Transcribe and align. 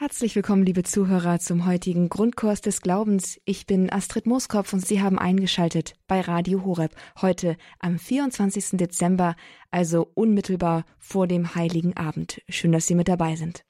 Herzlich 0.00 0.34
willkommen, 0.34 0.64
liebe 0.64 0.82
Zuhörer, 0.82 1.40
zum 1.40 1.66
heutigen 1.66 2.08
Grundkurs 2.08 2.62
des 2.62 2.80
Glaubens. 2.80 3.38
Ich 3.44 3.66
bin 3.66 3.92
Astrid 3.92 4.24
Mooskopf 4.24 4.72
und 4.72 4.80
Sie 4.80 5.02
haben 5.02 5.18
eingeschaltet 5.18 5.92
bei 6.06 6.22
Radio 6.22 6.64
Horeb 6.64 6.94
heute 7.20 7.58
am 7.80 7.98
24. 7.98 8.78
Dezember, 8.78 9.36
also 9.70 10.10
unmittelbar 10.14 10.86
vor 10.98 11.26
dem 11.26 11.54
Heiligen 11.54 11.98
Abend. 11.98 12.40
Schön, 12.48 12.72
dass 12.72 12.86
Sie 12.86 12.94
mit 12.94 13.08
dabei 13.08 13.36
sind. 13.36 13.66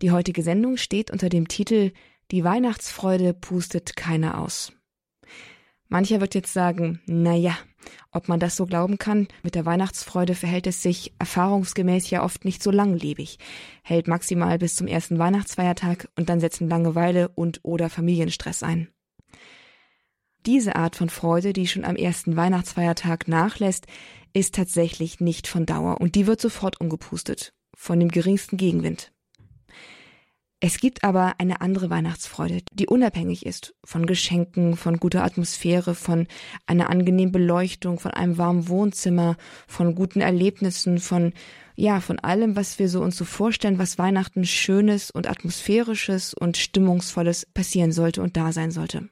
Die 0.00 0.10
heutige 0.10 0.42
Sendung 0.42 0.78
steht 0.78 1.10
unter 1.10 1.28
dem 1.28 1.48
Titel 1.48 1.92
Die 2.30 2.42
Weihnachtsfreude 2.42 3.34
pustet 3.34 3.94
keiner 3.94 4.40
aus. 4.40 4.72
Mancher 5.88 6.20
wird 6.20 6.34
jetzt 6.34 6.52
sagen, 6.52 7.00
na 7.06 7.34
ja, 7.34 7.56
ob 8.10 8.28
man 8.28 8.40
das 8.40 8.56
so 8.56 8.66
glauben 8.66 8.98
kann, 8.98 9.28
mit 9.42 9.54
der 9.54 9.66
Weihnachtsfreude 9.66 10.34
verhält 10.34 10.66
es 10.66 10.82
sich 10.82 11.12
erfahrungsgemäß 11.18 12.10
ja 12.10 12.24
oft 12.24 12.44
nicht 12.44 12.62
so 12.62 12.70
langlebig, 12.70 13.38
hält 13.82 14.08
maximal 14.08 14.58
bis 14.58 14.74
zum 14.74 14.88
ersten 14.88 15.18
Weihnachtsfeiertag 15.18 16.08
und 16.16 16.28
dann 16.28 16.40
setzen 16.40 16.68
Langeweile 16.68 17.28
und 17.28 17.60
oder 17.62 17.88
Familienstress 17.88 18.62
ein. 18.62 18.88
Diese 20.44 20.76
Art 20.76 20.96
von 20.96 21.08
Freude, 21.08 21.52
die 21.52 21.66
schon 21.66 21.84
am 21.84 21.96
ersten 21.96 22.36
Weihnachtsfeiertag 22.36 23.28
nachlässt, 23.28 23.86
ist 24.32 24.54
tatsächlich 24.54 25.20
nicht 25.20 25.46
von 25.48 25.66
Dauer 25.66 26.00
und 26.00 26.14
die 26.14 26.26
wird 26.26 26.40
sofort 26.40 26.80
umgepustet, 26.80 27.52
von 27.76 27.98
dem 27.98 28.10
geringsten 28.10 28.56
Gegenwind. 28.56 29.12
Es 30.58 30.78
gibt 30.78 31.04
aber 31.04 31.34
eine 31.36 31.60
andere 31.60 31.90
Weihnachtsfreude, 31.90 32.62
die 32.72 32.86
unabhängig 32.86 33.44
ist 33.44 33.74
von 33.84 34.06
Geschenken, 34.06 34.76
von 34.76 34.96
guter 34.96 35.22
Atmosphäre, 35.22 35.94
von 35.94 36.26
einer 36.64 36.88
angenehmen 36.88 37.30
Beleuchtung, 37.30 37.98
von 37.98 38.12
einem 38.12 38.38
warmen 38.38 38.68
Wohnzimmer, 38.68 39.36
von 39.68 39.94
guten 39.94 40.22
Erlebnissen, 40.22 40.98
von 40.98 41.34
ja, 41.78 42.00
von 42.00 42.18
allem, 42.18 42.56
was 42.56 42.78
wir 42.78 42.88
so 42.88 43.02
uns 43.02 43.18
so 43.18 43.26
vorstellen, 43.26 43.78
was 43.78 43.98
Weihnachten 43.98 44.46
schönes 44.46 45.10
und 45.10 45.28
atmosphärisches 45.28 46.32
und 46.32 46.56
stimmungsvolles 46.56 47.44
passieren 47.52 47.92
sollte 47.92 48.22
und 48.22 48.38
da 48.38 48.50
sein 48.52 48.70
sollte. 48.70 49.10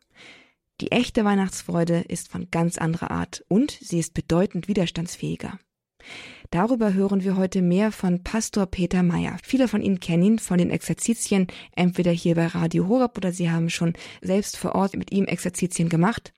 Die 0.81 0.91
echte 0.91 1.27
Weihnachtsfreude 1.27 2.01
ist 2.09 2.31
von 2.31 2.49
ganz 2.51 2.79
anderer 2.79 3.11
Art 3.11 3.45
und 3.49 3.71
sie 3.71 3.99
ist 3.99 4.15
bedeutend 4.15 4.67
widerstandsfähiger. 4.67 5.59
Darüber 6.51 6.95
hören 6.95 7.25
wir 7.25 7.37
heute 7.37 7.63
mehr 7.63 7.91
von 7.91 8.23
Pastor 8.23 8.67
Peter 8.67 9.03
Meyer. 9.03 9.39
Viele 9.43 9.69
von 9.69 9.83
Ihnen 9.83 10.01
kennen 10.01 10.23
ihn 10.23 10.39
von 10.39 10.59
den 10.59 10.71
Exerzitien, 10.71 11.49
entweder 11.75 12.13
hier 12.13 12.37
bei 12.37 12.47
Radio 12.47 12.89
Horab 12.89 13.17
oder 13.17 13.33
Sie 13.33 13.51
haben 13.51 13.71
schon 13.71 13.95
selbst 14.21 14.57
vor 14.57 14.75
Ort 14.75 14.97
mit 14.97 15.13
ihm 15.13 15.25
Exerzitien 15.25 15.89
gemacht. 15.89 16.33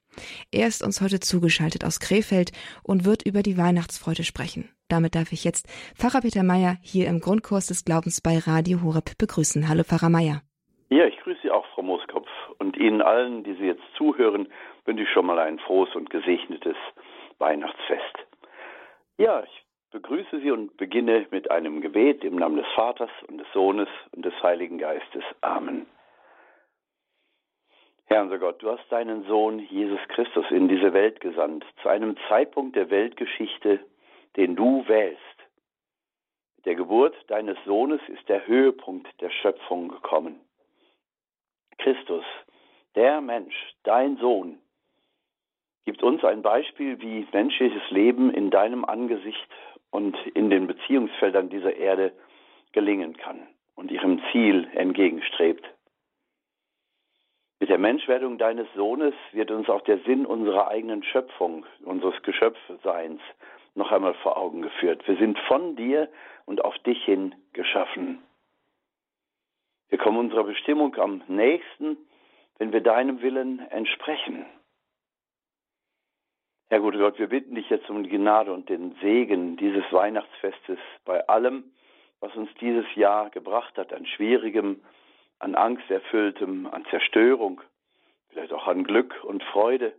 Er 0.51 0.67
ist 0.67 0.83
uns 0.83 1.01
heute 1.01 1.19
zugeschaltet 1.19 1.83
aus 1.85 1.99
Krefeld 1.99 2.51
und 2.83 3.05
wird 3.05 3.23
über 3.25 3.43
die 3.43 3.57
Weihnachtsfreude 3.57 4.23
sprechen. 4.23 4.69
Damit 4.89 5.15
darf 5.15 5.31
ich 5.31 5.43
jetzt 5.43 5.67
Pfarrer 5.95 6.21
Peter 6.21 6.43
Meyer 6.43 6.77
hier 6.81 7.07
im 7.07 7.19
Grundkurs 7.19 7.67
des 7.67 7.85
Glaubens 7.85 8.21
bei 8.21 8.39
Radio 8.39 8.81
Horab 8.83 9.17
begrüßen. 9.17 9.67
Hallo 9.69 9.83
Pfarrer 9.83 10.09
Meyer. 10.09 10.41
Ja, 10.89 11.05
ich 11.05 11.17
grüße 11.19 11.41
Sie 11.43 11.51
auch, 11.51 11.65
Frau 11.75 11.81
Mooskopf. 11.81 12.29
Und 12.59 12.77
Ihnen 12.77 13.01
allen, 13.01 13.43
die 13.43 13.53
Sie 13.55 13.65
jetzt 13.65 13.83
zuhören, 13.97 14.47
wünsche 14.85 15.03
ich 15.03 15.09
schon 15.09 15.25
mal 15.25 15.37
ein 15.39 15.59
frohes 15.59 15.93
und 15.95 16.09
gesegnetes 16.09 16.77
Weihnachtsfest. 17.39 18.26
Ja, 19.17 19.43
ich 19.43 19.65
begrüße 19.91 20.41
Sie 20.41 20.51
und 20.51 20.77
beginne 20.77 21.25
mit 21.31 21.49
einem 21.49 21.81
Gebet 21.81 22.23
im 22.23 22.35
Namen 22.35 22.57
des 22.57 22.67
Vaters 22.75 23.09
und 23.27 23.39
des 23.39 23.51
Sohnes 23.51 23.89
und 24.11 24.23
des 24.23 24.33
Heiligen 24.43 24.77
Geistes. 24.77 25.23
Amen. 25.41 25.87
Herr 28.05 28.21
unser 28.21 28.37
Gott, 28.37 28.61
du 28.61 28.69
hast 28.69 28.89
deinen 28.91 29.25
Sohn 29.25 29.59
Jesus 29.59 29.99
Christus 30.09 30.45
in 30.51 30.67
diese 30.67 30.93
Welt 30.93 31.19
gesandt, 31.19 31.65
zu 31.81 31.89
einem 31.89 32.15
Zeitpunkt 32.29 32.75
der 32.75 32.91
Weltgeschichte, 32.91 33.79
den 34.35 34.55
du 34.55 34.87
wählst. 34.87 35.19
Mit 36.57 36.67
der 36.67 36.75
Geburt 36.75 37.15
deines 37.27 37.57
Sohnes 37.65 37.99
ist 38.07 38.29
der 38.29 38.45
Höhepunkt 38.45 39.09
der 39.19 39.31
Schöpfung 39.31 39.89
gekommen. 39.89 40.39
Christus, 41.79 42.23
der 42.95 43.19
Mensch, 43.19 43.55
dein 43.83 44.17
Sohn, 44.17 44.59
gibt 45.87 46.03
uns 46.03 46.21
ein 46.25 46.41
Beispiel, 46.41 46.99
wie 46.99 47.25
menschliches 47.31 47.81
Leben 47.91 48.29
in 48.29 48.49
deinem 48.49 48.83
Angesicht 48.83 49.47
und 49.89 50.17
in 50.33 50.49
den 50.49 50.67
Beziehungsfeldern 50.67 51.49
dieser 51.49 51.77
Erde 51.77 52.11
gelingen 52.73 53.15
kann 53.15 53.47
und 53.73 53.89
ihrem 53.89 54.21
Ziel 54.29 54.67
entgegenstrebt. 54.73 55.65
Mit 57.61 57.69
der 57.69 57.77
Menschwerdung 57.77 58.37
deines 58.37 58.67
Sohnes 58.75 59.13
wird 59.31 59.49
uns 59.49 59.69
auch 59.69 59.79
der 59.79 59.99
Sinn 59.99 60.25
unserer 60.25 60.67
eigenen 60.67 61.03
Schöpfung, 61.03 61.65
unseres 61.85 62.21
Geschöpfseins 62.21 63.21
noch 63.75 63.89
einmal 63.93 64.15
vor 64.15 64.37
Augen 64.37 64.63
geführt. 64.63 65.07
Wir 65.07 65.15
sind 65.15 65.39
von 65.47 65.77
dir 65.77 66.09
und 66.45 66.65
auf 66.65 66.77
dich 66.79 67.01
hin 67.05 67.33
geschaffen. 67.53 68.21
Wir 69.87 69.99
kommen 69.99 70.17
unserer 70.17 70.43
Bestimmung 70.43 70.97
am 70.97 71.23
nächsten, 71.29 71.95
wenn 72.57 72.73
wir 72.73 72.81
deinem 72.81 73.21
Willen 73.21 73.59
entsprechen. 73.69 74.45
Herr 76.69 76.81
guter 76.81 76.97
Gott, 76.97 77.17
wir 77.17 77.29
bitten 77.29 77.55
dich 77.55 77.69
jetzt 77.69 77.89
um 77.89 78.03
die 78.03 78.09
Gnade 78.09 78.51
und 78.51 78.67
den 78.67 78.93
Segen 79.01 79.55
dieses 79.55 79.85
Weihnachtsfestes 79.89 80.77
bei 81.05 81.25
allem, 81.29 81.71
was 82.19 82.35
uns 82.35 82.49
dieses 82.59 82.85
Jahr 82.95 83.29
gebracht 83.29 83.77
hat, 83.77 83.93
an 83.93 84.05
Schwierigem, 84.05 84.81
an 85.39 85.55
Angsterfülltem, 85.55 86.67
an 86.67 86.83
Zerstörung, 86.89 87.61
vielleicht 88.27 88.51
auch 88.51 88.67
an 88.67 88.83
Glück 88.83 89.15
und 89.23 89.43
Freude. 89.43 89.93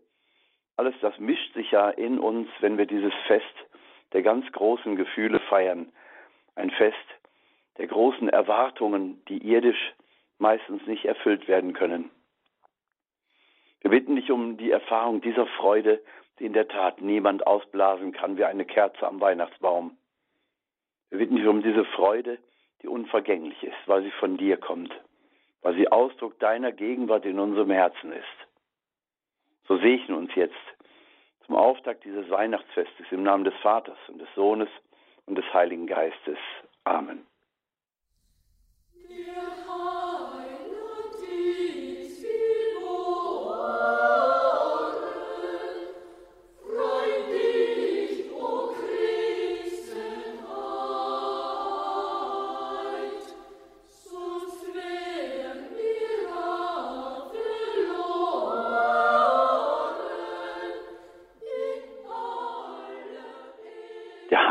Alles 0.76 0.94
das 1.00 1.18
mischt 1.18 1.54
sich 1.54 1.70
ja 1.70 1.88
in 1.88 2.18
uns, 2.18 2.50
wenn 2.60 2.76
wir 2.76 2.84
dieses 2.84 3.14
Fest 3.26 3.46
der 4.12 4.20
ganz 4.20 4.44
großen 4.52 4.94
Gefühle 4.94 5.40
feiern. 5.48 5.90
Ein 6.54 6.70
Fest 6.72 6.96
der 7.78 7.86
großen 7.86 8.28
Erwartungen, 8.28 9.24
die 9.28 9.38
irdisch 9.38 9.94
meistens 10.36 10.86
nicht 10.86 11.06
erfüllt 11.06 11.48
werden 11.48 11.72
können. 11.72 12.10
Wir 13.80 13.90
bitten 13.90 14.16
dich 14.16 14.30
um 14.30 14.58
die 14.58 14.70
Erfahrung 14.70 15.22
dieser 15.22 15.46
Freude, 15.46 16.02
in 16.40 16.52
der 16.52 16.68
Tat 16.68 17.00
niemand 17.00 17.46
ausblasen 17.46 18.12
kann 18.12 18.36
wie 18.36 18.44
eine 18.44 18.64
Kerze 18.64 19.06
am 19.06 19.20
Weihnachtsbaum. 19.20 19.96
Wir 21.10 21.18
bitten 21.18 21.36
dich 21.36 21.46
um 21.46 21.62
diese 21.62 21.84
Freude, 21.84 22.38
die 22.82 22.88
unvergänglich 22.88 23.62
ist, 23.62 23.76
weil 23.86 24.02
sie 24.02 24.10
von 24.12 24.36
dir 24.36 24.56
kommt, 24.56 24.92
weil 25.62 25.74
sie 25.74 25.90
Ausdruck 25.90 26.38
deiner 26.38 26.72
Gegenwart 26.72 27.24
in 27.24 27.38
unserem 27.38 27.70
Herzen 27.70 28.12
ist. 28.12 28.24
So 29.66 29.78
segne 29.78 30.16
uns 30.16 30.34
jetzt 30.34 30.54
zum 31.46 31.56
Auftakt 31.56 32.04
dieses 32.04 32.28
Weihnachtsfestes 32.30 33.06
im 33.10 33.22
Namen 33.22 33.44
des 33.44 33.54
Vaters 33.62 33.98
und 34.08 34.20
des 34.20 34.28
Sohnes 34.34 34.68
und 35.26 35.36
des 35.36 35.52
Heiligen 35.52 35.86
Geistes. 35.86 36.38
Amen. 36.84 37.26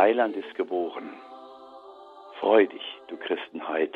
Heiland 0.07 0.37
ist 0.37 0.55
geboren. 0.55 1.13
Freu 2.39 2.65
dich, 2.65 2.97
du 3.09 3.17
Christenheit. 3.17 3.93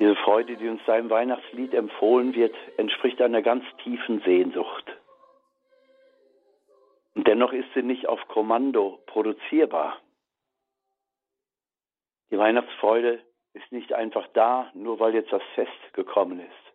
Diese 0.00 0.16
Freude, 0.16 0.56
die 0.56 0.68
uns 0.68 0.80
da 0.86 0.96
im 0.96 1.08
Weihnachtslied 1.08 1.72
empfohlen 1.74 2.34
wird, 2.34 2.56
entspricht 2.78 3.22
einer 3.22 3.42
ganz 3.42 3.64
tiefen 3.84 4.22
Sehnsucht. 4.22 4.86
Und 7.14 7.28
dennoch 7.28 7.52
ist 7.52 7.72
sie 7.72 7.84
nicht 7.84 8.08
auf 8.08 8.18
Kommando 8.26 8.98
produzierbar. 9.06 10.00
Die 12.32 12.38
Weihnachtsfreude 12.38 13.20
ist 13.52 13.70
nicht 13.70 13.92
einfach 13.92 14.26
da, 14.32 14.68
nur 14.74 14.98
weil 14.98 15.14
jetzt 15.14 15.32
das 15.32 15.44
Fest 15.54 15.92
gekommen 15.92 16.40
ist. 16.40 16.69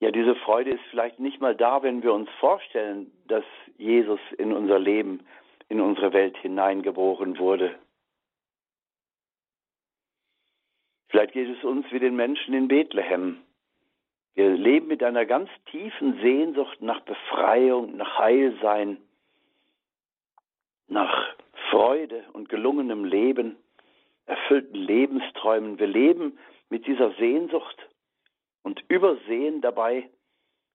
Ja, 0.00 0.10
diese 0.10 0.34
Freude 0.36 0.72
ist 0.72 0.84
vielleicht 0.90 1.20
nicht 1.20 1.40
mal 1.40 1.54
da, 1.54 1.82
wenn 1.82 2.02
wir 2.02 2.12
uns 2.12 2.28
vorstellen, 2.38 3.10
dass 3.28 3.44
Jesus 3.78 4.20
in 4.36 4.52
unser 4.52 4.78
Leben, 4.78 5.20
in 5.68 5.80
unsere 5.80 6.12
Welt 6.12 6.36
hineingeboren 6.38 7.38
wurde. 7.38 7.74
Vielleicht 11.08 11.32
geht 11.32 11.48
es 11.48 11.64
uns 11.64 11.86
wie 11.92 11.98
den 11.98 12.14
Menschen 12.14 12.52
in 12.52 12.68
Bethlehem. 12.68 13.38
Wir 14.34 14.50
leben 14.50 14.88
mit 14.88 15.02
einer 15.02 15.24
ganz 15.24 15.48
tiefen 15.70 16.20
Sehnsucht 16.20 16.82
nach 16.82 17.00
Befreiung, 17.00 17.96
nach 17.96 18.18
Heilsein, 18.18 18.98
nach 20.88 21.34
Freude 21.70 22.22
und 22.34 22.50
gelungenem 22.50 23.06
Leben, 23.06 23.56
erfüllten 24.26 24.74
Lebensträumen. 24.74 25.78
Wir 25.78 25.86
leben 25.86 26.38
mit 26.68 26.86
dieser 26.86 27.12
Sehnsucht 27.12 27.88
und 28.66 28.84
übersehen 28.88 29.60
dabei, 29.60 30.10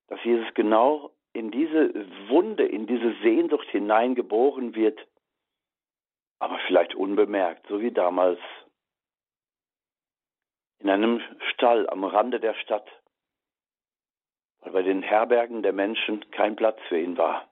dass 0.08 0.24
Jesus 0.24 0.48
genau 0.54 1.12
in 1.34 1.52
diese 1.52 1.94
Wunde, 2.30 2.66
in 2.66 2.88
diese 2.88 3.14
Sehnsucht 3.22 3.68
hineingeboren 3.68 4.76
wird, 4.76 4.98
aber 6.40 6.58
vielleicht 6.68 6.96
unbemerkt, 6.96 7.68
so 7.68 7.82
wie 7.82 7.92
damals 7.92 8.40
in 10.80 10.90
einem 10.90 11.22
Stall 11.52 11.90
am 11.90 12.06
Rande 12.06 12.40
der 12.40 12.54
Stadt, 12.54 12.88
weil 14.62 14.72
bei 14.72 14.84
den 14.84 15.04
Herbergen 15.04 15.62
der 15.62 15.74
Menschen 15.74 16.32
kein 16.32 16.56
Platz 16.56 16.80
für 16.88 16.98
ihn 16.98 17.18
war. 17.18 17.50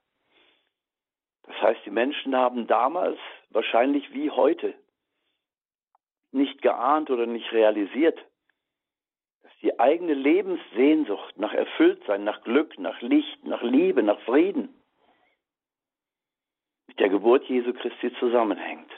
Das 1.43 1.61
heißt, 1.61 1.81
die 1.85 1.91
Menschen 1.91 2.33
haben 2.33 2.65
damals 2.65 3.19
wahrscheinlich 3.49 4.13
wie 4.13 4.31
heute 4.31 4.73
nicht 6.31 6.61
geahnt 6.61 7.09
oder 7.09 7.25
nicht 7.25 7.51
realisiert, 7.51 8.17
die 9.61 9.79
eigene 9.79 10.13
Lebenssehnsucht 10.13 11.37
nach 11.37 11.53
Erfülltsein, 11.53 12.23
nach 12.23 12.41
Glück, 12.43 12.77
nach 12.79 13.01
Licht, 13.01 13.43
nach 13.45 13.61
Liebe, 13.61 14.03
nach 14.03 14.19
Frieden 14.21 14.73
mit 16.87 16.99
der 16.99 17.09
Geburt 17.09 17.45
Jesu 17.45 17.73
Christi 17.73 18.13
zusammenhängt. 18.19 18.91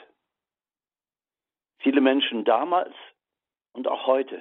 Viele 1.78 2.00
Menschen 2.00 2.44
damals 2.44 2.94
und 3.72 3.88
auch 3.88 4.06
heute 4.06 4.40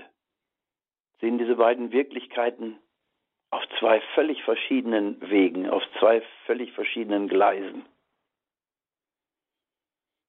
sehen 1.19 1.38
diese 1.38 1.56
beiden 1.56 1.91
Wirklichkeiten 1.91 2.79
auf 3.50 3.63
zwei 3.79 4.00
völlig 4.15 4.41
verschiedenen 4.44 5.19
Wegen, 5.29 5.69
auf 5.69 5.83
zwei 6.00 6.21
völlig 6.45 6.71
verschiedenen 6.71 7.27
Gleisen. 7.27 7.85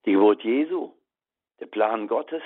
Die 0.05 0.12
Geburt 0.12 0.43
Jesu, 0.43 0.93
der 1.61 1.67
Plan 1.67 2.09
Gottes 2.09 2.43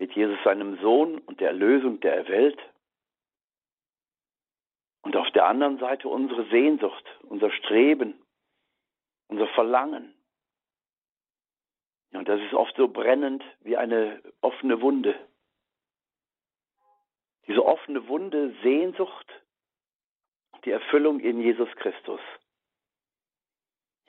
mit 0.00 0.16
Jesus 0.16 0.38
seinem 0.42 0.80
Sohn 0.80 1.18
und 1.18 1.40
der 1.40 1.48
Erlösung 1.48 2.00
der 2.00 2.26
Welt. 2.26 2.58
Und 5.02 5.14
auf 5.14 5.30
der 5.32 5.46
anderen 5.46 5.78
Seite 5.78 6.08
unsere 6.08 6.48
Sehnsucht, 6.48 7.04
unser 7.22 7.50
Streben, 7.52 8.14
unser 9.28 9.46
Verlangen. 9.48 10.14
Und 12.12 12.28
das 12.28 12.40
ist 12.40 12.54
oft 12.54 12.74
so 12.76 12.88
brennend 12.88 13.44
wie 13.60 13.76
eine 13.76 14.22
offene 14.40 14.80
Wunde. 14.80 15.14
Diese 17.46 17.64
offene 17.64 18.08
Wunde, 18.08 18.54
Sehnsucht, 18.62 19.26
die 20.64 20.70
Erfüllung 20.70 21.20
in 21.20 21.40
Jesus 21.40 21.68
Christus. 21.76 22.20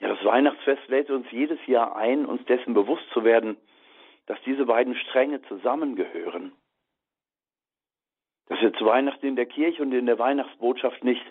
Ja, 0.00 0.08
das 0.08 0.24
Weihnachtsfest 0.24 0.88
lädt 0.88 1.10
uns 1.10 1.30
jedes 1.30 1.64
Jahr 1.66 1.96
ein, 1.96 2.26
uns 2.26 2.44
dessen 2.46 2.74
bewusst 2.74 3.08
zu 3.12 3.24
werden, 3.24 3.56
dass 4.26 4.38
diese 4.44 4.66
beiden 4.66 4.94
Stränge 4.94 5.42
zusammengehören. 5.42 6.52
Dass 8.46 8.60
wir 8.60 8.72
zu 8.74 8.84
Weihnachten 8.84 9.26
in 9.26 9.36
der 9.36 9.46
Kirche 9.46 9.82
und 9.82 9.92
in 9.92 10.06
der 10.06 10.18
Weihnachtsbotschaft 10.18 11.02
nicht 11.04 11.24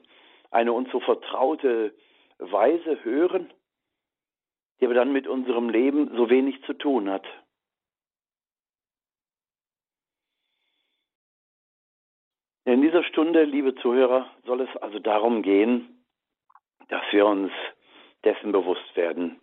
eine 0.49 0.73
uns 0.73 0.91
so 0.91 0.99
vertraute 0.99 1.95
Weise 2.37 3.03
hören, 3.03 3.51
die 4.79 4.85
aber 4.85 4.95
dann 4.95 5.13
mit 5.13 5.27
unserem 5.27 5.69
Leben 5.69 6.15
so 6.15 6.29
wenig 6.29 6.61
zu 6.63 6.73
tun 6.73 7.09
hat. 7.09 7.25
In 12.65 12.81
dieser 12.81 13.03
Stunde, 13.03 13.43
liebe 13.43 13.75
Zuhörer, 13.75 14.29
soll 14.45 14.61
es 14.61 14.77
also 14.77 14.99
darum 14.99 15.41
gehen, 15.41 16.03
dass 16.89 17.03
wir 17.11 17.25
uns 17.25 17.51
dessen 18.23 18.51
bewusst 18.51 18.95
werden, 18.95 19.39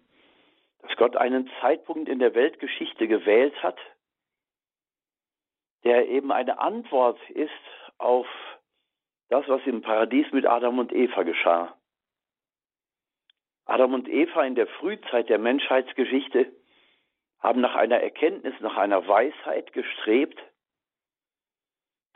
dass 0.81 0.97
Gott 0.97 1.17
einen 1.17 1.51
Zeitpunkt 1.61 2.09
in 2.09 2.19
der 2.19 2.35
Weltgeschichte 2.35 3.09
gewählt 3.09 3.63
hat, 3.63 3.79
der 5.85 6.09
eben 6.09 6.33
eine 6.33 6.59
Antwort 6.59 7.19
ist 7.31 7.53
auf 7.99 8.27
das, 9.29 9.47
was 9.49 9.61
im 9.67 9.83
Paradies 9.83 10.31
mit 10.33 10.47
Adam 10.47 10.79
und 10.79 10.93
Eva 10.93 11.23
geschah. 11.23 11.77
Adam 13.67 13.93
und 13.93 14.09
Eva 14.09 14.45
in 14.45 14.55
der 14.55 14.67
Frühzeit 14.67 15.29
der 15.29 15.39
Menschheitsgeschichte 15.39 16.51
haben 17.41 17.61
nach 17.61 17.75
einer 17.75 18.01
Erkenntnis, 18.01 18.55
nach 18.61 18.77
einer 18.77 19.07
Weisheit 19.07 19.73
gestrebt, 19.73 20.43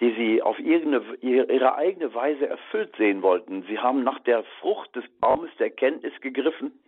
die 0.00 0.14
sie 0.14 0.42
auf 0.42 0.58
ihre 0.58 1.74
eigene 1.76 2.12
Weise 2.14 2.48
erfüllt 2.48 2.96
sehen 2.96 3.22
wollten. 3.22 3.62
Sie 3.64 3.78
haben 3.78 4.02
nach 4.02 4.18
der 4.20 4.42
Frucht 4.60 4.96
des 4.96 5.04
Baumes 5.20 5.50
der 5.58 5.66
Erkenntnis 5.66 6.18
gegriffen. 6.20 6.82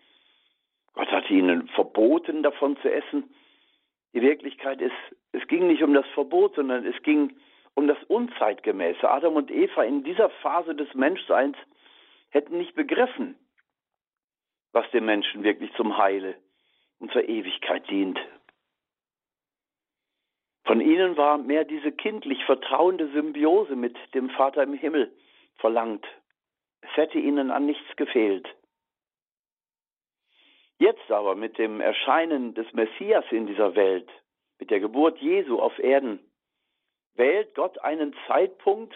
Gott 0.94 1.11
hat 1.11 1.31
ihnen 1.31 1.69
verboten, 1.69 2.43
davon 2.43 2.76
zu 2.79 2.93
essen. 2.93 3.35
Die 4.12 4.23
Wirklichkeit 4.23 4.81
ist, 4.81 4.93
es 5.32 5.46
ging 5.49 5.67
nicht 5.67 5.82
um 5.82 5.93
das 5.93 6.06
Verbot, 6.14 6.55
sondern 6.55 6.87
es 6.87 7.00
ging 7.02 7.37
um 7.75 7.88
das 7.88 7.99
Unzeitgemäße. 8.05 9.08
Adam 9.08 9.35
und 9.35 9.50
Eva 9.50 9.82
in 9.82 10.05
dieser 10.05 10.31
Phase 10.31 10.75
des 10.75 10.93
Menschseins 10.94 11.56
hätten 12.31 12.58
nicht 12.58 12.75
begriffen, 12.75 13.37
was 14.73 14.88
dem 14.93 15.06
Menschen 15.06 15.43
wirklich 15.43 15.73
zum 15.75 15.99
Heile 15.99 16.37
und 17.00 17.12
zur 17.12 17.29
Ewigkeit 17.29 17.88
dient. 17.91 18.20
Von 20.64 20.81
ihnen 20.81 21.17
war 21.17 21.38
mehr 21.38 21.64
diese 21.64 21.93
kindlich 21.93 22.44
vertrauende 22.44 23.08
Symbiose 23.08 23.76
mit 23.76 23.96
dem 24.14 24.31
Vater 24.31 24.62
im 24.62 24.73
Himmel 24.73 25.12
verlangt. 25.56 26.06
Es 26.81 26.96
hätte 26.96 27.19
ihnen 27.19 27.50
an 27.50 27.67
nichts 27.67 27.96
gefehlt. 27.96 28.49
Jetzt 30.79 31.11
aber 31.11 31.35
mit 31.35 31.56
dem 31.59 31.81
Erscheinen 31.81 32.55
des 32.55 32.73
Messias 32.73 33.25
in 33.31 33.47
dieser 33.47 33.75
Welt, 33.76 34.09
mit 34.59 34.71
der 34.71 34.81
Geburt 34.81 35.19
Jesu 35.19 35.61
auf 35.61 35.79
Erden, 35.79 36.21
wählt 37.15 37.55
Gott 37.55 37.79
einen 37.79 38.15
Zeitpunkt 38.26 38.94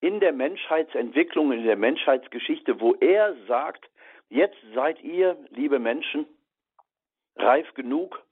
in 0.00 0.20
der 0.20 0.32
Menschheitsentwicklung, 0.32 1.52
in 1.52 1.64
der 1.64 1.76
Menschheitsgeschichte, 1.76 2.80
wo 2.80 2.94
er 2.94 3.34
sagt, 3.46 3.90
jetzt 4.28 4.58
seid 4.74 5.02
ihr, 5.02 5.36
liebe 5.50 5.78
Menschen, 5.78 6.26
reif 7.36 7.72
genug, 7.74 8.22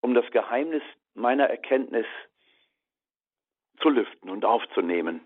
um 0.00 0.14
das 0.14 0.30
Geheimnis 0.30 0.82
meiner 1.14 1.48
Erkenntnis 1.48 2.06
zu 3.80 3.88
lüften 3.88 4.30
und 4.30 4.44
aufzunehmen. 4.44 5.24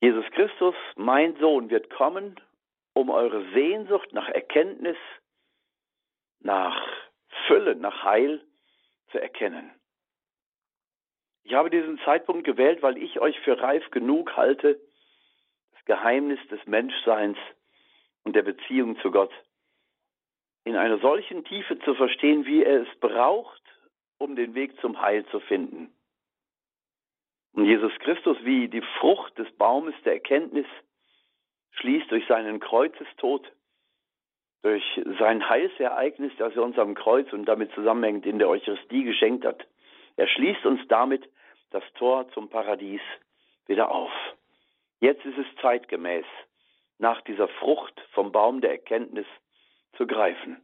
Jesus 0.00 0.24
Christus, 0.32 0.74
mein 0.96 1.36
Sohn, 1.36 1.70
wird 1.70 1.90
kommen, 1.90 2.40
um 2.94 3.10
eure 3.10 3.44
Sehnsucht 3.52 4.12
nach 4.12 4.28
Erkenntnis, 4.28 4.96
nach 6.40 6.86
Fülle, 7.46 7.76
nach 7.76 8.04
Heil 8.04 8.44
zu 9.10 9.20
erkennen. 9.20 9.70
Ich 11.42 11.54
habe 11.54 11.70
diesen 11.70 11.98
Zeitpunkt 12.00 12.44
gewählt, 12.44 12.82
weil 12.82 12.98
ich 12.98 13.20
euch 13.20 13.38
für 13.40 13.60
reif 13.60 13.90
genug 13.90 14.36
halte, 14.36 14.80
das 15.72 15.84
Geheimnis 15.84 16.38
des 16.48 16.64
Menschseins 16.66 17.38
und 18.24 18.36
der 18.36 18.42
Beziehung 18.42 18.98
zu 19.00 19.10
Gott 19.10 19.32
in 20.64 20.76
einer 20.76 20.98
solchen 20.98 21.44
Tiefe 21.44 21.78
zu 21.80 21.94
verstehen, 21.94 22.46
wie 22.46 22.62
er 22.62 22.82
es 22.82 23.00
braucht, 23.00 23.62
um 24.18 24.36
den 24.36 24.54
Weg 24.54 24.78
zum 24.80 25.00
Heil 25.00 25.24
zu 25.26 25.40
finden. 25.40 25.92
Und 27.52 27.64
Jesus 27.64 27.92
Christus, 28.00 28.36
wie 28.42 28.68
die 28.68 28.82
Frucht 28.98 29.36
des 29.38 29.50
Baumes 29.56 29.94
der 30.04 30.14
Erkenntnis, 30.14 30.66
schließt 31.72 32.10
durch 32.10 32.26
seinen 32.26 32.60
Kreuzestod, 32.60 33.50
durch 34.62 34.84
sein 35.18 35.48
Heilsereignis, 35.48 36.32
das 36.38 36.54
er 36.54 36.62
uns 36.62 36.78
am 36.78 36.94
Kreuz 36.94 37.32
und 37.32 37.46
damit 37.46 37.72
zusammenhängt 37.72 38.26
in 38.26 38.38
der 38.38 38.48
Eucharistie 38.48 39.04
geschenkt 39.04 39.44
hat. 39.44 39.66
Er 40.16 40.26
schließt 40.26 40.66
uns 40.66 40.80
damit 40.88 41.28
das 41.70 41.84
Tor 41.94 42.28
zum 42.32 42.48
Paradies 42.48 43.00
wieder 43.66 43.90
auf. 43.90 44.12
Jetzt 45.00 45.24
ist 45.24 45.38
es 45.38 45.46
zeitgemäß, 45.62 46.26
nach 46.98 47.22
dieser 47.22 47.48
Frucht 47.48 47.98
vom 48.12 48.32
Baum 48.32 48.60
der 48.60 48.72
Erkenntnis 48.72 49.26
zu 49.96 50.06
greifen 50.06 50.60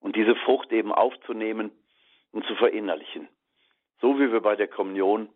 und 0.00 0.14
diese 0.14 0.36
Frucht 0.36 0.70
eben 0.72 0.92
aufzunehmen 0.92 1.72
und 2.30 2.46
zu 2.46 2.54
verinnerlichen. 2.54 3.28
So 4.00 4.18
wie 4.20 4.30
wir 4.30 4.40
bei 4.40 4.54
der 4.54 4.68
Kommunion 4.68 5.28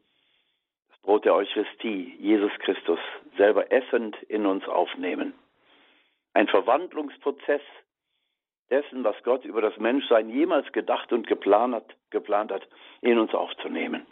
Brot 1.09 1.25
der 1.25 1.35
Eucharistie, 1.35 2.17
Jesus 2.21 2.53
Christus, 2.59 2.99
selber 3.39 3.73
essend 3.73 4.15
in 4.25 4.45
uns 4.45 4.69
aufnehmen. 4.69 5.33
Ein 6.35 6.49
Verwandlungsprozess 6.49 7.63
dessen, 8.69 9.05
was 9.05 9.17
Gott 9.23 9.47
über 9.47 9.63
das 9.63 9.75
Menschsein 9.79 10.29
jemals 10.29 10.71
gedacht 10.73 11.11
und 11.11 11.27
geplant 11.27 11.77
hat, 11.77 11.97
geplant 12.11 12.53
hat, 12.53 12.69
in 13.01 13.19
uns 13.19 13.33
aufzunehmen. 13.33 14.07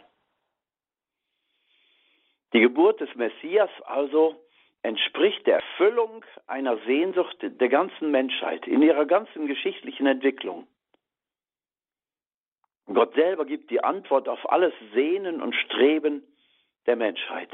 Die 2.53 2.61
Geburt 2.61 2.99
des 2.99 3.13
Messias 3.13 3.69
also 3.85 4.35
entspricht 4.81 5.45
der 5.45 5.57
Erfüllung 5.57 6.25
einer 6.47 6.79
Sehnsucht 6.87 7.37
der 7.43 7.69
ganzen 7.69 8.09
Menschheit 8.09 8.65
in 8.65 8.81
ihrer 8.81 9.05
ganzen 9.05 9.45
geschichtlichen 9.45 10.07
Entwicklung. 10.07 10.65
Gott 12.87 13.13
selber 13.13 13.45
gibt 13.45 13.69
die 13.69 13.83
Antwort 13.83 14.27
auf 14.27 14.51
alles 14.51 14.73
Sehnen 14.95 15.43
und 15.43 15.53
Streben 15.53 16.23
der 16.87 16.95
Menschheit. 16.95 17.49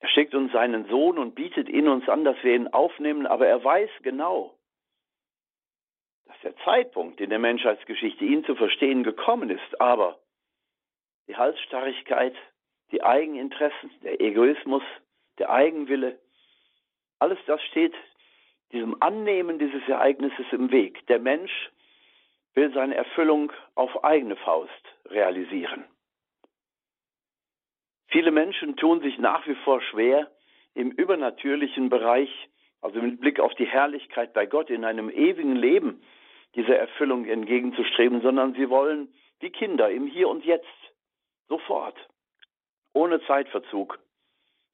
Er 0.00 0.08
schickt 0.08 0.34
uns 0.34 0.52
seinen 0.52 0.88
Sohn 0.88 1.18
und 1.18 1.34
bietet 1.34 1.68
ihn 1.68 1.88
uns 1.88 2.08
an, 2.08 2.24
dass 2.24 2.36
wir 2.42 2.54
ihn 2.54 2.68
aufnehmen, 2.68 3.26
aber 3.26 3.46
er 3.46 3.62
weiß 3.62 3.90
genau, 4.02 4.56
dass 6.26 6.40
der 6.40 6.56
Zeitpunkt 6.64 7.20
in 7.20 7.30
der 7.30 7.38
Menschheitsgeschichte, 7.38 8.24
ihn 8.24 8.44
zu 8.44 8.56
verstehen, 8.56 9.04
gekommen 9.04 9.50
ist, 9.50 9.80
aber 9.80 10.18
die 11.28 11.36
Halsstarrigkeit, 11.36 12.34
die 12.90 13.02
Eigeninteressen, 13.02 13.90
der 14.02 14.20
Egoismus, 14.20 14.82
der 15.38 15.50
Eigenwille, 15.50 16.18
alles 17.18 17.38
das 17.46 17.62
steht 17.62 17.94
diesem 18.72 19.00
Annehmen 19.00 19.58
dieses 19.58 19.86
Ereignisses 19.86 20.46
im 20.50 20.70
Weg. 20.72 21.06
Der 21.06 21.20
Mensch 21.20 21.70
will 22.54 22.72
seine 22.72 22.94
Erfüllung 22.94 23.52
auf 23.74 24.02
eigene 24.02 24.36
Faust 24.36 24.70
realisieren. 25.06 25.84
Viele 28.12 28.30
Menschen 28.30 28.76
tun 28.76 29.00
sich 29.00 29.18
nach 29.18 29.46
wie 29.46 29.54
vor 29.64 29.80
schwer, 29.80 30.30
im 30.74 30.90
übernatürlichen 30.90 31.88
Bereich, 31.88 32.30
also 32.82 33.00
mit 33.00 33.20
Blick 33.20 33.40
auf 33.40 33.54
die 33.54 33.66
Herrlichkeit 33.66 34.34
bei 34.34 34.44
Gott 34.44 34.68
in 34.68 34.84
einem 34.84 35.08
ewigen 35.08 35.56
Leben, 35.56 36.02
dieser 36.54 36.76
Erfüllung 36.76 37.24
entgegenzustreben, 37.24 38.20
sondern 38.20 38.52
sie 38.52 38.68
wollen 38.68 39.08
wie 39.40 39.48
Kinder 39.48 39.90
im 39.90 40.06
Hier 40.06 40.28
und 40.28 40.44
Jetzt, 40.44 40.66
sofort, 41.48 41.96
ohne 42.92 43.22
Zeitverzug, 43.22 43.98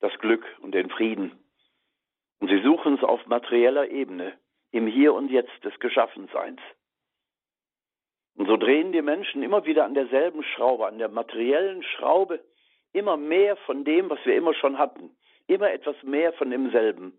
das 0.00 0.12
Glück 0.18 0.44
und 0.60 0.72
den 0.72 0.90
Frieden. 0.90 1.38
Und 2.40 2.48
sie 2.48 2.60
suchen 2.62 2.94
es 2.94 3.04
auf 3.04 3.24
materieller 3.26 3.88
Ebene, 3.88 4.36
im 4.72 4.88
Hier 4.88 5.14
und 5.14 5.30
Jetzt 5.30 5.64
des 5.64 5.78
Geschaffenseins. 5.78 6.60
Und 8.34 8.48
so 8.48 8.56
drehen 8.56 8.90
die 8.90 9.02
Menschen 9.02 9.44
immer 9.44 9.64
wieder 9.64 9.84
an 9.84 9.94
derselben 9.94 10.42
Schraube, 10.42 10.88
an 10.88 10.98
der 10.98 11.08
materiellen 11.08 11.84
Schraube, 11.84 12.40
immer 12.92 13.16
mehr 13.16 13.56
von 13.56 13.84
dem, 13.84 14.10
was 14.10 14.18
wir 14.24 14.36
immer 14.36 14.54
schon 14.54 14.78
hatten, 14.78 15.16
immer 15.46 15.70
etwas 15.70 15.96
mehr 16.02 16.32
von 16.34 16.50
demselben. 16.50 17.18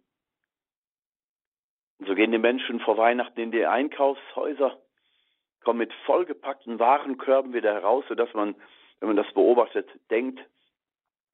Und 2.00 2.08
so 2.08 2.16
gehen 2.16 2.32
die 2.32 2.38
Menschen 2.38 2.80
vor 2.80 2.98
Weihnachten 2.98 3.40
in 3.40 3.52
die 3.52 3.66
Einkaufshäuser, 3.66 4.80
kommen 5.62 5.80
mit 5.80 5.94
vollgepackten 6.06 6.80
Warenkörben 6.80 7.54
wieder 7.54 7.74
heraus, 7.74 8.06
sodass 8.08 8.34
man, 8.34 8.56
wenn 9.00 9.10
man 9.10 9.18
das 9.18 9.32
beobachtet, 9.34 9.90
denkt, 10.10 10.40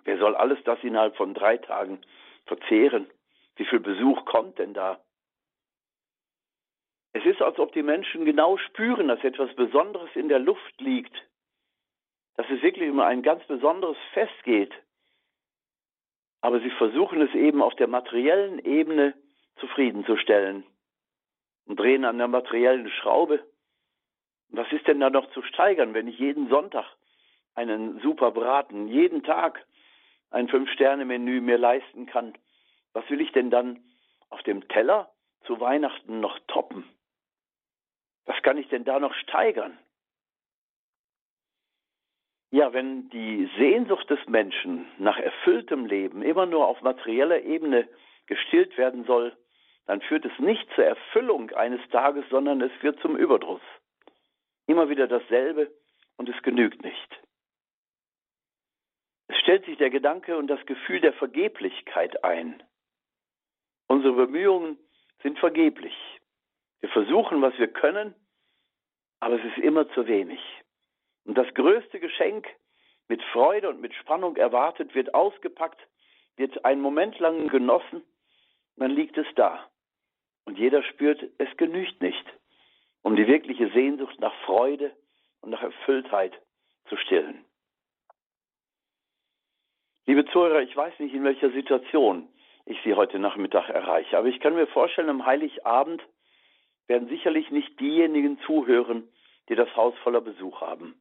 wer 0.04 0.18
soll 0.18 0.36
alles 0.36 0.60
das 0.64 0.84
innerhalb 0.84 1.16
von 1.16 1.34
drei 1.34 1.58
Tagen 1.58 2.02
verzehren? 2.46 3.08
Wie 3.56 3.66
viel 3.66 3.80
Besuch 3.80 4.26
kommt 4.26 4.60
denn 4.60 4.74
da? 4.74 5.00
Es 7.14 7.26
ist, 7.26 7.42
als 7.42 7.58
ob 7.60 7.72
die 7.72 7.84
Menschen 7.84 8.26
genau 8.26 8.58
spüren, 8.58 9.08
dass 9.08 9.24
etwas 9.24 9.54
Besonderes 9.56 10.10
in 10.16 10.28
der 10.28 10.40
Luft 10.40 10.82
liegt, 10.82 11.16
dass 12.36 12.50
es 12.50 12.62
wirklich 12.62 12.90
um 12.90 13.00
ein 13.00 13.24
ganz 13.24 13.44
besonderes 13.46 13.98
Fest 14.14 14.44
geht. 14.44 14.74
Aber 16.42 16.60
sie 16.60 16.70
versuchen 16.72 17.22
es 17.22 17.34
eben 17.34 17.62
auf 17.62 17.76
der 17.76 17.88
materiellen 17.88 18.60
Ebene 18.60 19.14
zufriedenzustellen 19.58 20.66
und 21.66 21.80
drehen 21.80 22.06
an 22.06 22.18
der 22.18 22.28
materiellen 22.28 22.90
Schraube. 22.90 23.44
Was 24.50 24.72
ist 24.72 24.88
denn 24.88 25.00
da 25.00 25.10
noch 25.10 25.30
zu 25.32 25.42
steigern, 25.42 25.94
wenn 25.94 26.08
ich 26.08 26.20
jeden 26.20 26.50
Sonntag 26.50 26.86
einen 27.56 28.00
super 28.02 28.32
Braten, 28.32 28.88
jeden 28.88 29.24
Tag 29.24 29.66
ein 30.30 30.50
Fünf-Sterne-Menü 30.50 31.42
mir 31.42 31.58
leisten 31.58 32.06
kann? 32.06 32.38
Was 32.94 33.10
will 33.10 33.22
ich 33.22 33.32
denn 33.32 33.50
dann 33.50 33.84
auf 34.30 34.44
dem 34.44 34.68
Teller 34.68 35.12
zu 35.46 35.60
Weihnachten 35.60 36.20
noch 36.20 36.38
toppen? 36.48 36.84
Was 38.26 38.42
kann 38.44 38.58
ich 38.58 38.68
denn 38.70 38.84
da 38.84 39.00
noch 39.00 39.14
steigern? 39.14 39.78
Ja, 42.52 42.74
wenn 42.74 43.10
die 43.10 43.50
Sehnsucht 43.58 44.10
des 44.10 44.26
Menschen 44.28 44.86
nach 44.98 45.18
erfülltem 45.18 45.86
Leben 45.86 46.22
immer 46.22 46.46
nur 46.46 46.68
auf 46.68 46.82
materieller 46.82 47.42
Ebene 47.42 47.88
gestillt 48.28 48.78
werden 48.78 49.04
soll, 49.06 49.36
dann 49.88 50.02
führt 50.02 50.26
es 50.26 50.40
nicht 50.40 50.68
zur 50.74 50.86
Erfüllung 50.86 51.52
eines 51.52 51.82
Tages, 51.90 52.26
sondern 52.30 52.62
es 52.62 52.72
wird 52.82 53.00
zum 53.02 53.16
Überdruss. 53.16 53.62
Immer 54.68 54.90
wieder 54.90 55.08
dasselbe 55.08 55.72
und 56.18 56.30
es 56.30 56.42
genügt 56.42 56.84
nicht. 56.84 57.22
Es 59.28 59.38
stellt 59.40 59.66
sich 59.66 59.78
der 59.78 59.90
Gedanke 59.90 60.38
und 60.38 60.48
das 60.48 60.64
Gefühl 60.66 61.02
der 61.02 61.14
Vergeblichkeit 61.14 62.24
ein. 62.24 62.64
Unsere 63.88 64.14
Bemühungen 64.14 64.78
sind 65.22 65.40
vergeblich. 65.40 65.96
Wir 66.82 66.90
versuchen, 66.90 67.42
was 67.42 67.58
wir 67.58 67.68
können, 67.68 68.14
aber 69.20 69.40
es 69.40 69.46
ist 69.46 69.58
immer 69.58 69.90
zu 69.90 70.08
wenig. 70.08 70.40
Und 71.26 71.38
das 71.38 71.54
größte 71.54 72.00
Geschenk 72.00 72.48
mit 73.08 73.22
Freude 73.34 73.70
und 73.70 73.82
mit 73.82 73.94
Spannung 73.96 74.36
erwartet, 74.38 74.96
wird 74.96 75.14
ausgepackt, 75.14 75.80
wird 76.38 76.64
einen 76.66 76.82
Moment 76.82 77.20
lang 77.20 77.48
genossen, 77.50 78.04
dann 78.78 78.92
liegt 78.92 79.18
es 79.18 79.28
da. 79.36 79.70
Und 80.46 80.58
jeder 80.58 80.84
spürt, 80.84 81.24
es 81.38 81.58
genügt 81.58 82.02
nicht, 82.02 82.26
um 83.02 83.16
die 83.16 83.28
wirkliche 83.28 83.70
Sehnsucht 83.72 84.20
nach 84.20 84.34
Freude 84.46 84.96
und 85.42 85.50
nach 85.50 85.64
Erfülltheit 85.64 86.34
zu 86.88 86.98
stillen. 86.98 87.44
Liebe 90.06 90.26
Zuhörer, 90.26 90.62
ich 90.62 90.76
weiß 90.76 91.00
nicht, 91.00 91.16
in 91.16 91.24
welcher 91.24 91.50
Situation 91.50 92.28
ich 92.66 92.78
Sie 92.84 92.94
heute 92.94 93.18
Nachmittag 93.18 93.70
erreiche, 93.70 94.18
aber 94.18 94.28
ich 94.28 94.40
kann 94.40 94.54
mir 94.54 94.68
vorstellen, 94.68 95.10
am 95.10 95.26
Heiligabend 95.26 96.04
werden 96.88 97.08
sicherlich 97.10 97.50
nicht 97.50 97.80
diejenigen 97.80 98.40
zuhören, 98.42 99.08
die 99.50 99.56
das 99.56 99.76
Haus 99.76 99.96
voller 100.04 100.22
Besuch 100.22 100.62
haben. 100.62 101.00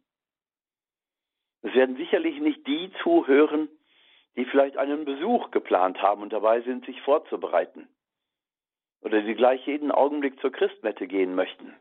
Es 1.64 1.75
werden 1.75 1.97
sicherlich 1.97 2.38
nicht 2.40 2.66
die 2.66 2.92
zuhören, 3.02 3.71
die 4.37 4.44
vielleicht 4.44 4.76
einen 4.76 5.06
Besuch 5.06 5.50
geplant 5.50 6.00
haben 6.02 6.21
und 6.21 6.30
dabei 6.30 6.61
sind, 6.61 6.85
sich 6.85 7.00
vorzubereiten. 7.00 7.88
Oder 9.00 9.23
die 9.23 9.35
gleich 9.35 9.66
jeden 9.66 9.90
Augenblick 9.90 10.38
zur 10.40 10.52
Christmette 10.52 11.06
gehen 11.06 11.35
möchten. 11.35 11.75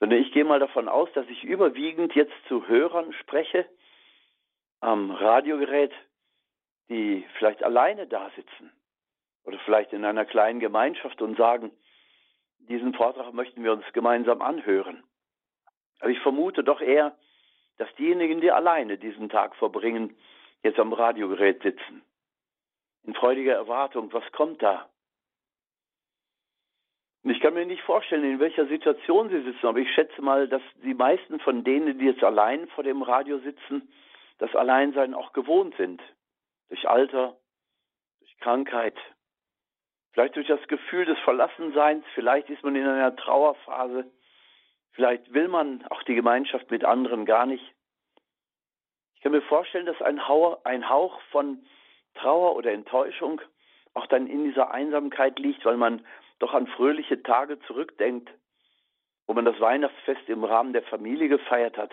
Sondern 0.00 0.20
ich 0.20 0.32
gehe 0.32 0.44
mal 0.44 0.58
davon 0.58 0.88
aus, 0.88 1.10
dass 1.12 1.28
ich 1.28 1.44
überwiegend 1.44 2.14
jetzt 2.14 2.32
zu 2.48 2.66
Hörern 2.66 3.12
spreche 3.12 3.66
am 4.80 5.10
Radiogerät, 5.10 5.92
die 6.88 7.26
vielleicht 7.36 7.62
alleine 7.62 8.06
da 8.06 8.30
sitzen 8.36 8.72
oder 9.44 9.58
vielleicht 9.66 9.92
in 9.92 10.04
einer 10.04 10.24
kleinen 10.24 10.60
Gemeinschaft 10.60 11.20
und 11.20 11.36
sagen, 11.36 11.72
diesen 12.58 12.94
Vortrag 12.94 13.34
möchten 13.34 13.62
wir 13.62 13.72
uns 13.72 13.84
gemeinsam 13.92 14.40
anhören. 14.40 15.04
Aber 16.00 16.10
ich 16.10 16.20
vermute 16.20 16.64
doch 16.64 16.80
eher, 16.80 17.16
dass 17.78 17.94
diejenigen, 17.96 18.40
die 18.40 18.50
alleine 18.50 18.98
diesen 18.98 19.28
Tag 19.28 19.54
verbringen, 19.56 20.16
jetzt 20.62 20.78
am 20.78 20.92
Radiogerät 20.92 21.62
sitzen. 21.62 22.02
In 23.04 23.14
freudiger 23.14 23.54
Erwartung, 23.54 24.12
was 24.12 24.24
kommt 24.32 24.62
da? 24.62 24.88
Und 27.22 27.32
ich 27.32 27.40
kann 27.40 27.54
mir 27.54 27.66
nicht 27.66 27.82
vorstellen, 27.82 28.24
in 28.24 28.38
welcher 28.38 28.66
Situation 28.66 29.28
sie 29.28 29.42
sitzen, 29.42 29.66
aber 29.66 29.78
ich 29.78 29.92
schätze 29.92 30.22
mal, 30.22 30.48
dass 30.48 30.62
die 30.84 30.94
meisten 30.94 31.40
von 31.40 31.64
denen, 31.64 31.98
die 31.98 32.06
jetzt 32.06 32.22
allein 32.22 32.68
vor 32.68 32.84
dem 32.84 33.02
Radio 33.02 33.38
sitzen, 33.38 33.92
das 34.38 34.54
Alleinsein 34.54 35.12
auch 35.12 35.32
gewohnt 35.32 35.74
sind. 35.76 36.00
Durch 36.68 36.88
Alter, 36.88 37.36
durch 38.20 38.38
Krankheit, 38.38 38.96
vielleicht 40.12 40.36
durch 40.36 40.46
das 40.46 40.66
Gefühl 40.68 41.04
des 41.04 41.18
Verlassenseins, 41.20 42.04
vielleicht 42.14 42.48
ist 42.48 42.62
man 42.62 42.76
in 42.76 42.86
einer 42.86 43.14
Trauerphase, 43.16 44.10
Vielleicht 44.96 45.30
will 45.34 45.48
man 45.48 45.84
auch 45.90 46.02
die 46.04 46.14
Gemeinschaft 46.14 46.70
mit 46.70 46.82
anderen 46.82 47.26
gar 47.26 47.44
nicht. 47.44 47.74
Ich 49.14 49.20
kann 49.20 49.32
mir 49.32 49.42
vorstellen, 49.42 49.84
dass 49.84 50.00
ein 50.00 50.26
Hauch, 50.26 50.64
ein 50.64 50.88
Hauch 50.88 51.20
von 51.30 51.62
Trauer 52.14 52.56
oder 52.56 52.72
Enttäuschung 52.72 53.42
auch 53.92 54.06
dann 54.06 54.26
in 54.26 54.44
dieser 54.44 54.70
Einsamkeit 54.70 55.38
liegt, 55.38 55.66
weil 55.66 55.76
man 55.76 56.04
doch 56.38 56.54
an 56.54 56.66
fröhliche 56.66 57.22
Tage 57.22 57.60
zurückdenkt, 57.66 58.30
wo 59.26 59.34
man 59.34 59.44
das 59.44 59.60
Weihnachtsfest 59.60 60.26
im 60.30 60.44
Rahmen 60.44 60.72
der 60.72 60.82
Familie 60.84 61.28
gefeiert 61.28 61.76
hat. 61.76 61.92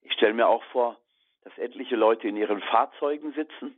Ich 0.00 0.12
stelle 0.14 0.34
mir 0.34 0.48
auch 0.48 0.64
vor, 0.72 0.98
dass 1.44 1.56
etliche 1.56 1.94
Leute 1.94 2.26
in 2.26 2.36
ihren 2.36 2.60
Fahrzeugen 2.62 3.32
sitzen 3.32 3.76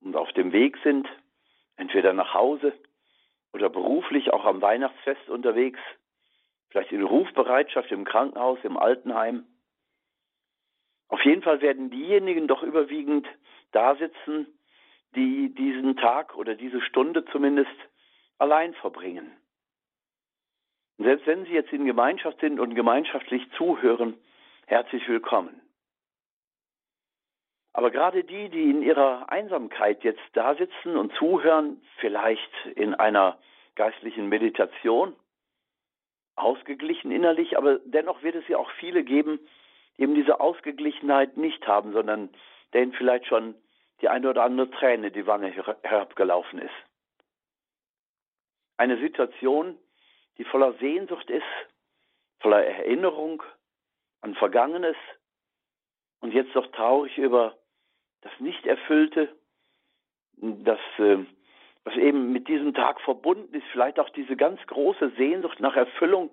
und 0.00 0.16
auf 0.16 0.32
dem 0.32 0.50
Weg 0.50 0.76
sind, 0.82 1.08
entweder 1.76 2.12
nach 2.12 2.34
Hause 2.34 2.72
oder 3.52 3.68
beruflich 3.68 4.32
auch 4.32 4.44
am 4.44 4.60
Weihnachtsfest 4.60 5.28
unterwegs 5.28 5.78
vielleicht 6.68 6.92
in 6.92 7.02
Rufbereitschaft 7.02 7.90
im 7.90 8.04
Krankenhaus, 8.04 8.58
im 8.62 8.76
Altenheim. 8.76 9.46
Auf 11.08 11.24
jeden 11.24 11.42
Fall 11.42 11.60
werden 11.60 11.90
diejenigen 11.90 12.46
doch 12.46 12.62
überwiegend 12.62 13.26
da 13.72 13.96
sitzen, 13.96 14.46
die 15.14 15.54
diesen 15.54 15.96
Tag 15.96 16.36
oder 16.36 16.54
diese 16.54 16.82
Stunde 16.82 17.24
zumindest 17.26 17.70
allein 18.38 18.74
verbringen. 18.74 19.30
Und 20.98 21.06
selbst 21.06 21.26
wenn 21.26 21.44
Sie 21.44 21.52
jetzt 21.52 21.72
in 21.72 21.86
Gemeinschaft 21.86 22.40
sind 22.40 22.60
und 22.60 22.74
gemeinschaftlich 22.74 23.42
zuhören, 23.56 24.14
herzlich 24.66 25.08
willkommen. 25.08 25.60
Aber 27.72 27.90
gerade 27.90 28.24
die, 28.24 28.48
die 28.48 28.70
in 28.70 28.82
ihrer 28.82 29.30
Einsamkeit 29.30 30.02
jetzt 30.02 30.22
da 30.32 30.56
sitzen 30.56 30.96
und 30.96 31.14
zuhören, 31.14 31.80
vielleicht 31.98 32.50
in 32.74 32.94
einer 32.94 33.38
geistlichen 33.76 34.28
Meditation, 34.28 35.14
ausgeglichen 36.38 37.10
innerlich, 37.10 37.56
aber 37.56 37.78
dennoch 37.84 38.22
wird 38.22 38.34
es 38.34 38.48
ja 38.48 38.58
auch 38.58 38.70
viele 38.72 39.04
geben, 39.04 39.38
die 39.38 39.48
eben 39.98 40.14
diese 40.14 40.40
Ausgeglichenheit 40.40 41.36
nicht 41.36 41.66
haben, 41.66 41.92
sondern 41.92 42.30
denen 42.72 42.92
vielleicht 42.92 43.26
schon 43.26 43.54
die 44.00 44.08
eine 44.08 44.30
oder 44.30 44.44
andere 44.44 44.70
Träne 44.70 45.10
die 45.10 45.26
Wange 45.26 45.50
herabgelaufen 45.50 46.60
ist. 46.60 46.74
Eine 48.76 48.98
Situation, 48.98 49.76
die 50.38 50.44
voller 50.44 50.72
Sehnsucht 50.74 51.28
ist, 51.30 51.42
voller 52.38 52.64
Erinnerung 52.64 53.42
an 54.20 54.36
Vergangenes 54.36 54.96
und 56.20 56.32
jetzt 56.32 56.54
doch 56.54 56.66
traurig 56.68 57.18
über 57.18 57.58
das 58.20 58.32
Nicht-Erfüllte, 58.38 59.36
das 60.36 60.78
äh, 60.98 61.24
was 61.88 61.96
eben 61.96 62.32
mit 62.32 62.48
diesem 62.48 62.74
Tag 62.74 63.00
verbunden 63.00 63.54
ist, 63.54 63.66
vielleicht 63.72 63.98
auch 63.98 64.10
diese 64.10 64.36
ganz 64.36 64.60
große 64.66 65.10
Sehnsucht 65.16 65.58
nach 65.60 65.74
Erfüllung, 65.74 66.30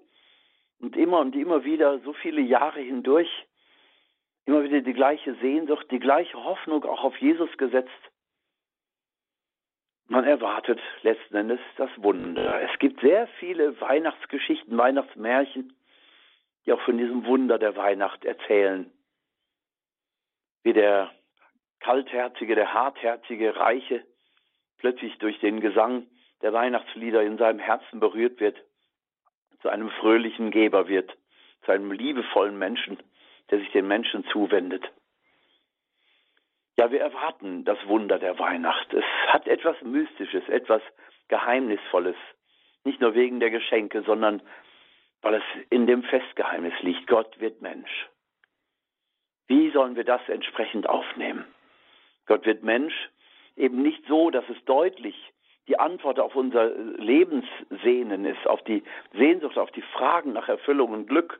Und 0.81 0.97
immer 0.97 1.19
und 1.19 1.33
immer 1.33 1.63
wieder, 1.63 1.99
so 1.99 2.11
viele 2.11 2.41
Jahre 2.41 2.81
hindurch, 2.81 3.29
immer 4.45 4.63
wieder 4.63 4.81
die 4.81 4.93
gleiche 4.93 5.33
Sehnsucht, 5.35 5.89
die 5.89 5.99
gleiche 5.99 6.43
Hoffnung 6.43 6.83
auch 6.83 7.05
auf 7.05 7.15
Jesus 7.17 7.49
gesetzt. 7.57 7.89
Man 10.07 10.25
erwartet 10.25 10.81
letzten 11.03 11.35
Endes 11.35 11.61
das 11.77 11.89
Wunder. 11.95 12.61
Es 12.61 12.77
gibt 12.79 12.99
sehr 12.99 13.27
viele 13.39 13.79
Weihnachtsgeschichten, 13.79 14.77
Weihnachtsmärchen, 14.77 15.73
die 16.65 16.73
auch 16.73 16.81
von 16.81 16.97
diesem 16.97 17.25
Wunder 17.25 17.57
der 17.57 17.77
Weihnacht 17.77 18.25
erzählen. 18.25 18.91
Wie 20.63 20.73
der 20.73 21.11
kaltherzige, 21.79 22.55
der 22.55 22.73
hartherzige 22.73 23.55
Reiche 23.55 24.05
plötzlich 24.77 25.17
durch 25.17 25.39
den 25.39 25.61
Gesang 25.61 26.07
der 26.41 26.53
Weihnachtslieder 26.53 27.23
in 27.23 27.37
seinem 27.37 27.59
Herzen 27.59 27.99
berührt 27.99 28.39
wird, 28.39 28.57
zu 29.61 29.69
einem 29.69 29.89
fröhlichen 29.89 30.51
Geber 30.51 30.87
wird, 30.87 31.15
zu 31.63 31.71
einem 31.71 31.91
liebevollen 31.91 32.57
Menschen, 32.57 32.97
der 33.49 33.59
sich 33.59 33.71
den 33.71 33.87
Menschen 33.87 34.25
zuwendet. 34.25 34.83
Ja, 36.77 36.91
wir 36.91 36.99
erwarten 36.99 37.63
das 37.63 37.77
Wunder 37.87 38.19
der 38.19 38.37
Weihnacht. 38.37 38.93
Es 38.93 39.05
hat 39.27 39.47
etwas 39.47 39.81
Mystisches, 39.81 40.47
etwas 40.49 40.81
Geheimnisvolles. 41.29 42.17
Nicht 42.83 42.99
nur 42.99 43.15
wegen 43.15 43.39
der 43.39 43.49
Geschenke, 43.49 44.03
sondern 44.03 44.41
weil 45.21 45.35
es 45.35 45.43
in 45.69 45.87
dem 45.87 46.03
Festgeheimnis 46.03 46.73
liegt. 46.81 47.07
Gott 47.07 47.39
wird 47.39 47.61
Mensch. 47.61 48.07
Wie 49.47 49.71
sollen 49.71 49.95
wir 49.95 50.03
das 50.03 50.21
entsprechend 50.27 50.87
aufnehmen? 50.87 51.45
Gott 52.25 52.45
wird 52.45 52.63
Mensch 52.63 52.93
eben 53.55 53.81
nicht 53.81 54.03
so, 54.07 54.29
dass 54.29 54.47
es 54.49 54.63
deutlich 54.65 55.15
die 55.67 55.79
Antwort 55.79 56.19
auf 56.19 56.35
unser 56.35 56.69
Lebenssehnen 56.97 58.25
ist, 58.25 58.45
auf 58.45 58.61
die 58.63 58.83
Sehnsucht, 59.13 59.57
auf 59.57 59.71
die 59.71 59.81
Fragen 59.81 60.33
nach 60.33 60.47
Erfüllung 60.47 60.91
und 60.91 61.07
Glück. 61.07 61.39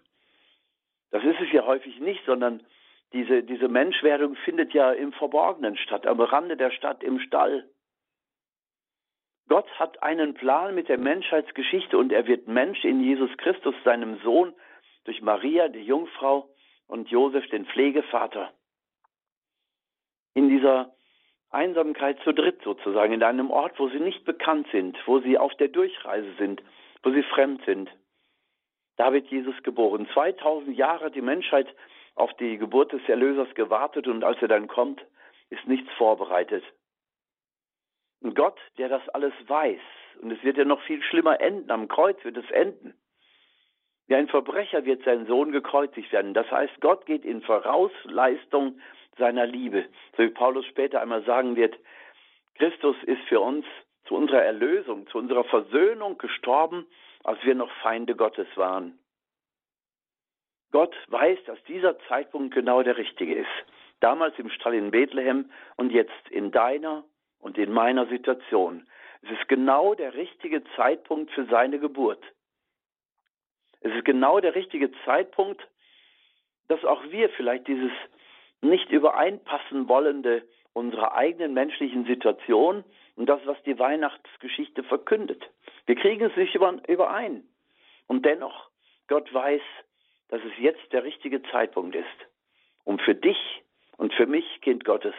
Das 1.12 1.24
ist 1.24 1.40
es 1.40 1.52
ja 1.52 1.66
häufig 1.66 2.00
nicht, 2.00 2.26
sondern 2.26 2.66
diese, 3.14 3.44
diese 3.44 3.68
Menschwerdung 3.68 4.36
findet 4.36 4.74
ja 4.74 4.92
im 4.92 5.14
Verborgenen 5.14 5.78
statt, 5.78 6.08
am 6.08 6.20
Rande 6.20 6.58
der 6.58 6.72
Stadt, 6.72 7.04
im 7.04 7.20
Stall. 7.20 7.70
Gott 9.48 9.70
hat 9.78 10.02
einen 10.02 10.34
Plan 10.34 10.74
mit 10.74 10.90
der 10.90 10.98
Menschheitsgeschichte 10.98 11.98
und 11.98 12.12
er 12.12 12.26
wird 12.26 12.48
Mensch 12.48 12.84
in 12.84 13.00
Jesus 13.02 13.30
Christus, 13.38 13.76
seinem 13.84 14.20
Sohn, 14.24 14.54
durch 15.04 15.22
Maria, 15.22 15.68
die 15.68 15.84
Jungfrau, 15.84 16.50
und 16.88 17.10
Josef, 17.10 17.48
den 17.50 17.66
Pflegevater. 17.66 18.52
In 20.34 20.50
dieser 20.50 20.94
Einsamkeit 21.56 22.20
zu 22.24 22.34
dritt 22.34 22.62
sozusagen, 22.64 23.14
in 23.14 23.24
einem 23.24 23.50
Ort, 23.50 23.80
wo 23.80 23.90
sie 23.90 24.00
nicht 24.00 24.26
bekannt 24.26 24.68
sind, 24.72 24.98
wo 25.06 25.20
sie 25.20 25.38
auf 25.38 25.56
der 25.56 25.70
Durchreise 25.70 26.32
sind, 26.38 26.62
wo 27.04 27.12
sie 27.12 27.24
fremd 27.24 27.64
sind. 27.66 27.90
Da 28.98 29.12
wird 29.12 29.28
Jesus 29.28 29.56
geboren. 29.64 30.08
2000 30.14 30.78
Jahre 30.78 31.06
hat 31.06 31.16
die 31.16 31.22
Menschheit 31.22 31.68
auf 32.16 32.34
die 32.36 32.58
Geburt 32.58 32.94
des 32.94 33.02
Erlösers 33.08 33.54
gewartet 33.56 34.08
und 34.08 34.24
als 34.24 34.42
er 34.42 34.48
dann 34.48 34.68
kommt, 34.68 35.06
ist 35.50 35.68
nichts 35.68 35.92
vorbereitet. 35.98 36.64
Und 38.22 38.36
Gott, 38.36 38.58
der 38.78 38.90
das 38.90 39.08
alles 39.10 39.34
weiß, 39.48 39.82
und 40.22 40.32
es 40.32 40.44
wird 40.44 40.58
ja 40.58 40.66
noch 40.66 40.82
viel 40.84 41.02
schlimmer 41.04 41.42
enden, 41.42 41.70
am 41.72 41.88
Kreuz 41.88 42.24
wird 42.24 42.38
es 42.38 42.50
enden. 42.52 42.94
Wie 44.08 44.16
ein 44.16 44.28
Verbrecher 44.28 44.86
wird 44.86 45.04
sein 45.04 45.26
Sohn 45.26 45.52
gekreuzigt 45.52 46.12
werden. 46.12 46.34
Das 46.34 46.50
heißt, 46.50 46.80
Gott 46.80 47.06
geht 47.06 47.26
in 47.26 47.42
Vorausleistung 47.42 48.80
seiner 49.18 49.46
Liebe. 49.46 49.86
So 50.18 50.24
wie 50.24 50.30
Paulus 50.30 50.66
später 50.66 51.02
einmal 51.02 51.24
sagen 51.24 51.56
wird, 51.56 51.76
Christus 52.56 52.96
ist 53.04 53.22
für 53.28 53.40
uns 53.40 53.66
zu 54.06 54.16
unserer 54.16 54.44
Erlösung, 54.44 55.08
zu 55.08 55.18
unserer 55.18 55.44
Versöhnung 55.44 56.18
gestorben, 56.18 56.86
als 57.24 57.44
wir 57.44 57.56
noch 57.56 57.72
Feinde 57.82 58.16
Gottes 58.16 58.48
waren. 58.56 59.00
Gott 60.72 60.96
weiß, 61.08 61.40
dass 61.46 61.62
dieser 61.64 61.98
Zeitpunkt 62.08 62.54
genau 62.54 62.84
der 62.84 62.98
richtige 62.98 63.36
ist. 63.36 63.48
Damals 64.02 64.38
im 64.38 64.50
Stall 64.50 64.76
in 64.76 64.92
Bethlehem 64.92 65.50
und 65.78 65.92
jetzt 65.92 66.30
in 66.30 66.52
deiner 66.52 67.04
und 67.40 67.58
in 67.58 67.72
meiner 67.72 68.08
Situation. 68.08 68.86
Es 69.22 69.32
ist 69.32 69.48
genau 69.48 69.96
der 69.96 70.14
richtige 70.14 70.64
Zeitpunkt 70.76 71.32
für 71.32 71.46
seine 71.46 71.80
Geburt. 71.80 72.24
Es 73.82 73.94
ist 73.94 74.06
genau 74.06 74.40
der 74.40 74.56
richtige 74.56 74.92
Zeitpunkt, 75.06 75.66
dass 76.68 76.84
auch 76.84 77.04
wir 77.10 77.30
vielleicht 77.30 77.68
dieses 77.68 77.92
nicht 78.62 78.90
übereinpassen 78.90 79.88
wollende 79.88 80.44
unserer 80.74 81.16
eigenen 81.16 81.54
menschlichen 81.54 82.06
Situation 82.06 82.84
und 83.16 83.28
das, 83.28 83.40
was 83.46 83.62
die 83.64 83.80
Weihnachtsgeschichte 83.80 84.84
verkündet. 84.84 85.44
Wir 85.86 85.96
kriegen 85.96 86.26
es 86.26 86.36
nicht 86.36 86.56
überein. 86.56 87.44
Und 88.08 88.26
dennoch, 88.26 88.70
Gott 89.08 89.34
weiß, 89.34 89.62
dass 90.30 90.42
es 90.44 90.52
jetzt 90.60 90.92
der 90.92 91.04
richtige 91.04 91.42
Zeitpunkt 91.44 91.96
ist, 91.96 92.06
um 92.84 93.00
für 93.00 93.16
dich 93.16 93.38
und 93.98 94.14
für 94.14 94.26
mich, 94.26 94.62
Kind 94.62 94.84
Gottes, 94.84 95.16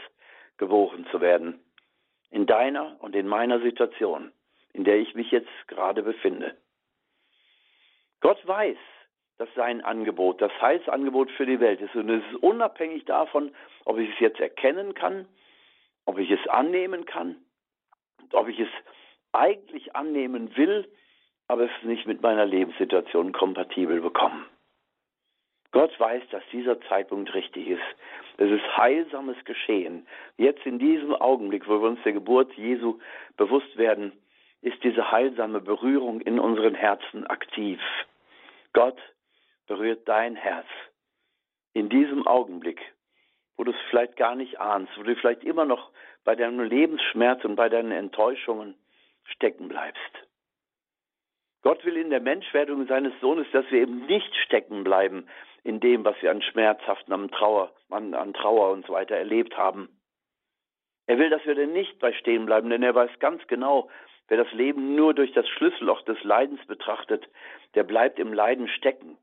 geboren 0.58 1.06
zu 1.10 1.20
werden. 1.20 1.60
In 2.30 2.46
deiner 2.46 2.96
und 3.00 3.14
in 3.14 3.26
meiner 3.26 3.60
Situation, 3.60 4.32
in 4.72 4.84
der 4.84 4.98
ich 4.98 5.14
mich 5.14 5.30
jetzt 5.30 5.68
gerade 5.68 6.02
befinde. 6.02 6.56
Gott 8.20 8.44
weiß, 8.46 8.76
dass 9.38 9.48
sein 9.54 9.82
Angebot 9.82 10.40
das 10.40 10.52
Heilsangebot 10.60 11.30
für 11.32 11.46
die 11.46 11.60
Welt 11.60 11.80
ist. 11.80 11.94
Und 11.94 12.08
es 12.08 12.24
ist 12.24 12.42
unabhängig 12.42 13.04
davon, 13.04 13.54
ob 13.84 13.98
ich 13.98 14.10
es 14.10 14.20
jetzt 14.20 14.40
erkennen 14.40 14.94
kann, 14.94 15.26
ob 16.06 16.18
ich 16.18 16.30
es 16.30 16.46
annehmen 16.48 17.04
kann, 17.04 17.36
ob 18.32 18.48
ich 18.48 18.58
es 18.58 18.68
eigentlich 19.32 19.94
annehmen 19.94 20.56
will, 20.56 20.88
aber 21.48 21.64
es 21.64 21.82
nicht 21.82 22.06
mit 22.06 22.22
meiner 22.22 22.46
Lebenssituation 22.46 23.32
kompatibel 23.32 24.00
bekomme. 24.00 24.46
Gott 25.72 25.98
weiß, 26.00 26.22
dass 26.30 26.42
dieser 26.52 26.80
Zeitpunkt 26.82 27.34
richtig 27.34 27.68
ist. 27.68 27.82
Es 28.38 28.50
ist 28.50 28.76
heilsames 28.76 29.36
Geschehen. 29.44 30.06
Jetzt 30.38 30.64
in 30.64 30.78
diesem 30.78 31.14
Augenblick, 31.14 31.68
wo 31.68 31.82
wir 31.82 31.88
uns 31.88 32.02
der 32.02 32.12
Geburt 32.12 32.52
Jesu 32.54 32.98
bewusst 33.36 33.76
werden, 33.76 34.12
ist 34.62 34.82
diese 34.82 35.10
heilsame 35.10 35.60
Berührung 35.60 36.20
in 36.22 36.38
unseren 36.38 36.74
Herzen 36.74 37.26
aktiv. 37.26 37.80
Gott 38.72 38.98
berührt 39.66 40.08
dein 40.08 40.36
Herz 40.36 40.66
in 41.72 41.88
diesem 41.88 42.26
Augenblick, 42.26 42.80
wo 43.56 43.64
du 43.64 43.72
es 43.72 43.76
vielleicht 43.90 44.16
gar 44.16 44.34
nicht 44.34 44.60
ahnst, 44.60 44.96
wo 44.96 45.02
du 45.02 45.14
vielleicht 45.16 45.44
immer 45.44 45.64
noch 45.64 45.90
bei 46.24 46.34
deinem 46.34 46.60
Lebensschmerz 46.60 47.44
und 47.44 47.56
bei 47.56 47.68
deinen 47.68 47.92
Enttäuschungen 47.92 48.74
stecken 49.24 49.68
bleibst. 49.68 50.00
Gott 51.62 51.84
will 51.84 51.96
in 51.96 52.10
der 52.10 52.20
Menschwerdung 52.20 52.86
seines 52.86 53.12
Sohnes, 53.20 53.46
dass 53.52 53.68
wir 53.70 53.82
eben 53.82 54.06
nicht 54.06 54.34
stecken 54.44 54.84
bleiben 54.84 55.26
in 55.64 55.80
dem, 55.80 56.04
was 56.04 56.14
wir 56.22 56.30
an 56.30 56.42
schmerzhaften, 56.42 57.12
an 57.12 57.28
Trauer, 57.30 57.72
an, 57.90 58.14
an 58.14 58.32
Trauer 58.34 58.70
und 58.70 58.86
so 58.86 58.92
weiter 58.92 59.16
erlebt 59.16 59.56
haben. 59.56 59.88
Er 61.06 61.18
will, 61.18 61.28
dass 61.28 61.44
wir 61.44 61.54
denn 61.54 61.72
nicht 61.72 61.98
bei 61.98 62.12
stehen 62.12 62.46
bleiben, 62.46 62.70
denn 62.70 62.82
er 62.82 62.94
weiß 62.94 63.10
ganz 63.18 63.44
genau, 63.48 63.90
wer 64.28 64.36
das 64.36 64.52
Leben 64.52 64.94
nur 64.94 65.14
durch 65.14 65.32
das 65.32 65.48
Schlüsselloch 65.48 66.02
des 66.02 66.22
Leidens 66.24 66.64
betrachtet, 66.66 67.28
der 67.74 67.84
bleibt 67.84 68.18
im 68.18 68.32
Leiden 68.32 68.68
stecken. 68.68 69.18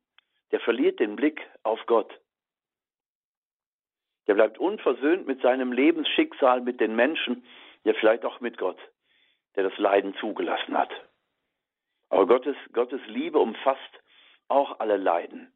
Der 0.54 0.60
verliert 0.60 1.00
den 1.00 1.16
Blick 1.16 1.42
auf 1.64 1.84
Gott. 1.88 2.14
Der 4.28 4.36
bleibt 4.36 4.60
unversöhnt 4.60 5.26
mit 5.26 5.42
seinem 5.42 5.72
Lebensschicksal, 5.72 6.62
mit 6.62 6.80
den 6.80 6.96
Menschen, 6.96 7.44
ja 7.84 7.94
vielleicht 7.96 8.24
auch 8.24 8.40
mit 8.40 8.60
Gott, 8.60 8.78
der 9.56 9.64
das 9.64 9.78
Leiden 9.80 10.16
zugelassen 10.18 10.78
hat. 10.78 10.92
Aber 12.10 12.28
Gottes, 12.28 12.56
Gottes 12.72 13.02
Liebe 13.08 13.40
umfasst 13.40 13.82
auch 14.48 14.80
alle 14.80 14.98
Leiden. 14.98 15.52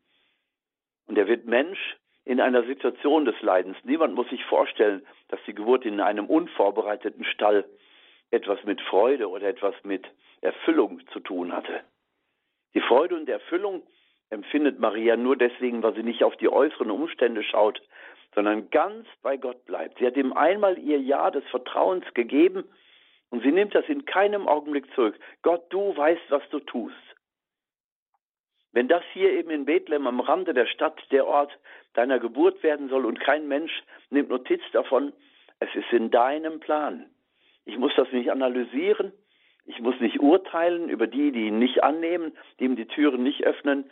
Und 1.06 1.16
er 1.16 1.28
wird 1.28 1.46
Mensch 1.46 1.96
in 2.26 2.42
einer 2.42 2.64
Situation 2.64 3.24
des 3.24 3.40
Leidens. 3.44 3.78
Niemand 3.84 4.16
muss 4.16 4.28
sich 4.30 4.44
vorstellen, 4.46 5.06
dass 5.28 5.40
die 5.46 5.54
Geburt 5.54 5.86
in 5.86 6.02
einem 6.02 6.26
unvorbereiteten 6.26 7.24
Stall 7.24 7.70
etwas 8.32 8.64
mit 8.64 8.82
Freude 8.82 9.30
oder 9.30 9.48
etwas 9.48 9.76
mit 9.84 10.08
Erfüllung 10.42 11.08
zu 11.10 11.20
tun 11.20 11.54
hatte. 11.54 11.82
Die 12.74 12.82
Freude 12.82 13.16
und 13.16 13.30
Erfüllung 13.30 13.84
empfindet 14.30 14.80
Maria 14.80 15.16
nur 15.16 15.36
deswegen, 15.36 15.84
weil 15.84 15.96
sie 15.96 16.04
nicht 16.04 16.24
auf 16.24 16.36
die 16.38 16.50
äußeren 16.50 16.92
Umstände 16.92 17.44
schaut, 17.44 17.82
sondern 18.36 18.70
ganz 18.70 19.08
bei 19.22 19.38
Gott 19.38 19.66
bleibt. 19.66 20.00
Sie 20.00 20.06
hat 20.06 20.18
ihm 20.18 20.34
einmal 20.34 20.78
ihr 20.78 21.00
Ja 21.00 21.32
des 21.32 21.44
Vertrauens 21.46 22.06
gegeben 22.14 22.64
und 23.30 23.44
sie 23.44 23.52
nimmt 23.52 23.76
das 23.76 23.88
in 23.88 24.06
keinem 24.06 24.48
Augenblick 24.48 24.94
zurück. 24.94 25.18
Gott, 25.42 25.66
du 25.70 25.96
weißt, 25.96 26.30
was 26.30 26.44
du 26.50 26.60
tust. 26.60 26.96
Wenn 28.74 28.88
das 28.88 29.04
hier 29.14 29.32
eben 29.32 29.50
in 29.50 29.66
Bethlehem 29.66 30.08
am 30.08 30.20
Rande 30.20 30.54
der 30.54 30.68
Stadt 30.68 31.02
der 31.12 31.26
Ort 31.26 31.58
deiner 31.94 32.20
Geburt 32.20 32.62
werden 32.64 32.90
soll 32.90 33.06
und 33.06 33.20
kein 33.20 33.48
Mensch 33.48 33.72
nimmt 34.12 34.30
Notiz 34.30 34.62
davon, 34.72 35.14
es 35.60 35.74
ist 35.74 35.92
in 35.92 36.12
deinem 36.12 36.60
Plan. 36.60 37.10
Ich 37.66 37.78
muss 37.78 37.94
das 37.96 38.12
nicht 38.12 38.32
analysieren, 38.32 39.12
ich 39.66 39.80
muss 39.80 40.00
nicht 40.00 40.20
urteilen 40.20 40.90
über 40.90 41.08
die, 41.08 41.32
die 41.32 41.48
ihn 41.48 41.60
nicht 41.60 41.84
annehmen, 41.84 42.38
die 42.60 42.66
ihm 42.66 42.76
die 42.76 42.86
Türen 42.86 43.24
nicht 43.24 43.44
öffnen. 43.44 43.90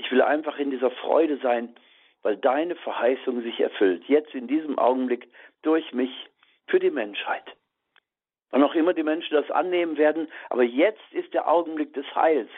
Ich 0.00 0.10
will 0.10 0.22
einfach 0.22 0.58
in 0.58 0.70
dieser 0.70 0.90
Freude 0.90 1.36
sein, 1.42 1.74
weil 2.22 2.38
deine 2.38 2.74
Verheißung 2.74 3.42
sich 3.42 3.60
erfüllt, 3.60 4.02
jetzt 4.08 4.34
in 4.34 4.48
diesem 4.48 4.78
Augenblick 4.78 5.28
durch 5.62 5.92
mich 5.92 6.10
für 6.68 6.80
die 6.80 6.90
Menschheit. 6.90 7.44
Wann 8.50 8.64
auch 8.64 8.74
immer 8.74 8.94
die 8.94 9.02
Menschen 9.02 9.34
das 9.34 9.50
annehmen 9.50 9.98
werden, 9.98 10.28
aber 10.48 10.62
jetzt 10.62 11.12
ist 11.12 11.34
der 11.34 11.48
Augenblick 11.48 11.92
des 11.92 12.06
Heils. 12.14 12.48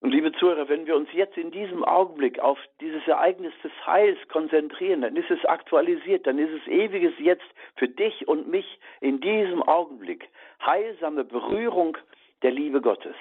Und 0.00 0.12
liebe 0.12 0.32
Zuhörer, 0.32 0.68
wenn 0.70 0.86
wir 0.86 0.96
uns 0.96 1.10
jetzt 1.12 1.36
in 1.36 1.50
diesem 1.50 1.84
Augenblick 1.84 2.40
auf 2.40 2.58
dieses 2.80 3.06
Ereignis 3.06 3.52
des 3.62 3.72
Heils 3.86 4.18
konzentrieren, 4.28 5.02
dann 5.02 5.14
ist 5.14 5.30
es 5.30 5.44
aktualisiert, 5.44 6.26
dann 6.26 6.38
ist 6.38 6.50
es 6.50 6.66
ewiges 6.66 7.12
Jetzt 7.18 7.46
für 7.76 7.86
dich 7.86 8.26
und 8.26 8.48
mich 8.48 8.80
in 9.00 9.20
diesem 9.20 9.62
Augenblick. 9.62 10.28
Heilsame 10.64 11.22
Berührung 11.22 11.98
der 12.42 12.50
Liebe 12.50 12.80
Gottes. 12.80 13.14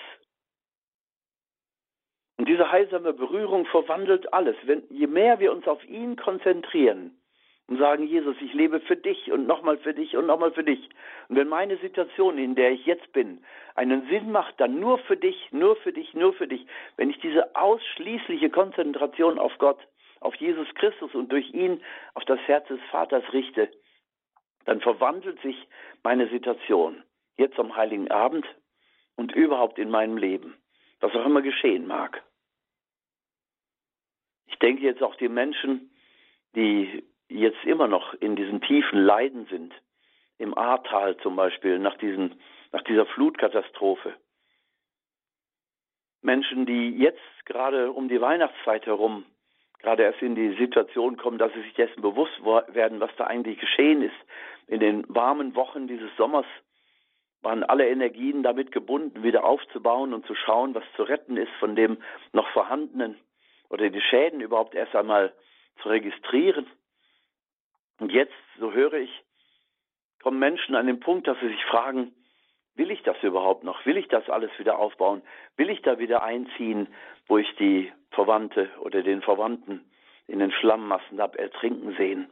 Und 2.41 2.49
diese 2.49 2.71
heilsame 2.71 3.13
Berührung 3.13 3.67
verwandelt 3.67 4.33
alles. 4.33 4.55
Wenn, 4.63 4.81
je 4.89 5.05
mehr 5.05 5.39
wir 5.39 5.51
uns 5.51 5.67
auf 5.67 5.87
ihn 5.87 6.15
konzentrieren, 6.15 7.15
und 7.67 7.77
sagen, 7.77 8.07
Jesus, 8.07 8.35
ich 8.41 8.51
lebe 8.55 8.79
für 8.79 8.95
dich 8.95 9.31
und 9.31 9.45
nochmal 9.45 9.77
für 9.77 9.93
dich 9.93 10.17
und 10.17 10.25
nochmal 10.25 10.51
für 10.51 10.63
dich. 10.63 10.89
Und 11.29 11.35
wenn 11.35 11.47
meine 11.47 11.77
Situation, 11.77 12.39
in 12.39 12.55
der 12.55 12.71
ich 12.71 12.87
jetzt 12.87 13.13
bin, 13.13 13.43
einen 13.75 14.09
Sinn 14.09 14.31
macht, 14.31 14.59
dann 14.59 14.79
nur 14.79 14.97
für 14.97 15.17
dich, 15.17 15.51
nur 15.51 15.75
für 15.75 15.93
dich, 15.93 16.15
nur 16.15 16.33
für 16.33 16.47
dich. 16.47 16.65
Wenn 16.97 17.11
ich 17.11 17.19
diese 17.19 17.55
ausschließliche 17.55 18.49
Konzentration 18.49 19.37
auf 19.37 19.55
Gott, 19.59 19.77
auf 20.19 20.33
Jesus 20.37 20.67
Christus 20.73 21.13
und 21.13 21.31
durch 21.31 21.53
ihn 21.53 21.79
auf 22.15 22.25
das 22.25 22.39
Herz 22.47 22.67
des 22.69 22.81
Vaters 22.89 23.23
richte, 23.33 23.69
dann 24.65 24.81
verwandelt 24.81 25.39
sich 25.43 25.67
meine 26.01 26.27
Situation 26.29 27.03
jetzt 27.37 27.59
am 27.59 27.75
heiligen 27.75 28.09
Abend 28.09 28.47
und 29.15 29.31
überhaupt 29.31 29.77
in 29.77 29.91
meinem 29.91 30.17
Leben, 30.17 30.57
was 31.01 31.13
auch 31.13 31.25
immer 31.27 31.43
geschehen 31.43 31.85
mag. 31.85 32.23
Ich 34.61 34.67
denke 34.67 34.83
jetzt 34.83 35.01
auch 35.01 35.15
die 35.15 35.27
Menschen, 35.27 35.89
die 36.55 37.03
jetzt 37.29 37.63
immer 37.63 37.87
noch 37.87 38.13
in 38.13 38.35
diesen 38.35 38.61
tiefen 38.61 38.99
Leiden 38.99 39.47
sind, 39.47 39.73
im 40.37 40.55
Ahrtal 40.55 41.17
zum 41.17 41.35
Beispiel, 41.35 41.79
nach, 41.79 41.97
diesen, 41.97 42.39
nach 42.71 42.83
dieser 42.83 43.07
Flutkatastrophe. 43.07 44.13
Menschen, 46.21 46.67
die 46.67 46.91
jetzt 46.91 47.23
gerade 47.45 47.91
um 47.91 48.07
die 48.07 48.21
Weihnachtszeit 48.21 48.85
herum 48.85 49.25
gerade 49.79 50.03
erst 50.03 50.21
in 50.21 50.35
die 50.35 50.55
Situation 50.57 51.17
kommen, 51.17 51.39
dass 51.39 51.51
sie 51.53 51.63
sich 51.63 51.73
dessen 51.73 52.03
bewusst 52.03 52.39
werden, 52.45 52.99
was 52.99 53.09
da 53.17 53.23
eigentlich 53.23 53.57
geschehen 53.59 54.03
ist. 54.03 54.13
In 54.67 54.79
den 54.79 55.05
warmen 55.07 55.55
Wochen 55.55 55.87
dieses 55.87 56.15
Sommers 56.17 56.45
waren 57.41 57.63
alle 57.63 57.89
Energien 57.89 58.43
damit 58.43 58.71
gebunden, 58.71 59.23
wieder 59.23 59.43
aufzubauen 59.43 60.13
und 60.13 60.27
zu 60.27 60.35
schauen, 60.35 60.75
was 60.75 60.83
zu 60.95 61.01
retten 61.01 61.35
ist 61.35 61.51
von 61.59 61.75
dem 61.75 61.97
noch 62.31 62.47
vorhandenen 62.49 63.17
oder 63.71 63.89
die 63.89 64.01
Schäden 64.01 64.41
überhaupt 64.41 64.75
erst 64.75 64.95
einmal 64.95 65.33
zu 65.81 65.89
registrieren. 65.89 66.67
Und 67.99 68.11
jetzt, 68.11 68.33
so 68.59 68.73
höre 68.73 68.93
ich, 68.93 69.23
kommen 70.21 70.39
Menschen 70.39 70.75
an 70.75 70.87
den 70.87 70.99
Punkt, 70.99 71.27
dass 71.27 71.39
sie 71.39 71.47
sich 71.47 71.63
fragen, 71.65 72.13
will 72.75 72.91
ich 72.91 73.01
das 73.03 73.15
überhaupt 73.23 73.63
noch? 73.63 73.85
Will 73.85 73.97
ich 73.97 74.07
das 74.09 74.29
alles 74.29 74.51
wieder 74.59 74.77
aufbauen? 74.77 75.21
Will 75.55 75.69
ich 75.69 75.81
da 75.81 75.99
wieder 75.99 76.21
einziehen, 76.21 76.87
wo 77.27 77.37
ich 77.37 77.55
die 77.55 77.91
Verwandte 78.11 78.69
oder 78.81 79.03
den 79.03 79.21
Verwandten 79.21 79.89
in 80.27 80.39
den 80.39 80.51
Schlammmassen 80.51 81.21
habe 81.21 81.39
ertrinken 81.39 81.95
sehen? 81.95 82.29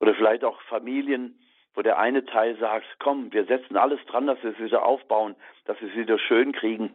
Oder 0.00 0.14
vielleicht 0.14 0.44
auch 0.44 0.60
Familien, 0.62 1.40
wo 1.74 1.82
der 1.82 1.98
eine 1.98 2.24
Teil 2.24 2.56
sagt, 2.58 2.86
komm, 3.00 3.32
wir 3.32 3.46
setzen 3.46 3.76
alles 3.76 4.00
dran, 4.06 4.28
dass 4.28 4.42
wir 4.44 4.52
es 4.52 4.58
wieder 4.60 4.84
aufbauen, 4.84 5.34
dass 5.64 5.80
wir 5.80 5.88
es 5.88 5.96
wieder 5.96 6.18
schön 6.18 6.52
kriegen. 6.52 6.94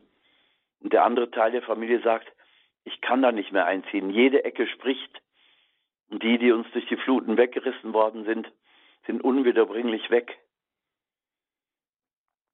Und 0.80 0.94
der 0.94 1.04
andere 1.04 1.32
Teil 1.32 1.52
der 1.52 1.62
Familie 1.62 2.00
sagt, 2.02 2.32
ich 2.86 3.02
kann 3.02 3.22
da 3.22 3.32
nicht 3.32 3.52
mehr 3.52 3.66
einziehen. 3.66 4.10
Jede 4.10 4.44
Ecke 4.44 4.68
spricht. 4.68 5.22
Und 6.10 6.22
die, 6.22 6.38
die 6.38 6.52
uns 6.52 6.70
durch 6.72 6.86
die 6.88 6.98
Fluten 6.98 7.38
weggerissen 7.38 7.94
worden 7.94 8.26
sind, 8.26 8.52
sind 9.08 9.24
unwiederbringlich 9.24 10.10
weg. 10.10 10.38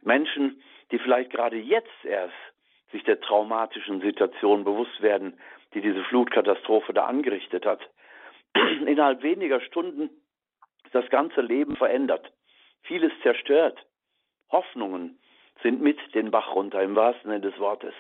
Menschen, 0.01 0.61
die 0.91 0.99
vielleicht 0.99 1.31
gerade 1.31 1.57
jetzt 1.57 2.05
erst 2.05 2.33
sich 2.91 3.03
der 3.03 3.19
traumatischen 3.19 4.01
Situation 4.01 4.63
bewusst 4.63 5.01
werden, 5.01 5.39
die 5.73 5.81
diese 5.81 6.03
Flutkatastrophe 6.05 6.93
da 6.93 7.05
angerichtet 7.05 7.65
hat. 7.65 7.81
Innerhalb 8.55 9.21
weniger 9.21 9.61
Stunden 9.61 10.09
ist 10.85 10.95
das 10.95 11.09
ganze 11.09 11.41
Leben 11.41 11.75
verändert. 11.75 12.31
Vieles 12.83 13.11
zerstört. 13.21 13.85
Hoffnungen 14.51 15.19
sind 15.61 15.81
mit 15.81 15.99
den 16.15 16.31
Bach 16.31 16.55
runter, 16.55 16.81
im 16.81 16.95
wahrsten 16.95 17.29
Sinne 17.29 17.41
des 17.41 17.59
Wortes. 17.59 17.93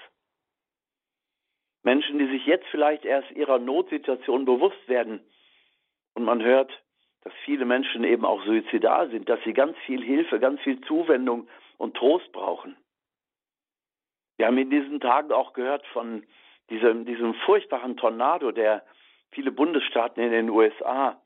Menschen, 1.83 2.19
die 2.19 2.27
sich 2.27 2.45
jetzt 2.45 2.65
vielleicht 2.71 3.05
erst 3.05 3.31
ihrer 3.31 3.59
Notsituation 3.59 4.45
bewusst 4.45 4.87
werden, 4.87 5.21
und 6.13 6.25
man 6.25 6.43
hört, 6.43 6.71
dass 7.23 7.33
viele 7.45 7.65
Menschen 7.65 8.03
eben 8.03 8.25
auch 8.25 8.43
suizidal 8.43 9.09
sind, 9.09 9.29
dass 9.29 9.39
sie 9.43 9.53
ganz 9.53 9.77
viel 9.85 10.03
Hilfe, 10.03 10.39
ganz 10.39 10.59
viel 10.61 10.81
Zuwendung 10.81 11.47
und 11.77 11.95
Trost 11.95 12.31
brauchen. 12.31 12.75
Wir 14.37 14.47
haben 14.47 14.57
in 14.57 14.69
diesen 14.69 14.99
Tagen 14.99 15.31
auch 15.31 15.53
gehört 15.53 15.85
von 15.87 16.23
diesem, 16.69 17.05
diesem 17.05 17.33
furchtbaren 17.45 17.97
Tornado, 17.97 18.51
der 18.51 18.83
viele 19.31 19.51
Bundesstaaten 19.51 20.23
in 20.23 20.31
den 20.31 20.49
USA 20.49 21.21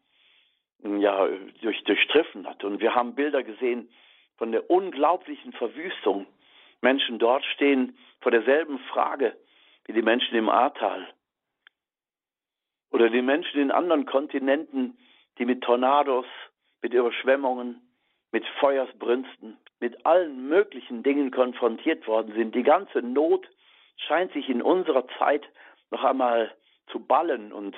ja, 0.84 1.28
durch, 1.62 1.84
durchstriffen 1.84 2.48
hat. 2.48 2.64
Und 2.64 2.80
wir 2.80 2.96
haben 2.96 3.16
Bilder 3.16 3.44
gesehen 3.44 3.90
von 4.38 4.52
der 4.52 4.70
unglaublichen 4.70 5.54
Verwüstung. 5.54 6.26
Menschen 6.82 7.20
dort 7.20 7.46
stehen 7.46 7.98
vor 8.22 8.32
derselben 8.32 8.80
Frage 8.80 9.36
wie 9.86 9.94
die 9.94 10.02
Menschen 10.02 10.36
im 10.36 10.50
Ahrtal. 10.50 11.08
Oder 12.92 13.10
die 13.10 13.22
Menschen 13.22 13.60
in 13.60 13.72
anderen 13.72 14.06
Kontinenten, 14.06 14.98
die 15.38 15.46
mit 15.46 15.64
Tornados, 15.64 16.26
mit 16.82 16.94
Überschwemmungen, 16.94 17.82
mit 18.32 18.46
Feuersbrünsten, 18.60 19.58
mit 19.80 20.06
allen 20.06 20.48
möglichen 20.48 21.04
Dingen 21.04 21.32
konfrontiert 21.32 22.08
worden 22.08 22.34
sind. 22.34 22.56
Die 22.56 22.64
ganze 22.64 23.02
Not 23.02 23.48
scheint 23.98 24.32
sich 24.34 24.50
in 24.50 24.62
unserer 24.62 25.08
Zeit 25.20 25.44
noch 25.92 26.04
einmal 26.04 26.56
zu 26.88 27.00
ballen 27.00 27.52
und 27.52 27.76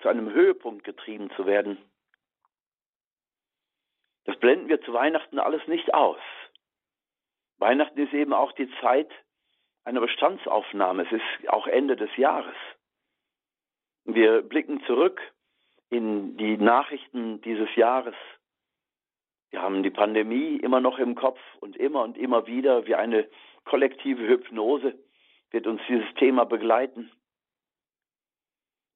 zu 0.00 0.08
einem 0.08 0.30
Höhepunkt 0.30 0.84
getrieben 0.84 1.30
zu 1.36 1.46
werden. 1.46 1.78
Das 4.24 4.38
blenden 4.38 4.68
wir 4.68 4.80
zu 4.82 4.92
Weihnachten 4.92 5.38
alles 5.38 5.66
nicht 5.66 5.94
aus. 5.94 6.18
Weihnachten 7.58 7.98
ist 7.98 8.12
eben 8.12 8.32
auch 8.32 8.52
die 8.52 8.70
Zeit 8.80 9.10
einer 9.88 10.00
Bestandsaufnahme. 10.02 11.04
Es 11.04 11.12
ist 11.12 11.48
auch 11.48 11.66
Ende 11.66 11.96
des 11.96 12.14
Jahres. 12.18 12.54
Wir 14.04 14.42
blicken 14.42 14.82
zurück 14.84 15.20
in 15.88 16.36
die 16.36 16.58
Nachrichten 16.58 17.40
dieses 17.40 17.74
Jahres. 17.74 18.14
Wir 19.50 19.62
haben 19.62 19.82
die 19.82 19.90
Pandemie 19.90 20.56
immer 20.56 20.80
noch 20.80 20.98
im 20.98 21.14
Kopf 21.14 21.40
und 21.60 21.74
immer 21.76 22.02
und 22.02 22.18
immer 22.18 22.46
wieder 22.46 22.86
wie 22.86 22.96
eine 22.96 23.26
kollektive 23.64 24.28
Hypnose 24.28 24.94
wird 25.50 25.66
uns 25.66 25.80
dieses 25.88 26.12
Thema 26.16 26.44
begleiten. 26.44 27.10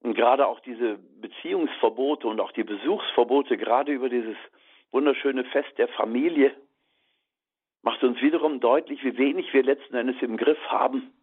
Und 0.03 0.13
gerade 0.13 0.45
auch 0.45 0.59
diese 0.59 0.99
Beziehungsverbote 1.21 2.27
und 2.27 2.39
auch 2.39 2.51
die 2.51 2.63
Besuchsverbote, 2.63 3.57
gerade 3.57 3.91
über 3.91 4.09
dieses 4.09 4.37
wunderschöne 4.91 5.43
Fest 5.45 5.75
der 5.79 5.87
Familie, 5.87 6.55
macht 7.83 8.03
uns 8.03 8.21
wiederum 8.21 8.59
deutlich, 8.59 9.03
wie 9.03 9.17
wenig 9.17 9.53
wir 9.53 9.63
letzten 9.63 9.95
Endes 9.95 10.15
im 10.21 10.37
Griff 10.37 10.59
haben, 10.67 11.13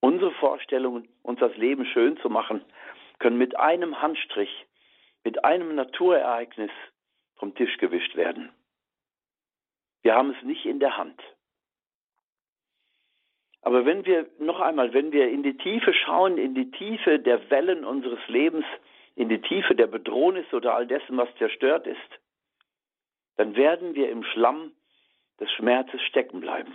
unsere 0.00 0.30
Vorstellungen, 0.32 1.08
uns 1.22 1.40
das 1.40 1.54
Leben 1.56 1.84
schön 1.86 2.16
zu 2.18 2.30
machen 2.30 2.64
können 3.18 3.36
mit 3.36 3.58
einem 3.58 4.00
Handstrich, 4.00 4.66
mit 5.24 5.44
einem 5.44 5.74
Naturereignis 5.74 6.70
vom 7.36 7.54
Tisch 7.54 7.76
gewischt 7.78 8.16
werden. 8.16 8.50
Wir 10.02 10.14
haben 10.14 10.30
es 10.30 10.42
nicht 10.44 10.64
in 10.64 10.78
der 10.78 10.96
Hand. 10.96 11.20
Aber 13.62 13.84
wenn 13.84 14.06
wir 14.06 14.26
noch 14.38 14.60
einmal, 14.60 14.94
wenn 14.94 15.10
wir 15.12 15.28
in 15.28 15.42
die 15.42 15.56
Tiefe 15.56 15.92
schauen, 15.92 16.38
in 16.38 16.54
die 16.54 16.70
Tiefe 16.70 17.18
der 17.18 17.50
Wellen 17.50 17.84
unseres 17.84 18.20
Lebens, 18.28 18.64
in 19.16 19.28
die 19.28 19.40
Tiefe 19.40 19.74
der 19.74 19.88
Bedrohnis 19.88 20.46
oder 20.52 20.74
all 20.76 20.86
dessen, 20.86 21.16
was 21.16 21.28
zerstört 21.38 21.88
ist, 21.88 22.20
dann 23.36 23.56
werden 23.56 23.96
wir 23.96 24.10
im 24.10 24.22
Schlamm 24.22 24.72
des 25.40 25.50
Schmerzes 25.52 26.00
stecken 26.02 26.40
bleiben. 26.40 26.74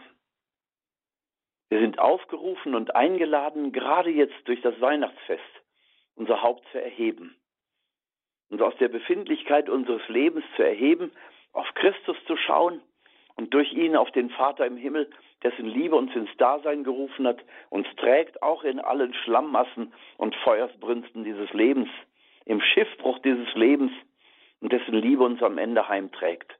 Wir 1.70 1.80
sind 1.80 1.98
aufgerufen 1.98 2.76
und 2.76 2.96
eingeladen, 2.96 3.72
gerade 3.72 4.12
jetzt 4.12 4.36
durch 4.46 4.62
das 4.62 4.80
Weihnachtsfest, 4.80 5.42
unser 6.16 6.42
Haupt 6.42 6.64
zu 6.72 6.82
erheben. 6.82 7.36
Uns 8.50 8.62
aus 8.62 8.76
der 8.78 8.90
Befindlichkeit 8.90 9.70
unseres 9.70 10.08
Lebens 10.08 10.46
zu 10.56 10.64
erheben, 10.64 11.12
auf 11.52 11.68
Christus 11.74 12.18
zu 12.28 12.38
schauen 12.38 12.82
und 13.36 13.54
durch 13.54 13.74
ihn 13.74 13.96
auf 13.96 14.12
den 14.12 14.30
Vater 14.30 14.66
im 14.68 14.78
Himmel, 14.78 15.10
dessen 15.42 15.66
Liebe 15.66 15.96
uns 15.96 16.16
ins 16.16 16.30
Dasein 16.38 16.84
gerufen 16.84 17.28
hat, 17.28 17.44
uns 17.70 17.88
trägt 17.98 18.44
auch 18.44 18.64
in 18.64 18.80
allen 18.80 19.14
Schlammmassen 19.14 19.94
und 20.18 20.36
Feuersbrünsten 20.36 21.24
dieses 21.24 21.52
Lebens, 21.54 21.90
im 22.46 22.62
Schiffbruch 22.62 23.20
dieses 23.20 23.52
Lebens 23.56 23.92
und 24.62 24.72
dessen 24.72 24.94
Liebe 24.94 25.24
uns 25.24 25.42
am 25.42 25.58
Ende 25.58 25.88
heimträgt. 25.88 26.56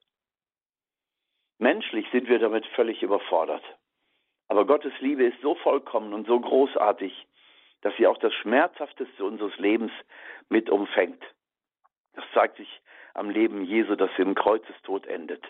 Menschlich 1.64 2.06
sind 2.12 2.28
wir 2.28 2.40
damit 2.40 2.66
völlig 2.76 3.02
überfordert. 3.02 3.64
Aber 4.50 4.66
Gottes 4.66 4.92
Liebe 5.00 5.24
ist 5.24 5.40
so 5.42 5.56
vollkommen 5.56 6.14
und 6.14 6.28
so 6.28 6.38
großartig, 6.38 7.26
dass 7.80 7.96
sie 7.96 8.06
auch 8.06 8.18
das 8.18 8.34
Schmerzhafteste 8.34 9.24
unseres 9.24 9.58
Lebens 9.60 9.94
mit 10.50 10.70
umfängt. 10.70 11.24
Das 12.16 12.26
zeigt 12.34 12.58
sich 12.58 12.82
am 13.14 13.30
Leben 13.30 13.64
Jesu, 13.64 13.96
das 13.96 14.10
im 14.18 14.36
Kreuzestod 14.36 15.08
endet. 15.08 15.42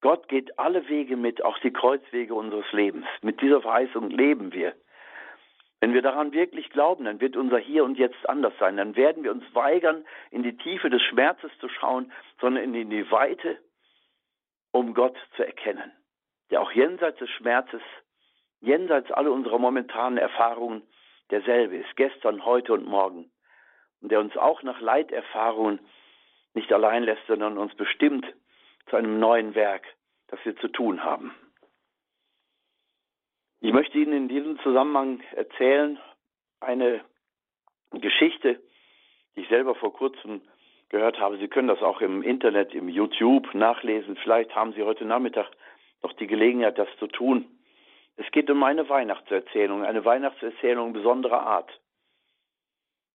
Gott 0.00 0.26
geht 0.26 0.58
alle 0.58 0.88
Wege 0.88 1.18
mit, 1.18 1.44
auch 1.44 1.58
die 1.58 1.72
Kreuzwege 1.72 2.34
unseres 2.34 2.72
Lebens. 2.72 3.04
Mit 3.20 3.42
dieser 3.42 3.60
Verheißung 3.60 4.08
leben 4.08 4.54
wir. 4.54 4.74
Wenn 5.80 5.92
wir 5.92 6.00
daran 6.00 6.32
wirklich 6.32 6.70
glauben, 6.70 7.04
dann 7.04 7.20
wird 7.20 7.36
unser 7.36 7.58
Hier 7.58 7.84
und 7.84 7.98
Jetzt 7.98 8.26
anders 8.26 8.54
sein. 8.58 8.78
Dann 8.78 8.96
werden 8.96 9.22
wir 9.22 9.32
uns 9.32 9.44
weigern, 9.54 10.06
in 10.30 10.42
die 10.42 10.56
Tiefe 10.56 10.88
des 10.88 11.02
Schmerzes 11.02 11.50
zu 11.60 11.68
schauen, 11.68 12.10
sondern 12.40 12.64
in 12.64 12.88
die 12.88 13.10
Weite, 13.10 13.58
um 14.78 14.94
Gott 14.94 15.16
zu 15.36 15.44
erkennen, 15.44 15.92
der 16.50 16.62
auch 16.62 16.70
jenseits 16.70 17.18
des 17.18 17.28
Schmerzes, 17.30 17.82
jenseits 18.60 19.10
aller 19.10 19.32
unserer 19.32 19.58
momentanen 19.58 20.18
Erfahrungen 20.18 20.82
derselbe 21.30 21.76
ist, 21.76 21.96
gestern, 21.96 22.44
heute 22.44 22.72
und 22.72 22.86
morgen. 22.86 23.30
Und 24.00 24.12
der 24.12 24.20
uns 24.20 24.36
auch 24.36 24.62
nach 24.62 24.80
Leiterfahrungen 24.80 25.80
nicht 26.54 26.72
allein 26.72 27.02
lässt, 27.02 27.26
sondern 27.26 27.58
uns 27.58 27.74
bestimmt 27.74 28.24
zu 28.88 28.96
einem 28.96 29.18
neuen 29.18 29.54
Werk, 29.54 29.84
das 30.28 30.38
wir 30.44 30.56
zu 30.56 30.68
tun 30.68 31.02
haben. 31.02 31.34
Ich 33.60 33.72
möchte 33.72 33.98
Ihnen 33.98 34.12
in 34.12 34.28
diesem 34.28 34.60
Zusammenhang 34.60 35.20
erzählen 35.32 35.98
eine 36.60 37.04
Geschichte, 37.90 38.62
die 39.34 39.40
ich 39.40 39.48
selber 39.48 39.74
vor 39.74 39.92
kurzem 39.92 40.40
gehört 40.88 41.20
habe. 41.20 41.38
Sie 41.38 41.48
können 41.48 41.68
das 41.68 41.82
auch 41.82 42.00
im 42.00 42.22
Internet, 42.22 42.74
im 42.74 42.88
YouTube 42.88 43.54
nachlesen. 43.54 44.16
Vielleicht 44.16 44.54
haben 44.54 44.72
Sie 44.72 44.82
heute 44.82 45.04
Nachmittag 45.04 45.46
noch 46.02 46.12
die 46.14 46.26
Gelegenheit, 46.26 46.78
das 46.78 46.88
zu 46.98 47.06
tun. 47.06 47.46
Es 48.16 48.30
geht 48.32 48.50
um 48.50 48.62
eine 48.62 48.88
Weihnachtserzählung, 48.88 49.84
eine 49.84 50.04
Weihnachtserzählung 50.04 50.92
besonderer 50.92 51.42
Art. 51.42 51.70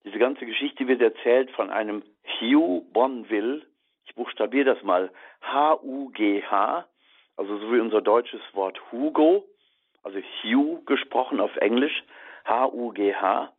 Diese 0.05 0.19
ganze 0.19 0.45
Geschichte 0.45 0.87
wird 0.87 1.01
erzählt 1.01 1.51
von 1.51 1.69
einem 1.69 2.03
Hugh 2.39 2.85
Bonville. 2.91 3.61
Ich 4.05 4.15
buchstabiere 4.15 4.75
das 4.75 4.83
mal. 4.83 5.11
H-U-G-H, 5.41 6.85
also 7.37 7.57
so 7.57 7.73
wie 7.73 7.79
unser 7.79 8.01
deutsches 8.01 8.41
Wort 8.53 8.79
Hugo 8.91 9.45
also 10.03 10.19
Hugh 10.43 10.83
gesprochen 10.85 11.39
auf 11.39 11.55
Englisch, 11.57 12.03
H-U-G-H. 12.45 13.53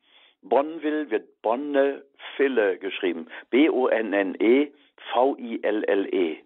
Bonneville 0.44 1.10
wird 1.10 1.42
Bonne 1.42 2.04
Fille 2.36 2.78
geschrieben, 2.78 3.28
B-O-N-N-E 3.50 4.72
V-I-L-L-E. 5.12 6.38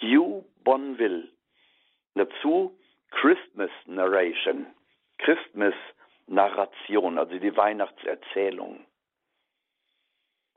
Hugh 0.00 0.44
Bonneville. 0.64 1.28
Dazu 2.14 2.76
Christmas 3.10 3.70
Narration, 3.86 4.66
Christmas 5.18 5.74
Narration, 6.26 7.18
also 7.18 7.38
die 7.38 7.56
Weihnachtserzählung. 7.56 8.84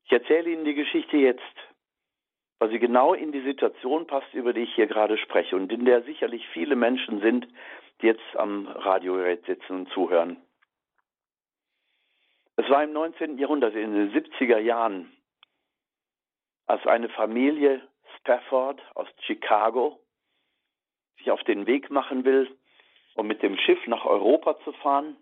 Ich 0.06 0.12
erzähle 0.12 0.52
Ihnen 0.52 0.66
die 0.66 0.76
Geschichte 0.76 1.18
jetzt, 1.18 1.42
weil 2.60 2.70
sie 2.70 2.80
genau 2.80 3.14
in 3.14 3.32
die 3.32 3.42
Situation 3.42 4.08
passt, 4.08 4.34
über 4.34 4.54
die 4.54 4.62
ich 4.62 4.76
hier 4.76 4.88
gerade 4.88 5.18
spreche 5.18 5.56
und 5.56 5.72
in 5.72 5.86
der 5.86 6.04
sicherlich 6.04 6.48
viele 6.50 6.76
Menschen 6.76 7.22
sind, 7.22 7.48
die 8.02 8.08
jetzt 8.08 8.36
am 8.36 8.68
Radiogerät 8.68 9.46
sitzen 9.46 9.74
und 9.74 9.90
zuhören. 9.90 10.38
Es 12.58 12.70
war 12.70 12.84
im 12.84 12.94
19. 12.94 13.38
Jahrhundert, 13.38 13.76
in 13.76 13.94
den 13.94 14.14
70er 14.14 14.60
Jahren, 14.60 15.12
als 16.68 16.86
eine 16.88 17.10
Familie 17.10 17.86
Spafford 18.18 18.82
aus 18.96 19.08
Chicago 19.22 20.00
sich 21.18 21.32
auf 21.32 21.44
den 21.44 21.68
Weg 21.68 21.90
machen 21.90 22.24
will, 22.24 22.50
um 23.16 23.28
mit 23.28 23.44
dem 23.44 23.58
Schiff 23.58 23.86
nach 23.88 24.06
Europa 24.06 24.58
zu 24.64 24.72
fahren 24.74 25.18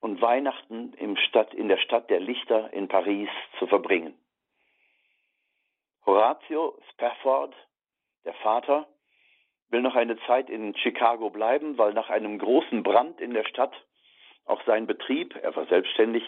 und 0.00 0.20
Weihnachten 0.20 0.92
Stadt, 1.16 1.54
in 1.54 1.68
der 1.68 1.78
Stadt 1.78 2.10
der 2.10 2.20
Lichter 2.20 2.72
in 2.72 2.88
Paris 2.88 3.28
zu 3.58 3.66
verbringen. 3.66 4.14
Horatio 6.04 6.78
Spafford, 6.92 7.54
der 8.24 8.34
Vater, 8.34 8.86
will 9.70 9.82
noch 9.82 9.96
eine 9.96 10.18
Zeit 10.26 10.48
in 10.48 10.76
Chicago 10.76 11.30
bleiben, 11.30 11.78
weil 11.78 11.94
nach 11.94 12.10
einem 12.10 12.38
großen 12.38 12.82
Brand 12.82 13.20
in 13.20 13.34
der 13.34 13.44
Stadt 13.44 13.74
auch 14.44 14.62
sein 14.64 14.86
Betrieb, 14.86 15.34
er 15.42 15.56
war 15.56 15.66
selbstständig, 15.66 16.22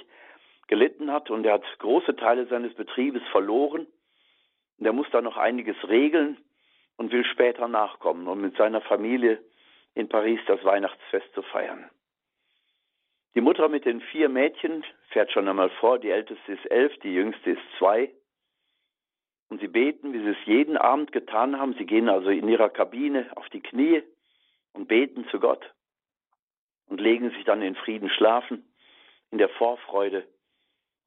gelitten 0.68 1.10
hat 1.10 1.30
und 1.30 1.44
er 1.44 1.54
hat 1.54 1.64
große 1.78 2.14
Teile 2.16 2.46
seines 2.46 2.74
Betriebes 2.74 3.22
verloren. 3.32 3.86
Und 4.78 4.86
er 4.86 4.92
muss 4.92 5.08
da 5.10 5.20
noch 5.20 5.36
einiges 5.36 5.76
regeln 5.88 6.36
und 6.96 7.10
will 7.10 7.24
später 7.24 7.66
nachkommen, 7.66 8.28
um 8.28 8.40
mit 8.40 8.56
seiner 8.56 8.80
Familie 8.82 9.42
in 9.94 10.08
Paris 10.08 10.40
das 10.46 10.62
Weihnachtsfest 10.64 11.32
zu 11.34 11.42
feiern. 11.42 11.90
Die 13.34 13.40
Mutter 13.40 13.68
mit 13.68 13.84
den 13.84 14.00
vier 14.00 14.28
Mädchen 14.28 14.84
fährt 15.10 15.32
schon 15.32 15.48
einmal 15.48 15.70
vor, 15.80 15.98
die 15.98 16.10
älteste 16.10 16.52
ist 16.52 16.70
elf, 16.70 16.96
die 17.00 17.14
jüngste 17.14 17.50
ist 17.50 17.62
zwei. 17.78 18.12
Und 19.48 19.60
sie 19.60 19.68
beten, 19.68 20.12
wie 20.12 20.18
sie 20.18 20.30
es 20.30 20.46
jeden 20.46 20.76
Abend 20.76 21.12
getan 21.12 21.58
haben. 21.58 21.74
Sie 21.78 21.86
gehen 21.86 22.08
also 22.08 22.28
in 22.28 22.48
ihrer 22.48 22.68
Kabine 22.68 23.26
auf 23.36 23.48
die 23.48 23.60
Knie 23.60 24.02
und 24.72 24.88
beten 24.88 25.26
zu 25.30 25.40
Gott 25.40 25.72
und 26.86 27.00
legen 27.00 27.30
sich 27.30 27.44
dann 27.44 27.62
in 27.62 27.74
Frieden 27.74 28.10
schlafen, 28.10 28.64
in 29.30 29.38
der 29.38 29.48
Vorfreude 29.48 30.26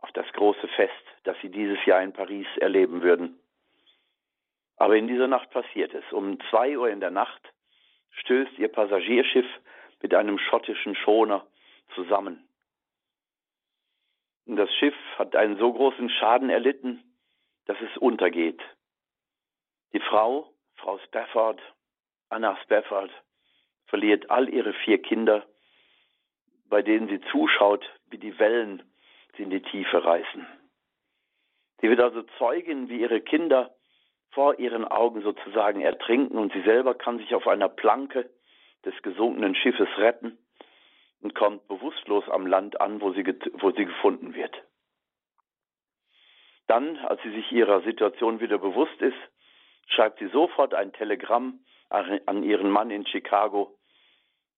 auf 0.01 0.11
das 0.11 0.25
große 0.33 0.67
Fest, 0.69 0.93
das 1.23 1.37
sie 1.41 1.49
dieses 1.49 1.83
Jahr 1.85 2.01
in 2.01 2.13
Paris 2.13 2.47
erleben 2.57 3.01
würden. 3.01 3.39
Aber 4.77 4.95
in 4.95 5.07
dieser 5.07 5.27
Nacht 5.27 5.51
passiert 5.51 5.93
es. 5.93 6.03
Um 6.11 6.39
zwei 6.49 6.77
Uhr 6.77 6.89
in 6.89 6.99
der 6.99 7.11
Nacht 7.11 7.41
stößt 8.11 8.57
ihr 8.57 8.67
Passagierschiff 8.67 9.45
mit 10.01 10.13
einem 10.13 10.39
schottischen 10.39 10.95
Schoner 10.95 11.45
zusammen. 11.93 12.47
Und 14.45 14.55
das 14.55 14.73
Schiff 14.75 14.95
hat 15.17 15.35
einen 15.35 15.57
so 15.57 15.71
großen 15.71 16.09
Schaden 16.09 16.49
erlitten, 16.49 17.03
dass 17.65 17.77
es 17.79 17.95
untergeht. 17.97 18.59
Die 19.93 19.99
Frau, 19.99 20.51
Frau 20.77 20.97
Spafford, 20.99 21.61
Anna 22.29 22.57
Spafford, 22.63 23.11
verliert 23.85 24.31
all 24.31 24.49
ihre 24.49 24.73
vier 24.73 25.01
Kinder, 25.01 25.45
bei 26.65 26.81
denen 26.81 27.07
sie 27.07 27.21
zuschaut, 27.31 27.85
wie 28.09 28.17
die 28.17 28.39
Wellen 28.39 28.90
sie 29.35 29.43
in 29.43 29.49
die 29.49 29.61
Tiefe 29.61 30.03
reißen. 30.03 30.45
Sie 31.81 31.89
wird 31.89 31.99
also 31.99 32.23
Zeugin, 32.37 32.89
wie 32.89 33.01
ihre 33.01 33.21
Kinder 33.21 33.73
vor 34.31 34.59
ihren 34.59 34.85
Augen 34.85 35.21
sozusagen 35.21 35.81
ertrinken 35.81 36.37
und 36.37 36.53
sie 36.53 36.61
selber 36.61 36.93
kann 36.93 37.17
sich 37.17 37.33
auf 37.35 37.47
einer 37.47 37.69
Planke 37.69 38.29
des 38.85 38.93
gesunkenen 39.01 39.55
Schiffes 39.55 39.89
retten 39.97 40.37
und 41.21 41.35
kommt 41.35 41.67
bewusstlos 41.67 42.27
am 42.29 42.47
Land 42.47 42.79
an, 42.79 43.01
wo 43.01 43.11
sie, 43.13 43.25
wo 43.53 43.71
sie 43.71 43.85
gefunden 43.85 44.33
wird. 44.33 44.55
Dann, 46.67 46.97
als 46.97 47.21
sie 47.23 47.31
sich 47.31 47.51
ihrer 47.51 47.81
Situation 47.81 48.39
wieder 48.39 48.57
bewusst 48.57 49.01
ist, 49.01 49.17
schreibt 49.87 50.19
sie 50.19 50.27
sofort 50.27 50.73
ein 50.73 50.93
Telegramm 50.93 51.59
an 51.89 52.43
ihren 52.43 52.71
Mann 52.71 52.89
in 52.91 53.05
Chicago. 53.05 53.77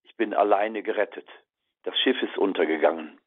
Ich 0.03 0.15
bin 0.15 0.33
alleine 0.33 0.83
gerettet. 0.83 1.27
Das 1.83 1.97
Schiff 1.99 2.21
ist 2.21 2.37
untergegangen. 2.37 3.19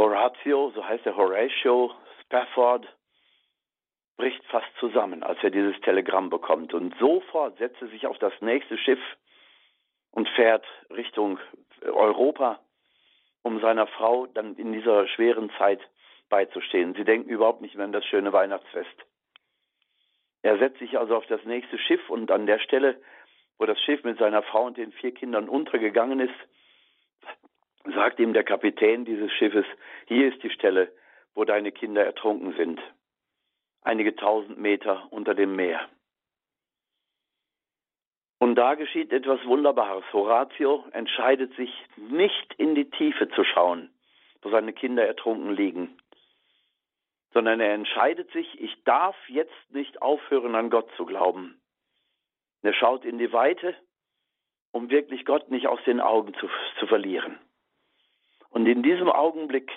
Horatio, 0.00 0.70
so 0.74 0.82
heißt 0.82 1.04
er 1.04 1.14
Horatio 1.14 1.92
Spafford, 2.22 2.86
bricht 4.16 4.42
fast 4.46 4.66
zusammen, 4.78 5.22
als 5.22 5.38
er 5.42 5.50
dieses 5.50 5.78
Telegramm 5.82 6.30
bekommt. 6.30 6.72
Und 6.72 6.94
sofort 6.98 7.58
setzt 7.58 7.82
er 7.82 7.88
sich 7.88 8.06
auf 8.06 8.18
das 8.18 8.32
nächste 8.40 8.78
Schiff 8.78 8.98
und 10.10 10.26
fährt 10.30 10.64
Richtung 10.88 11.38
Europa 11.82 12.60
um 13.42 13.60
seiner 13.60 13.86
Frau 13.86 14.26
dann 14.26 14.56
in 14.56 14.72
dieser 14.72 15.06
schweren 15.06 15.50
Zeit 15.58 15.80
beizustehen. 16.30 16.94
Sie 16.94 17.04
denken 17.04 17.28
überhaupt 17.28 17.60
nicht 17.60 17.74
mehr 17.74 17.84
an 17.84 17.92
das 17.92 18.06
schöne 18.06 18.32
Weihnachtsfest. 18.32 19.04
Er 20.40 20.56
setzt 20.56 20.78
sich 20.78 20.98
also 20.98 21.14
auf 21.14 21.26
das 21.26 21.44
nächste 21.44 21.76
Schiff 21.76 22.08
und 22.08 22.30
an 22.30 22.46
der 22.46 22.58
Stelle, 22.58 22.98
wo 23.58 23.66
das 23.66 23.78
Schiff 23.80 24.02
mit 24.04 24.18
seiner 24.18 24.42
Frau 24.42 24.64
und 24.64 24.78
den 24.78 24.92
vier 24.92 25.12
Kindern 25.12 25.46
untergegangen 25.46 26.20
ist, 26.20 26.40
sagt 27.84 28.18
ihm 28.20 28.32
der 28.32 28.44
Kapitän 28.44 29.04
dieses 29.04 29.32
Schiffes, 29.32 29.66
hier 30.06 30.32
ist 30.32 30.42
die 30.42 30.50
Stelle, 30.50 30.92
wo 31.34 31.44
deine 31.44 31.72
Kinder 31.72 32.04
ertrunken 32.04 32.54
sind. 32.56 32.80
Einige 33.82 34.14
tausend 34.14 34.58
Meter 34.58 35.06
unter 35.10 35.34
dem 35.34 35.56
Meer. 35.56 35.88
Und 38.38 38.54
da 38.54 38.74
geschieht 38.74 39.12
etwas 39.12 39.44
Wunderbares. 39.44 40.04
Horatio 40.12 40.84
entscheidet 40.92 41.54
sich, 41.56 41.70
nicht 41.96 42.54
in 42.54 42.74
die 42.74 42.90
Tiefe 42.90 43.28
zu 43.30 43.44
schauen, 43.44 43.90
wo 44.42 44.50
seine 44.50 44.72
Kinder 44.72 45.06
ertrunken 45.06 45.54
liegen, 45.54 45.98
sondern 47.32 47.60
er 47.60 47.74
entscheidet 47.74 48.30
sich, 48.32 48.60
ich 48.60 48.82
darf 48.84 49.16
jetzt 49.28 49.70
nicht 49.70 50.00
aufhören, 50.00 50.54
an 50.54 50.70
Gott 50.70 50.90
zu 50.96 51.04
glauben. 51.04 51.60
er 52.62 52.72
schaut 52.72 53.04
in 53.04 53.18
die 53.18 53.32
Weite, 53.32 53.74
um 54.72 54.90
wirklich 54.90 55.24
Gott 55.24 55.50
nicht 55.50 55.66
aus 55.66 55.80
den 55.84 56.00
Augen 56.00 56.32
zu, 56.34 56.48
zu 56.78 56.86
verlieren. 56.86 57.38
Und 58.50 58.66
in 58.66 58.82
diesem 58.82 59.08
Augenblick 59.08 59.70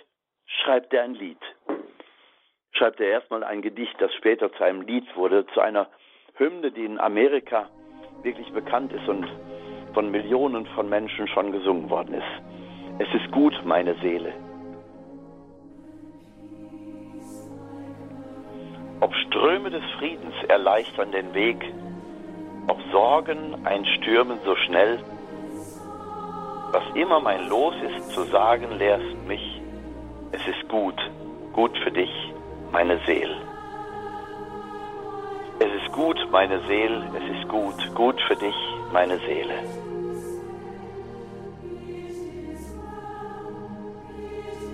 schreibt 0.46 0.94
er 0.94 1.04
ein 1.04 1.14
Lied. 1.14 1.40
Schreibt 2.72 3.00
er 3.00 3.08
erstmal 3.08 3.44
ein 3.44 3.62
Gedicht, 3.62 3.96
das 4.00 4.14
später 4.16 4.52
zu 4.54 4.64
einem 4.64 4.82
Lied 4.82 5.06
wurde, 5.16 5.46
zu 5.54 5.62
einer 5.62 5.88
Hymne, 6.36 6.72
die 6.72 6.86
in 6.86 7.00
Amerika 7.00 7.70
wirklich 8.24 8.52
bekannt 8.52 8.92
ist 8.92 9.08
und 9.08 9.28
von 9.94 10.10
Millionen 10.10 10.66
von 10.68 10.90
Menschen 10.90 11.28
schon 11.28 11.52
gesungen 11.52 11.90
worden 11.90 12.16
ist. 12.16 12.44
Es 13.00 13.22
ist 13.22 13.32
gut, 13.32 13.54
meine 13.64 13.94
Seele. 14.02 14.34
Ob 19.02 19.14
Ströme 19.28 19.70
des 19.70 19.84
Friedens 20.00 20.34
erleichtern 20.48 21.12
den 21.12 21.34
Weg, 21.34 21.64
ob 22.68 22.80
Sorgen 22.92 23.66
einstürmen 23.66 24.40
so 24.46 24.56
schnell, 24.56 25.00
Was 26.74 26.84
immer 26.96 27.20
mein 27.20 27.50
Los 27.50 27.76
ist 27.88 28.10
zu 28.14 28.24
sagen, 28.24 28.80
lehrst 28.80 29.28
mich, 29.28 29.62
es 30.32 30.42
ist 30.48 30.68
gut, 30.70 31.00
gut 31.54 31.78
für 31.84 31.92
dich, 31.92 32.10
meine 32.72 32.98
Seele. 33.06 33.38
Es 35.60 35.72
ist 35.72 35.92
gut, 35.94 36.18
meine 36.32 36.60
Seele, 36.62 37.06
es 37.16 37.38
ist 37.38 37.48
gut, 37.48 37.76
gut 37.94 38.20
für 38.28 38.36
dich, 38.36 38.56
meine 38.92 39.20
Seele. 39.20 39.54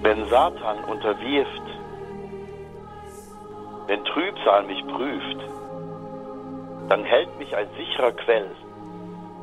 Wenn 0.02 0.26
Satan 0.30 0.78
unterwirft, 0.86 1.68
wenn 3.88 4.06
Trübsal 4.06 4.64
mich 4.68 4.82
prüft, 4.88 5.40
dann 6.88 7.04
hält 7.04 7.38
mich 7.40 7.54
ein 7.58 7.68
sicherer 7.76 8.14
Quell. 8.14 8.56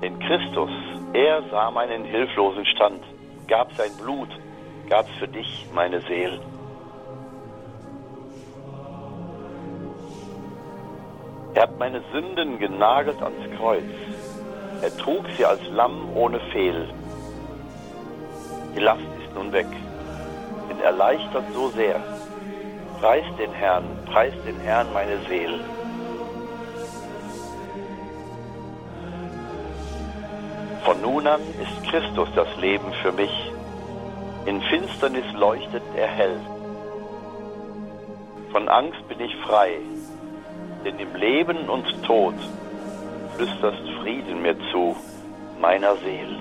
Denn 0.03 0.19
Christus, 0.19 0.71
er 1.13 1.43
sah 1.51 1.71
meinen 1.71 2.05
hilflosen 2.05 2.67
Stand, 2.67 3.03
gab 3.49 3.73
sein 3.75 3.97
Blut, 3.97 4.29
gab's 4.89 5.11
für 5.19 5.29
dich, 5.29 5.67
meine 5.75 6.01
Seele. 6.03 6.41
Er 11.55 11.63
hat 11.63 11.79
meine 11.79 12.03
Sünden 12.13 12.59
genagelt 12.59 13.23
ans 13.23 13.57
Kreuz. 13.57 13.83
Er 14.83 14.95
trug 14.99 15.25
sie 15.39 15.45
als 15.47 15.67
Lamm 15.71 16.15
ohne 16.15 16.39
Fehl. 16.53 16.87
Die 18.77 18.81
Last 18.81 19.01
ist 19.25 19.35
nun 19.35 19.51
weg, 19.53 19.67
bin 20.69 20.79
erleichtert 20.81 21.45
so 21.55 21.71
sehr. 21.71 22.03
Preis 23.01 23.25
den 23.39 23.53
Herrn, 23.53 23.85
preis 24.05 24.35
den 24.47 24.61
Herrn 24.61 24.93
meine 24.93 25.19
Seele. 25.29 25.61
Von 30.87 31.03
nun 31.03 31.27
an 31.27 31.41
ist 31.41 31.91
Christus 31.91 32.29
das 32.37 32.47
Leben 32.59 32.93
für 33.03 33.11
mich. 33.11 33.53
In 34.45 34.63
Finsternis 34.63 35.25
leuchtet 35.35 35.83
er 35.97 36.07
hell. 36.07 36.41
Von 38.53 38.69
Angst 38.69 39.09
bin 39.09 39.19
ich 39.19 39.35
frei, 39.45 39.79
denn 40.85 40.97
im 41.01 41.13
Leben 41.17 41.69
und 41.69 42.05
Tod 42.05 42.37
flüsterst 43.35 43.83
Frieden 44.01 44.43
mir 44.43 44.57
zu, 44.71 44.95
meiner 45.61 45.97
Seele. 45.97 46.37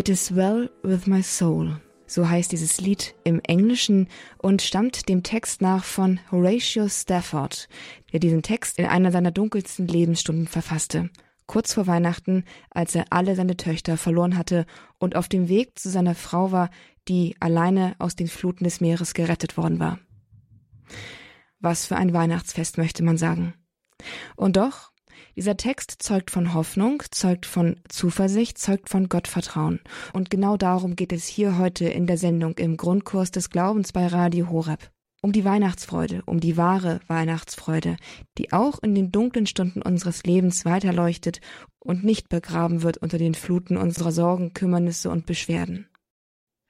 It 0.00 0.08
is 0.08 0.34
well 0.34 0.70
with 0.82 1.06
my 1.06 1.22
soul. 1.22 1.78
So 2.06 2.26
heißt 2.26 2.52
dieses 2.52 2.80
Lied 2.80 3.14
im 3.22 3.38
Englischen 3.40 4.08
und 4.38 4.62
stammt 4.62 5.10
dem 5.10 5.22
Text 5.22 5.60
nach 5.60 5.84
von 5.84 6.20
Horatio 6.32 6.88
Stafford, 6.88 7.68
der 8.10 8.18
diesen 8.18 8.40
Text 8.40 8.78
in 8.78 8.86
einer 8.86 9.12
seiner 9.12 9.30
dunkelsten 9.30 9.86
Lebensstunden 9.86 10.46
verfasste. 10.46 11.10
Kurz 11.44 11.74
vor 11.74 11.86
Weihnachten, 11.86 12.44
als 12.70 12.94
er 12.94 13.04
alle 13.10 13.36
seine 13.36 13.58
Töchter 13.58 13.98
verloren 13.98 14.38
hatte 14.38 14.64
und 14.98 15.16
auf 15.16 15.28
dem 15.28 15.50
Weg 15.50 15.78
zu 15.78 15.90
seiner 15.90 16.14
Frau 16.14 16.50
war, 16.50 16.70
die 17.06 17.36
alleine 17.38 17.94
aus 17.98 18.16
den 18.16 18.28
Fluten 18.28 18.64
des 18.64 18.80
Meeres 18.80 19.12
gerettet 19.12 19.58
worden 19.58 19.80
war. 19.80 19.98
Was 21.58 21.84
für 21.84 21.96
ein 21.96 22.14
Weihnachtsfest 22.14 22.78
möchte 22.78 23.02
man 23.02 23.18
sagen. 23.18 23.52
Und 24.34 24.56
doch 24.56 24.89
dieser 25.36 25.56
Text 25.56 25.96
zeugt 26.02 26.30
von 26.30 26.54
Hoffnung, 26.54 27.02
zeugt 27.10 27.46
von 27.46 27.76
Zuversicht, 27.88 28.58
zeugt 28.58 28.88
von 28.88 29.08
Gottvertrauen. 29.08 29.80
Und 30.12 30.30
genau 30.30 30.56
darum 30.56 30.96
geht 30.96 31.12
es 31.12 31.26
hier 31.26 31.58
heute 31.58 31.86
in 31.86 32.06
der 32.06 32.18
Sendung 32.18 32.58
im 32.58 32.76
Grundkurs 32.76 33.30
des 33.30 33.50
Glaubens 33.50 33.92
bei 33.92 34.06
Radio 34.06 34.50
Horeb. 34.50 34.90
Um 35.22 35.32
die 35.32 35.44
Weihnachtsfreude, 35.44 36.22
um 36.24 36.40
die 36.40 36.56
wahre 36.56 37.00
Weihnachtsfreude, 37.06 37.96
die 38.38 38.52
auch 38.52 38.78
in 38.82 38.94
den 38.94 39.12
dunklen 39.12 39.46
Stunden 39.46 39.82
unseres 39.82 40.22
Lebens 40.22 40.64
weiterleuchtet 40.64 41.40
und 41.78 42.04
nicht 42.04 42.30
begraben 42.30 42.82
wird 42.82 42.96
unter 42.98 43.18
den 43.18 43.34
Fluten 43.34 43.76
unserer 43.76 44.12
Sorgen, 44.12 44.54
Kümmernisse 44.54 45.10
und 45.10 45.26
Beschwerden. 45.26 45.90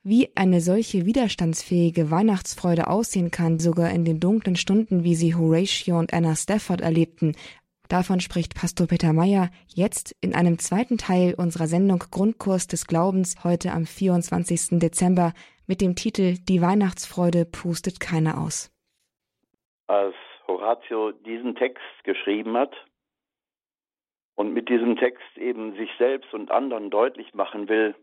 Wie 0.02 0.34
eine 0.34 0.62
solche 0.62 1.04
widerstandsfähige 1.04 2.10
Weihnachtsfreude 2.10 2.88
aussehen 2.88 3.30
kann, 3.30 3.58
sogar 3.58 3.90
in 3.90 4.06
den 4.06 4.18
dunklen 4.18 4.56
Stunden, 4.56 5.04
wie 5.04 5.14
sie 5.14 5.34
Horatio 5.34 5.98
und 5.98 6.14
Anna 6.14 6.34
Stafford 6.34 6.80
erlebten, 6.80 7.34
Davon 7.90 8.20
spricht 8.20 8.54
Pastor 8.54 8.86
Peter 8.86 9.12
Meyer 9.12 9.50
jetzt 9.66 10.14
in 10.22 10.32
einem 10.32 10.60
zweiten 10.60 10.96
Teil 10.96 11.34
unserer 11.36 11.66
Sendung 11.66 11.98
Grundkurs 11.98 12.68
des 12.68 12.86
Glaubens 12.86 13.42
heute 13.42 13.72
am 13.72 13.84
24. 13.84 14.78
Dezember 14.78 15.32
mit 15.66 15.80
dem 15.80 15.96
Titel 15.96 16.36
Die 16.48 16.62
Weihnachtsfreude 16.62 17.46
pustet 17.46 17.98
keiner 17.98 18.40
aus. 18.40 18.70
Als 19.88 20.14
Horatio 20.46 21.10
diesen 21.10 21.56
Text 21.56 21.82
geschrieben 22.04 22.56
hat 22.56 22.72
und 24.36 24.54
mit 24.54 24.68
diesem 24.68 24.96
Text 24.96 25.36
eben 25.36 25.74
sich 25.74 25.90
selbst 25.98 26.32
und 26.32 26.52
anderen 26.52 26.90
deutlich 26.90 27.34
machen 27.34 27.68
will, 27.68 27.96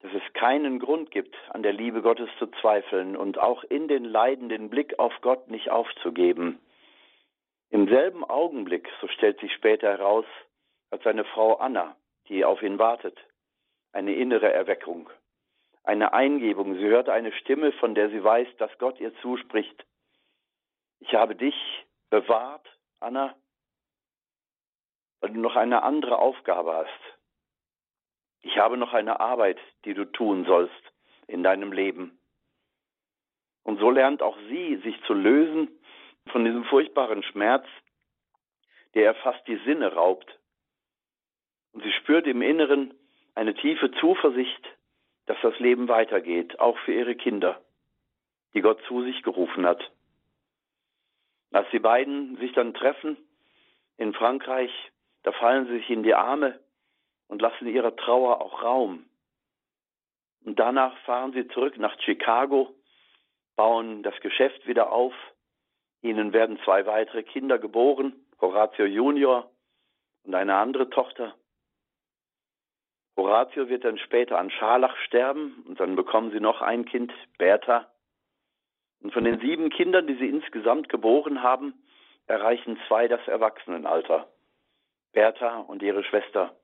dass 0.00 0.12
es 0.12 0.32
keinen 0.34 0.78
Grund 0.78 1.10
gibt, 1.10 1.34
an 1.48 1.62
der 1.62 1.72
Liebe 1.72 2.02
Gottes 2.02 2.28
zu 2.38 2.46
zweifeln 2.60 3.16
und 3.16 3.38
auch 3.38 3.64
in 3.64 3.88
den 3.88 4.04
Leiden 4.04 4.50
den 4.50 4.68
Blick 4.68 4.98
auf 4.98 5.14
Gott 5.22 5.48
nicht 5.48 5.70
aufzugeben, 5.70 6.58
im 7.72 7.88
selben 7.88 8.22
Augenblick, 8.22 8.86
so 9.00 9.08
stellt 9.08 9.40
sich 9.40 9.50
später 9.54 9.88
heraus, 9.88 10.26
hat 10.90 11.02
seine 11.04 11.24
Frau 11.24 11.54
Anna, 11.54 11.96
die 12.28 12.44
auf 12.44 12.62
ihn 12.62 12.78
wartet, 12.78 13.18
eine 13.92 14.14
innere 14.14 14.52
Erweckung, 14.52 15.08
eine 15.82 16.12
Eingebung. 16.12 16.74
Sie 16.74 16.84
hört 16.84 17.08
eine 17.08 17.32
Stimme, 17.32 17.72
von 17.72 17.94
der 17.94 18.10
sie 18.10 18.22
weiß, 18.22 18.46
dass 18.58 18.70
Gott 18.78 19.00
ihr 19.00 19.14
zuspricht. 19.22 19.86
Ich 21.00 21.14
habe 21.14 21.34
dich 21.34 21.54
bewahrt, 22.10 22.68
Anna, 23.00 23.34
weil 25.20 25.30
du 25.30 25.40
noch 25.40 25.56
eine 25.56 25.82
andere 25.82 26.18
Aufgabe 26.18 26.74
hast. 26.74 27.18
Ich 28.42 28.58
habe 28.58 28.76
noch 28.76 28.92
eine 28.92 29.18
Arbeit, 29.18 29.58
die 29.86 29.94
du 29.94 30.04
tun 30.04 30.44
sollst 30.44 30.92
in 31.26 31.42
deinem 31.42 31.72
Leben. 31.72 32.18
Und 33.62 33.78
so 33.80 33.90
lernt 33.90 34.20
auch 34.20 34.36
sie, 34.50 34.76
sich 34.84 35.02
zu 35.04 35.14
lösen 35.14 35.70
von 36.30 36.44
diesem 36.44 36.64
furchtbaren 36.64 37.22
Schmerz, 37.22 37.66
der 38.94 39.02
ihr 39.04 39.14
fast 39.16 39.46
die 39.46 39.60
Sinne 39.64 39.92
raubt. 39.92 40.38
Und 41.72 41.82
sie 41.82 41.92
spürt 41.92 42.26
im 42.26 42.42
Inneren 42.42 42.94
eine 43.34 43.54
tiefe 43.54 43.90
Zuversicht, 43.92 44.66
dass 45.26 45.38
das 45.42 45.58
Leben 45.58 45.88
weitergeht, 45.88 46.58
auch 46.60 46.78
für 46.78 46.92
ihre 46.92 47.14
Kinder, 47.14 47.60
die 48.54 48.60
Gott 48.60 48.82
zu 48.86 49.02
sich 49.02 49.22
gerufen 49.22 49.66
hat. 49.66 49.90
Als 51.52 51.68
die 51.70 51.78
beiden 51.78 52.36
sich 52.38 52.52
dann 52.52 52.74
treffen 52.74 53.16
in 53.96 54.14
Frankreich, 54.14 54.72
da 55.22 55.32
fallen 55.32 55.66
sie 55.66 55.78
sich 55.78 55.90
in 55.90 56.02
die 56.02 56.14
Arme 56.14 56.58
und 57.28 57.40
lassen 57.40 57.66
ihrer 57.66 57.94
Trauer 57.96 58.40
auch 58.40 58.62
Raum. 58.62 59.06
Und 60.44 60.58
danach 60.58 60.96
fahren 61.04 61.32
sie 61.32 61.46
zurück 61.48 61.78
nach 61.78 61.96
Chicago, 62.00 62.74
bauen 63.54 64.02
das 64.02 64.18
Geschäft 64.20 64.66
wieder 64.66 64.90
auf 64.90 65.14
Ihnen 66.02 66.32
werden 66.32 66.58
zwei 66.64 66.84
weitere 66.86 67.22
Kinder 67.22 67.58
geboren, 67.58 68.12
Horatio 68.40 68.84
Junior 68.86 69.50
und 70.24 70.34
eine 70.34 70.56
andere 70.56 70.90
Tochter. 70.90 71.34
Horatio 73.16 73.68
wird 73.68 73.84
dann 73.84 73.98
später 73.98 74.38
an 74.38 74.50
Scharlach 74.50 74.96
sterben 75.06 75.64
und 75.68 75.78
dann 75.78 75.94
bekommen 75.94 76.32
sie 76.32 76.40
noch 76.40 76.60
ein 76.60 76.84
Kind, 76.84 77.12
Bertha. 77.38 77.86
Und 79.00 79.12
von 79.12 79.24
den 79.24 79.38
sieben 79.40 79.70
Kindern, 79.70 80.06
die 80.06 80.16
sie 80.16 80.28
insgesamt 80.28 80.88
geboren 80.88 81.42
haben, 81.42 81.74
erreichen 82.26 82.78
zwei 82.88 83.06
das 83.06 83.26
Erwachsenenalter, 83.28 84.28
Bertha 85.12 85.58
und 85.60 85.82
ihre 85.82 86.02
Schwester. 86.02 86.56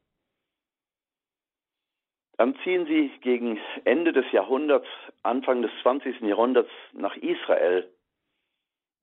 Dann 2.38 2.56
ziehen 2.62 2.86
sie 2.86 3.10
gegen 3.20 3.60
Ende 3.84 4.12
des 4.12 4.30
Jahrhunderts, 4.32 4.86
Anfang 5.22 5.62
des 5.62 5.72
20. 5.82 6.20
Jahrhunderts 6.20 6.70
nach 6.92 7.16
Israel 7.16 7.92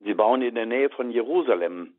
Sie 0.00 0.14
bauen 0.14 0.42
in 0.42 0.54
der 0.54 0.66
Nähe 0.66 0.90
von 0.90 1.10
Jerusalem 1.10 1.94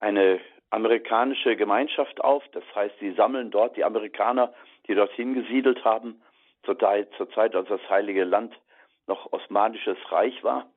eine 0.00 0.40
amerikanische 0.70 1.56
Gemeinschaft 1.56 2.22
auf. 2.22 2.42
Das 2.52 2.64
heißt, 2.74 2.94
sie 3.00 3.12
sammeln 3.12 3.50
dort 3.50 3.76
die 3.76 3.84
Amerikaner, 3.84 4.54
die 4.86 4.94
dorthin 4.94 5.34
gesiedelt 5.34 5.84
haben, 5.84 6.22
zur 6.64 6.78
Zeit, 6.78 7.10
zur 7.16 7.30
Zeit 7.30 7.54
als 7.54 7.68
das 7.68 7.80
Heilige 7.88 8.24
Land 8.24 8.54
noch 9.06 9.32
Osmanisches 9.32 9.98
Reich 10.10 10.42
war, 10.44 10.70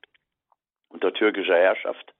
unter 0.89 1.13
türkischer 1.13 1.57
Herrschaft. 1.57 2.13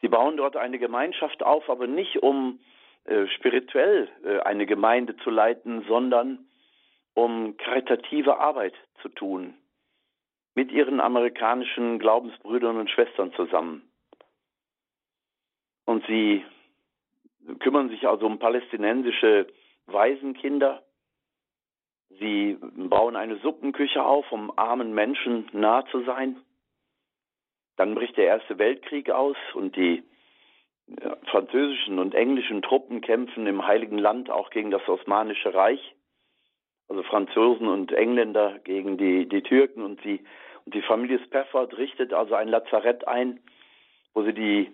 Sie 0.00 0.08
bauen 0.08 0.36
dort 0.36 0.56
eine 0.56 0.78
Gemeinschaft 0.78 1.42
auf, 1.42 1.68
aber 1.68 1.86
nicht 1.86 2.22
um 2.22 2.60
äh, 3.04 3.26
spirituell 3.28 4.08
äh, 4.24 4.40
eine 4.40 4.66
Gemeinde 4.66 5.16
zu 5.16 5.30
leiten, 5.30 5.84
sondern 5.88 6.46
um 7.14 7.56
karitative 7.56 8.38
Arbeit 8.38 8.74
zu 9.02 9.08
tun, 9.08 9.54
mit 10.58 10.72
ihren 10.72 11.00
amerikanischen 11.00 12.00
Glaubensbrüdern 12.00 12.78
und 12.78 12.90
Schwestern 12.90 13.32
zusammen. 13.34 13.88
Und 15.84 16.04
sie 16.08 16.44
kümmern 17.60 17.90
sich 17.90 18.08
also 18.08 18.26
um 18.26 18.40
palästinensische 18.40 19.46
Waisenkinder. 19.86 20.82
Sie 22.18 22.58
bauen 22.74 23.14
eine 23.14 23.36
Suppenküche 23.36 24.02
auf, 24.04 24.32
um 24.32 24.52
armen 24.58 24.92
Menschen 24.92 25.48
nahe 25.52 25.84
zu 25.92 26.02
sein. 26.02 26.40
Dann 27.76 27.94
bricht 27.94 28.16
der 28.16 28.26
Erste 28.26 28.58
Weltkrieg 28.58 29.10
aus 29.10 29.36
und 29.54 29.76
die 29.76 30.02
französischen 31.30 32.00
und 32.00 32.16
englischen 32.16 32.62
Truppen 32.62 33.00
kämpfen 33.00 33.46
im 33.46 33.64
Heiligen 33.64 33.98
Land 33.98 34.28
auch 34.28 34.50
gegen 34.50 34.72
das 34.72 34.88
Osmanische 34.88 35.54
Reich. 35.54 35.94
Also 36.88 37.04
Franzosen 37.04 37.68
und 37.68 37.92
Engländer 37.92 38.58
gegen 38.64 38.98
die, 38.98 39.28
die 39.28 39.42
Türken 39.42 39.82
und 39.82 40.04
und 40.04 40.20
die 40.70 40.82
Familie 40.82 41.18
Spafford 41.24 41.76
richtet 41.76 42.12
also 42.12 42.34
ein 42.34 42.48
Lazarett 42.48 43.06
ein, 43.06 43.40
wo 44.14 44.22
sie 44.22 44.32
die 44.32 44.72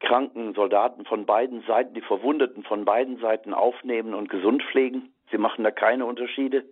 kranken 0.00 0.54
Soldaten 0.54 1.04
von 1.04 1.26
beiden 1.26 1.62
Seiten, 1.62 1.94
die 1.94 2.00
Verwundeten 2.00 2.64
von 2.64 2.84
beiden 2.84 3.18
Seiten 3.18 3.54
aufnehmen 3.54 4.14
und 4.14 4.28
gesund 4.28 4.62
pflegen. 4.64 5.12
Sie 5.30 5.38
machen 5.38 5.62
da 5.62 5.70
keine 5.70 6.06
Unterschiede. 6.06 6.64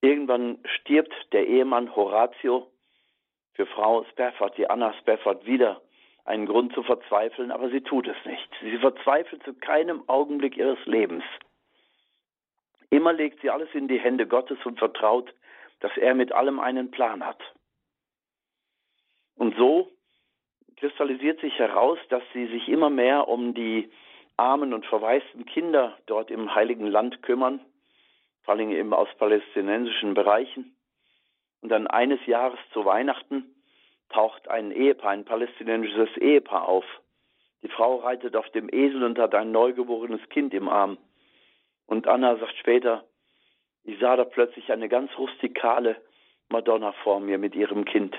Irgendwann 0.00 0.58
stirbt 0.64 1.14
der 1.32 1.46
Ehemann 1.46 1.94
Horatio 1.94 2.70
für 3.54 3.66
Frau 3.66 4.04
Spafford, 4.12 4.56
die 4.56 4.70
Anna 4.70 4.94
Spafford, 4.94 5.44
wieder 5.44 5.82
einen 6.24 6.46
Grund 6.46 6.74
zu 6.74 6.82
verzweifeln, 6.82 7.50
aber 7.50 7.70
sie 7.70 7.80
tut 7.80 8.06
es 8.06 8.16
nicht. 8.24 8.48
Sie 8.60 8.78
verzweifelt 8.78 9.42
zu 9.44 9.54
keinem 9.54 10.08
Augenblick 10.08 10.56
ihres 10.56 10.84
Lebens. 10.84 11.24
Immer 12.90 13.12
legt 13.12 13.40
sie 13.40 13.50
alles 13.50 13.68
in 13.74 13.88
die 13.88 13.98
Hände 13.98 14.26
Gottes 14.26 14.58
und 14.64 14.78
vertraut, 14.78 15.32
dass 15.80 15.96
er 15.96 16.14
mit 16.14 16.32
allem 16.32 16.60
einen 16.60 16.90
Plan 16.90 17.24
hat. 17.24 17.40
Und 19.36 19.56
so 19.56 19.90
kristallisiert 20.76 21.40
sich 21.40 21.58
heraus, 21.58 21.98
dass 22.08 22.22
sie 22.32 22.46
sich 22.46 22.68
immer 22.68 22.90
mehr 22.90 23.28
um 23.28 23.54
die 23.54 23.90
armen 24.36 24.72
und 24.72 24.86
verwaisten 24.86 25.44
Kinder 25.46 25.96
dort 26.06 26.30
im 26.30 26.54
Heiligen 26.54 26.86
Land 26.86 27.22
kümmern, 27.22 27.60
vor 28.42 28.54
allem 28.54 28.70
eben 28.70 28.94
aus 28.94 29.08
palästinensischen 29.18 30.14
Bereichen. 30.14 30.76
Und 31.60 31.70
dann 31.70 31.88
eines 31.88 32.24
Jahres 32.26 32.58
zu 32.72 32.84
Weihnachten 32.84 33.54
taucht 34.10 34.48
ein 34.48 34.70
Ehepaar, 34.70 35.10
ein 35.10 35.24
palästinensisches 35.24 36.16
Ehepaar 36.16 36.68
auf. 36.68 36.84
Die 37.62 37.68
Frau 37.68 37.96
reitet 37.96 38.36
auf 38.36 38.48
dem 38.50 38.68
Esel 38.72 39.02
und 39.02 39.18
hat 39.18 39.34
ein 39.34 39.50
neugeborenes 39.50 40.26
Kind 40.28 40.54
im 40.54 40.68
Arm. 40.68 40.98
Und 41.86 42.06
Anna 42.06 42.36
sagt 42.36 42.56
später, 42.58 43.04
ich 43.88 43.98
sah 44.00 44.16
da 44.16 44.24
plötzlich 44.24 44.70
eine 44.70 44.86
ganz 44.86 45.10
rustikale 45.16 45.96
Madonna 46.50 46.92
vor 47.02 47.20
mir 47.20 47.38
mit 47.38 47.54
ihrem 47.54 47.86
Kind. 47.86 48.14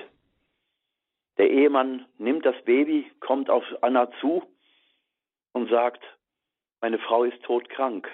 Der 1.38 1.48
Ehemann 1.48 2.06
nimmt 2.18 2.44
das 2.44 2.60
Baby, 2.64 3.08
kommt 3.20 3.48
auf 3.48 3.62
Anna 3.80 4.10
zu 4.20 4.42
und 5.52 5.70
sagt, 5.70 6.02
meine 6.80 6.98
Frau 6.98 7.22
ist 7.22 7.40
todkrank. 7.44 8.08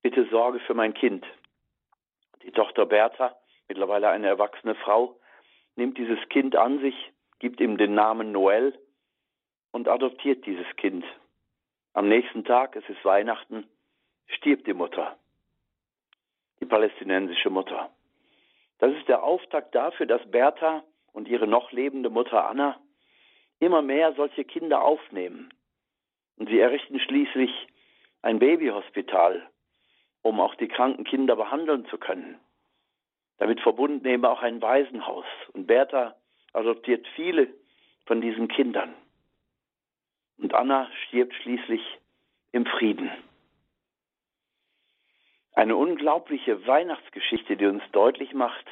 Bitte 0.00 0.26
sorge 0.30 0.60
für 0.60 0.72
mein 0.72 0.94
Kind. 0.94 1.26
Die 2.42 2.52
Tochter 2.52 2.86
Bertha, 2.86 3.36
mittlerweile 3.68 4.08
eine 4.08 4.28
erwachsene 4.28 4.74
Frau, 4.74 5.20
nimmt 5.76 5.98
dieses 5.98 6.26
Kind 6.30 6.56
an 6.56 6.80
sich, 6.80 7.12
gibt 7.38 7.60
ihm 7.60 7.76
den 7.76 7.94
Namen 7.94 8.32
Noel 8.32 8.72
und 9.72 9.88
adoptiert 9.88 10.46
dieses 10.46 10.66
Kind. 10.76 11.04
Am 11.92 12.08
nächsten 12.08 12.46
Tag, 12.46 12.76
es 12.76 12.88
ist 12.88 13.04
Weihnachten, 13.04 13.68
stirbt 14.26 14.66
die 14.66 14.72
Mutter, 14.72 15.18
die 16.62 16.66
palästinensische 16.66 17.50
Mutter. 17.50 17.90
Das 18.78 18.92
ist 18.92 19.08
der 19.08 19.24
Auftakt 19.24 19.74
dafür, 19.74 20.06
dass 20.06 20.30
Bertha 20.30 20.84
und 21.12 21.26
ihre 21.26 21.48
noch 21.48 21.72
lebende 21.72 22.08
Mutter 22.08 22.48
Anna 22.48 22.78
immer 23.58 23.82
mehr 23.82 24.14
solche 24.14 24.44
Kinder 24.44 24.82
aufnehmen. 24.82 25.52
Und 26.36 26.48
sie 26.48 26.60
errichten 26.60 27.00
schließlich 27.00 27.50
ein 28.22 28.38
Babyhospital, 28.38 29.42
um 30.22 30.40
auch 30.40 30.54
die 30.54 30.68
kranken 30.68 31.02
Kinder 31.02 31.34
behandeln 31.34 31.84
zu 31.86 31.98
können. 31.98 32.38
Damit 33.38 33.60
verbunden 33.60 34.06
eben 34.06 34.24
auch 34.24 34.42
ein 34.42 34.62
Waisenhaus. 34.62 35.26
Und 35.52 35.66
Bertha 35.66 36.14
adoptiert 36.52 37.04
viele 37.16 37.48
von 38.06 38.20
diesen 38.20 38.46
Kindern. 38.46 38.94
Und 40.38 40.54
Anna 40.54 40.88
stirbt 41.08 41.34
schließlich 41.34 41.82
im 42.52 42.66
Frieden. 42.66 43.10
Eine 45.54 45.76
unglaubliche 45.76 46.66
Weihnachtsgeschichte, 46.66 47.56
die 47.56 47.66
uns 47.66 47.82
deutlich 47.92 48.32
macht, 48.32 48.66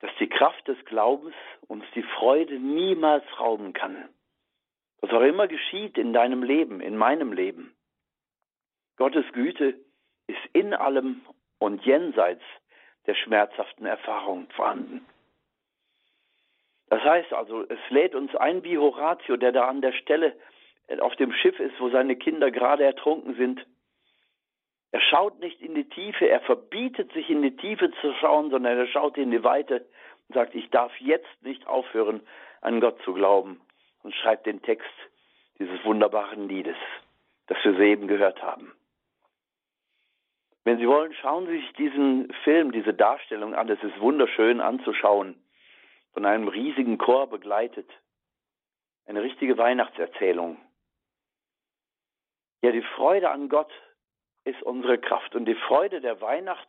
dass 0.00 0.10
die 0.18 0.28
Kraft 0.28 0.66
des 0.68 0.82
Glaubens 0.84 1.34
uns 1.66 1.84
die 1.94 2.02
Freude 2.02 2.58
niemals 2.58 3.24
rauben 3.38 3.72
kann. 3.72 4.08
Was 5.00 5.12
auch 5.12 5.22
immer 5.22 5.46
geschieht 5.46 5.96
in 5.96 6.12
deinem 6.12 6.42
Leben, 6.42 6.80
in 6.80 6.96
meinem 6.96 7.32
Leben. 7.32 7.74
Gottes 8.96 9.24
Güte 9.32 9.78
ist 10.26 10.44
in 10.52 10.74
allem 10.74 11.20
und 11.58 11.84
jenseits 11.84 12.42
der 13.06 13.14
schmerzhaften 13.14 13.86
Erfahrung 13.86 14.48
vorhanden. 14.50 15.06
Das 16.90 17.02
heißt 17.02 17.32
also, 17.32 17.64
es 17.68 17.78
lädt 17.90 18.14
uns 18.14 18.34
ein 18.34 18.64
wie 18.64 18.78
Horatio, 18.78 19.36
der 19.36 19.52
da 19.52 19.68
an 19.68 19.80
der 19.80 19.92
Stelle 19.92 20.36
auf 21.00 21.14
dem 21.16 21.32
Schiff 21.32 21.58
ist, 21.60 21.78
wo 21.80 21.90
seine 21.90 22.16
Kinder 22.16 22.50
gerade 22.50 22.84
ertrunken 22.84 23.34
sind. 23.34 23.64
Er 24.90 25.00
schaut 25.00 25.38
nicht 25.40 25.60
in 25.60 25.74
die 25.74 25.88
Tiefe, 25.88 26.28
er 26.28 26.40
verbietet 26.40 27.12
sich 27.12 27.28
in 27.28 27.42
die 27.42 27.56
Tiefe 27.56 27.90
zu 28.00 28.14
schauen, 28.14 28.50
sondern 28.50 28.78
er 28.78 28.86
schaut 28.86 29.18
in 29.18 29.30
die 29.30 29.44
Weite 29.44 29.86
und 30.28 30.34
sagt, 30.34 30.54
ich 30.54 30.70
darf 30.70 30.92
jetzt 31.00 31.42
nicht 31.42 31.66
aufhören, 31.66 32.22
an 32.62 32.80
Gott 32.80 33.00
zu 33.04 33.12
glauben 33.12 33.60
und 34.02 34.14
schreibt 34.14 34.46
den 34.46 34.62
Text 34.62 34.90
dieses 35.58 35.84
wunderbaren 35.84 36.48
Liedes, 36.48 36.76
das 37.46 37.58
wir 37.62 37.74
soeben 37.74 38.08
gehört 38.08 38.42
haben. 38.42 38.72
Wenn 40.64 40.78
Sie 40.78 40.88
wollen, 40.88 41.14
schauen 41.14 41.46
Sie 41.46 41.60
sich 41.60 41.72
diesen 41.74 42.32
Film, 42.44 42.72
diese 42.72 42.92
Darstellung 42.92 43.54
an. 43.54 43.68
Es 43.68 43.82
ist 43.82 43.98
wunderschön 44.00 44.60
anzuschauen, 44.60 45.42
von 46.12 46.26
einem 46.26 46.48
riesigen 46.48 46.98
Chor 46.98 47.28
begleitet. 47.28 47.90
Eine 49.06 49.22
richtige 49.22 49.56
Weihnachtserzählung. 49.56 50.58
Ja, 52.60 52.72
die 52.72 52.82
Freude 52.82 53.30
an 53.30 53.48
Gott 53.48 53.72
ist 54.48 54.62
unsere 54.62 54.98
Kraft. 54.98 55.34
Und 55.34 55.44
die 55.44 55.54
Freude 55.54 56.00
der 56.00 56.20
Weihnacht 56.20 56.68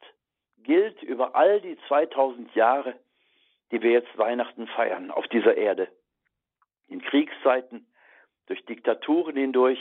gilt 0.63 1.01
über 1.01 1.35
all 1.35 1.61
die 1.61 1.77
2000 1.87 2.53
Jahre, 2.55 2.95
die 3.71 3.81
wir 3.81 3.91
jetzt 3.91 4.17
Weihnachten 4.17 4.67
feiern 4.67 5.11
auf 5.11 5.27
dieser 5.27 5.55
Erde. 5.55 5.87
In 6.87 7.01
Kriegszeiten, 7.01 7.87
durch 8.47 8.65
Diktaturen 8.65 9.35
hindurch, 9.35 9.79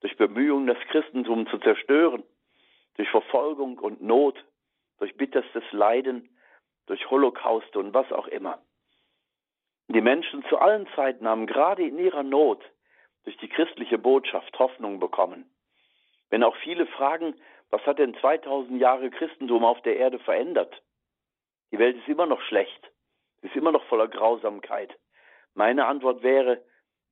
durch 0.00 0.16
Bemühungen, 0.16 0.66
das 0.66 0.78
Christentum 0.90 1.46
zu 1.48 1.58
zerstören, 1.58 2.22
durch 2.96 3.08
Verfolgung 3.10 3.78
und 3.78 4.02
Not, 4.02 4.44
durch 4.98 5.16
bitterstes 5.16 5.64
Leiden, 5.72 6.28
durch 6.86 7.10
Holocauste 7.10 7.78
und 7.78 7.94
was 7.94 8.10
auch 8.12 8.28
immer. 8.28 8.62
Die 9.88 10.00
Menschen 10.00 10.44
zu 10.48 10.58
allen 10.58 10.86
Zeiten 10.94 11.26
haben 11.26 11.46
gerade 11.46 11.86
in 11.86 11.98
ihrer 11.98 12.22
Not 12.22 12.62
durch 13.24 13.36
die 13.38 13.48
christliche 13.48 13.98
Botschaft 13.98 14.56
Hoffnung 14.58 15.00
bekommen. 15.00 15.50
Wenn 16.30 16.42
auch 16.42 16.56
viele 16.56 16.86
fragen, 16.86 17.34
was 17.70 17.84
hat 17.86 17.98
denn 17.98 18.14
2000 18.14 18.80
Jahre 18.80 19.10
Christentum 19.10 19.64
auf 19.64 19.80
der 19.82 19.96
Erde 19.96 20.18
verändert? 20.18 20.82
Die 21.72 21.78
Welt 21.78 21.96
ist 21.96 22.08
immer 22.08 22.26
noch 22.26 22.40
schlecht, 22.42 22.90
ist 23.42 23.56
immer 23.56 23.72
noch 23.72 23.84
voller 23.84 24.08
Grausamkeit. 24.08 24.96
Meine 25.54 25.86
Antwort 25.86 26.22
wäre, 26.22 26.62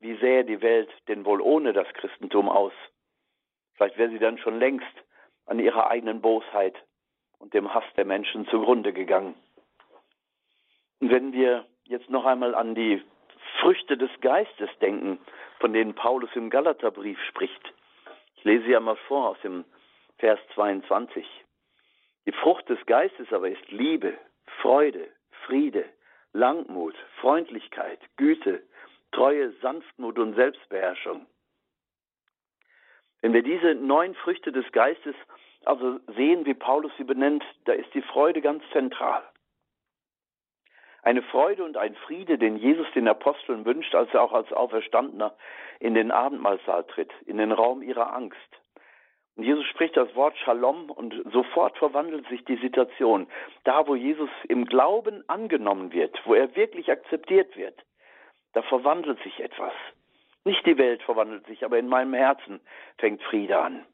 wie 0.01 0.17
sähe 0.17 0.45
die 0.45 0.61
Welt 0.63 0.91
denn 1.09 1.25
wohl 1.25 1.41
ohne 1.41 1.73
das 1.73 1.89
Christentum 1.95 2.49
aus? 2.49 2.73
Vielleicht 3.75 3.99
wäre 3.99 4.11
sie 4.11 4.19
dann 4.19 4.39
schon 4.39 4.59
längst 4.59 4.95
an 5.47 5.59
ihrer 5.59 5.89
eigenen 5.89 6.21
Bosheit 6.21 6.77
und 7.39 7.55
dem 7.55 7.73
Hass 7.75 7.85
der 7.97 8.05
Menschen 8.05 8.47
zugrunde 8.49 8.93
gegangen. 8.93 9.35
Und 11.01 11.11
wenn 11.11 11.33
wir 11.33 11.67
jetzt 11.85 12.11
noch 12.11 12.25
einmal 12.25 12.55
an 12.55 12.75
die 12.75 13.03
Früchte 13.61 13.97
des 13.97 14.11
Geistes 14.21 14.71
denken, 14.81 15.19
von 15.61 15.73
denen 15.73 15.95
Paulus 15.95 16.31
im 16.35 16.51
Galaterbrief 16.51 17.19
spricht. 17.29 17.73
Ich 18.45 18.47
lese 18.47 18.67
sie 18.67 18.77
einmal 18.77 18.97
vor 19.09 19.31
aus 19.31 19.41
dem 19.41 19.65
Vers 20.19 20.39
22. 20.55 21.27
Die 22.27 22.33
Frucht 22.33 22.69
des 22.69 22.79
Geistes 22.85 23.33
aber 23.33 23.49
ist 23.49 23.71
Liebe, 23.71 24.19
Freude, 24.61 25.09
Friede, 25.47 25.87
Langmut, 26.35 26.95
Freundlichkeit, 27.23 28.01
Güte, 28.19 28.63
Treue, 29.13 29.51
Sanftmut 29.63 30.19
und 30.19 30.35
Selbstbeherrschung. 30.35 31.25
Wenn 33.23 33.33
wir 33.33 33.43
diese 33.43 33.77
neun 33.77 34.15
Früchte 34.15 34.53
des 34.53 34.71
Geistes 34.73 35.15
also 35.65 35.99
sehen, 36.15 36.45
wie 36.45 36.53
Paulus 36.53 36.93
sie 36.99 37.05
benennt, 37.05 37.43
da 37.65 37.73
ist 37.73 37.95
die 37.95 38.03
Freude 38.03 38.43
ganz 38.43 38.63
zentral. 38.73 39.23
Eine 41.05 41.21
Freude 41.21 41.65
und 41.65 41.77
ein 41.77 41.95
Friede, 41.97 42.39
den 42.39 42.57
Jesus 42.57 42.87
den 42.95 43.07
Aposteln 43.09 43.67
wünscht, 43.67 43.95
als 43.95 44.13
er 44.15 44.23
auch 44.23 44.33
als 44.33 44.51
Auferstandener 44.55 45.35
in 45.79 45.95
den 45.95 46.11
Abendmahlsaal 46.11 46.85
tritt, 46.85 47.13
in 47.27 47.37
den 47.37 47.53
Raum 47.53 47.83
ihrer 47.83 48.15
Angst. 48.15 48.39
Und 49.37 49.45
Jesus 49.45 49.67
spricht 49.67 49.99
das 49.99 50.15
Wort 50.15 50.35
Shalom 50.39 50.91
und 50.91 51.15
sofort 51.31 51.77
verwandelt 51.77 52.27
sich 52.29 52.43
die 52.47 52.57
Situation. 52.57 53.27
Da, 53.65 53.87
wo 53.87 53.95
Jesus 53.95 54.31
im 54.49 54.65
Glauben 54.65 55.29
angenommen 55.29 55.93
wird, 55.93 56.19
wo 56.25 56.33
er 56.33 56.57
wirklich 56.57 56.91
akzeptiert 56.91 57.55
wird, 57.55 57.79
da 58.55 58.63
verwandelt 58.63 59.23
sich 59.25 59.41
etwas. 59.41 59.73
Nicht 60.45 60.65
die 60.65 60.79
Welt 60.79 61.03
verwandelt 61.03 61.47
sich, 61.47 61.67
aber 61.67 61.79
in 61.79 61.89
meinem 61.89 62.15
Herzen 62.15 62.61
fängt 62.97 63.23
Friede 63.25 63.59
an. 63.59 63.85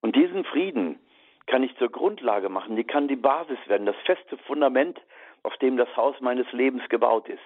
Und 0.00 0.16
diesen 0.16 0.44
Frieden 0.44 0.98
kann 1.46 1.62
ich 1.62 1.76
zur 1.76 1.90
Grundlage 1.90 2.48
machen, 2.48 2.76
die 2.76 2.84
kann 2.84 3.08
die 3.08 3.16
Basis 3.16 3.58
werden, 3.66 3.84
das 3.84 3.96
feste 4.06 4.38
Fundament, 4.38 4.98
auf 5.42 5.56
dem 5.58 5.76
das 5.76 5.94
Haus 5.96 6.20
meines 6.20 6.50
Lebens 6.52 6.88
gebaut 6.88 7.28
ist. 7.28 7.42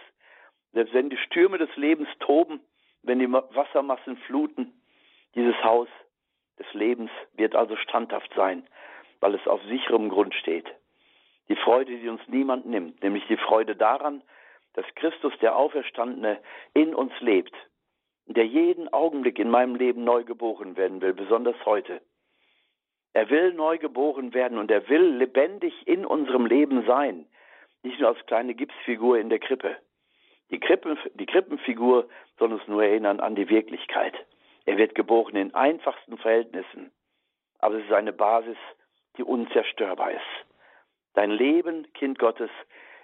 Selbst 0.72 0.94
wenn 0.94 1.10
die 1.10 1.16
Stürme 1.16 1.58
des 1.58 1.74
Lebens 1.76 2.08
toben, 2.20 2.60
wenn 3.02 3.18
die 3.18 3.30
Wassermassen 3.30 4.16
fluten, 4.18 4.72
dieses 5.34 5.56
Haus 5.62 5.88
des 6.58 6.72
Lebens 6.74 7.10
wird 7.34 7.54
also 7.54 7.76
standhaft 7.76 8.30
sein, 8.34 8.66
weil 9.20 9.34
es 9.34 9.46
auf 9.46 9.62
sicherem 9.64 10.08
Grund 10.08 10.34
steht. 10.34 10.66
Die 11.48 11.56
Freude, 11.56 11.96
die 11.96 12.08
uns 12.08 12.20
niemand 12.26 12.66
nimmt, 12.66 13.02
nämlich 13.02 13.26
die 13.28 13.36
Freude 13.36 13.76
daran, 13.76 14.22
dass 14.74 14.84
Christus, 14.96 15.32
der 15.40 15.56
Auferstandene, 15.56 16.38
in 16.74 16.94
uns 16.94 17.12
lebt, 17.20 17.54
der 18.26 18.46
jeden 18.46 18.92
Augenblick 18.92 19.38
in 19.38 19.50
meinem 19.50 19.76
Leben 19.76 20.04
neu 20.04 20.24
geboren 20.24 20.76
werden 20.76 21.00
will, 21.00 21.14
besonders 21.14 21.56
heute. 21.64 22.00
Er 23.12 23.30
will 23.30 23.54
neu 23.54 23.78
geboren 23.78 24.34
werden 24.34 24.58
und 24.58 24.70
er 24.70 24.88
will 24.88 25.16
lebendig 25.16 25.72
in 25.86 26.04
unserem 26.04 26.44
Leben 26.44 26.84
sein, 26.86 27.26
nicht 27.82 28.00
nur 28.00 28.10
als 28.10 28.26
kleine 28.26 28.54
Gipsfigur 28.54 29.18
in 29.18 29.28
der 29.28 29.38
Krippe. 29.38 29.76
Die, 30.50 30.60
Krippen, 30.60 30.98
die 31.14 31.26
Krippenfigur 31.26 32.08
soll 32.38 32.52
uns 32.52 32.66
nur 32.68 32.84
erinnern 32.84 33.20
an 33.20 33.34
die 33.34 33.48
Wirklichkeit. 33.48 34.14
Er 34.64 34.76
wird 34.76 34.94
geboren 34.94 35.36
in 35.36 35.54
einfachsten 35.54 36.18
Verhältnissen, 36.18 36.92
aber 37.58 37.76
es 37.76 37.84
ist 37.84 37.92
eine 37.92 38.12
Basis, 38.12 38.58
die 39.16 39.22
unzerstörbar 39.22 40.12
ist. 40.12 40.46
Dein 41.14 41.30
Leben, 41.30 41.90
Kind 41.94 42.18
Gottes, 42.18 42.50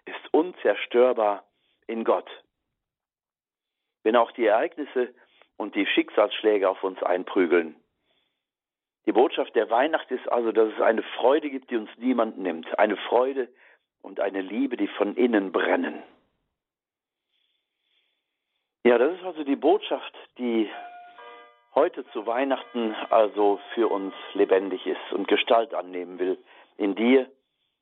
ist 0.05 0.33
unzerstörbar 0.33 1.45
in 1.87 2.05
Gott. 2.05 2.29
Wenn 4.03 4.17
auch 4.17 4.33
die 4.33 4.47
Ereignisse 4.47 5.15
und 5.57 5.75
die 5.75 5.87
Schicksalsschläge 5.87 6.69
auf 6.69 6.83
uns 6.83 7.03
einprügeln. 7.03 7.77
Die 9.07 9.13
Botschaft 9.13 9.55
der 9.55 9.71
Weihnacht 9.71 10.11
ist 10.11 10.31
also, 10.31 10.53
dass 10.53 10.73
es 10.73 10.81
eine 10.81 11.03
Freude 11.03 11.51
gibt, 11.51 11.71
die 11.71 11.77
uns 11.77 11.91
niemand 11.97 12.39
nimmt. 12.39 12.79
Eine 12.79 12.97
Freude 12.97 13.49
und 14.03 14.21
eine 14.21 14.43
Liebe, 14.43 14.77
die 14.77 14.89
von 14.89 15.17
innen 15.17 15.53
brennen. 15.53 16.03
Ja, 18.85 18.99
das 18.99 19.17
ist 19.17 19.25
also 19.25 19.45
die 19.45 19.57
Botschaft, 19.57 20.13
die 20.39 20.69
heute 21.75 22.05
zu 22.11 22.27
Weihnachten 22.27 22.95
also 23.11 23.61
für 23.75 23.89
uns 23.89 24.13
lebendig 24.35 24.87
ist 24.87 25.13
und 25.13 25.29
Gestalt 25.29 25.73
annehmen 25.73 26.19
will 26.19 26.37
in 26.77 26.95
dir 26.95 27.31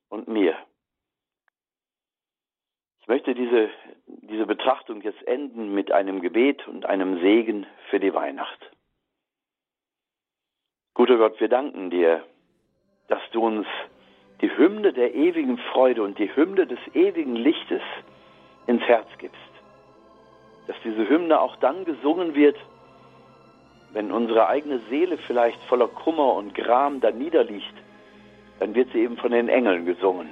und 0.09 0.27
mir. 0.27 0.55
Ich 3.01 3.07
möchte 3.07 3.33
diese, 3.33 3.69
diese 4.05 4.45
Betrachtung 4.45 5.01
jetzt 5.01 5.23
enden 5.23 5.73
mit 5.73 5.91
einem 5.91 6.21
Gebet 6.21 6.67
und 6.67 6.85
einem 6.85 7.19
Segen 7.19 7.65
für 7.89 7.99
die 7.99 8.13
Weihnacht. 8.13 8.59
Guter 10.93 11.17
Gott, 11.17 11.39
wir 11.39 11.49
danken 11.49 11.89
dir, 11.89 12.23
dass 13.07 13.21
du 13.31 13.43
uns 13.43 13.67
die 14.41 14.49
Hymne 14.57 14.93
der 14.93 15.13
ewigen 15.13 15.57
Freude 15.57 16.03
und 16.03 16.17
die 16.17 16.35
Hymne 16.35 16.65
des 16.65 16.79
ewigen 16.93 17.35
Lichtes 17.35 17.81
ins 18.67 18.81
Herz 18.83 19.07
gibst. 19.17 19.37
Dass 20.67 20.75
diese 20.83 21.07
Hymne 21.07 21.39
auch 21.39 21.55
dann 21.57 21.85
gesungen 21.85 22.35
wird, 22.35 22.57
wenn 23.93 24.11
unsere 24.11 24.47
eigene 24.47 24.79
Seele 24.89 25.17
vielleicht 25.17 25.61
voller 25.63 25.87
Kummer 25.87 26.33
und 26.33 26.55
Gram 26.55 27.01
da 27.01 27.11
niederliegt 27.11 27.73
dann 28.61 28.75
wird 28.75 28.91
sie 28.93 28.99
eben 28.99 29.17
von 29.17 29.31
den 29.31 29.49
Engeln 29.49 29.87
gesungen, 29.87 30.29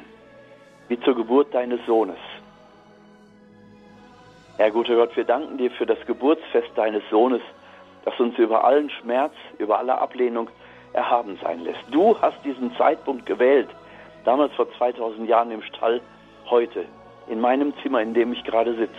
wie 0.87 0.99
zur 0.99 1.15
Geburt 1.15 1.51
deines 1.51 1.83
Sohnes. 1.87 2.19
Herr 4.57 4.69
guter 4.69 4.95
Gott, 4.97 5.17
wir 5.17 5.23
danken 5.23 5.57
dir 5.57 5.71
für 5.71 5.87
das 5.87 5.97
Geburtsfest 6.05 6.69
deines 6.75 7.01
Sohnes, 7.09 7.41
das 8.05 8.19
uns 8.19 8.37
über 8.37 8.63
allen 8.63 8.91
Schmerz, 8.91 9.33
über 9.57 9.79
alle 9.79 9.97
Ablehnung 9.97 10.47
erhaben 10.93 11.39
sein 11.41 11.63
lässt. 11.63 11.81
Du 11.89 12.21
hast 12.21 12.37
diesen 12.45 12.71
Zeitpunkt 12.75 13.25
gewählt, 13.25 13.69
damals 14.25 14.53
vor 14.53 14.71
2000 14.77 15.27
Jahren 15.27 15.51
im 15.51 15.61
Stall, 15.63 16.01
heute, 16.49 16.85
in 17.27 17.39
meinem 17.39 17.73
Zimmer, 17.81 18.01
in 18.01 18.13
dem 18.13 18.33
ich 18.33 18.43
gerade 18.43 18.75
sitze. 18.75 18.93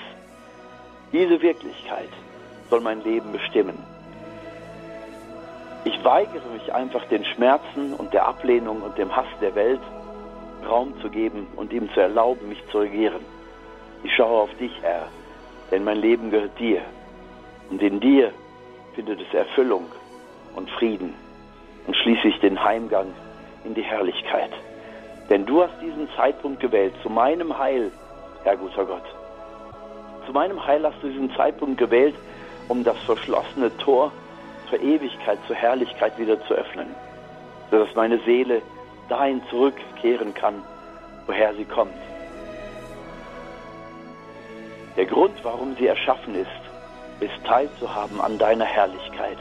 Diese 1.12 1.42
Wirklichkeit 1.42 2.08
soll 2.68 2.80
mein 2.80 3.02
Leben 3.02 3.32
bestimmen. 3.32 3.78
Ich 5.84 6.04
weigere 6.04 6.46
mich 6.52 6.72
einfach 6.72 7.04
den 7.06 7.24
Schmerzen 7.24 7.94
und 7.94 8.12
der 8.12 8.26
Ablehnung 8.26 8.82
und 8.82 8.98
dem 8.98 9.14
Hass 9.14 9.26
der 9.40 9.54
Welt 9.54 9.80
Raum 10.68 10.94
zu 11.00 11.08
geben 11.08 11.46
und 11.56 11.72
ihm 11.72 11.90
zu 11.94 12.00
erlauben, 12.00 12.48
mich 12.48 12.62
zu 12.70 12.78
regieren. 12.78 13.24
Ich 14.04 14.14
schaue 14.14 14.42
auf 14.42 14.54
dich, 14.58 14.72
Herr, 14.82 15.08
denn 15.70 15.84
mein 15.84 15.98
Leben 15.98 16.30
gehört 16.30 16.58
dir. 16.58 16.82
Und 17.70 17.82
in 17.82 17.98
dir 18.00 18.32
findet 18.94 19.20
es 19.20 19.34
Erfüllung 19.34 19.86
und 20.54 20.70
Frieden 20.70 21.14
und 21.86 21.96
schließlich 21.96 22.38
den 22.40 22.62
Heimgang 22.62 23.12
in 23.64 23.74
die 23.74 23.82
Herrlichkeit. 23.82 24.50
Denn 25.30 25.46
du 25.46 25.62
hast 25.62 25.80
diesen 25.80 26.08
Zeitpunkt 26.16 26.60
gewählt 26.60 26.92
zu 27.02 27.08
meinem 27.08 27.56
Heil, 27.56 27.92
Herr 28.42 28.56
guter 28.56 28.84
Gott. 28.84 29.04
Zu 30.26 30.32
meinem 30.32 30.66
Heil 30.66 30.84
hast 30.84 31.00
du 31.02 31.08
diesen 31.08 31.32
Zeitpunkt 31.36 31.78
gewählt, 31.78 32.16
um 32.66 32.82
das 32.82 32.98
verschlossene 33.06 33.74
Tor 33.78 34.10
zur 34.68 34.80
Ewigkeit, 34.80 35.38
zur 35.46 35.54
Herrlichkeit 35.54 36.18
wieder 36.18 36.44
zu 36.46 36.54
öffnen, 36.54 36.88
sodass 37.70 37.94
meine 37.94 38.18
Seele 38.24 38.60
dahin 39.08 39.40
zurückkehren 39.50 40.34
kann, 40.34 40.62
woher 41.26 41.54
sie 41.54 41.64
kommt. 41.64 41.94
Der 44.96 45.06
Grund, 45.06 45.44
warum 45.44 45.76
sie 45.76 45.86
erschaffen 45.86 46.34
ist, 46.34 46.48
ist 47.20 47.44
teilzuhaben 47.44 48.20
an 48.20 48.38
deiner 48.38 48.64
Herrlichkeit 48.64 49.38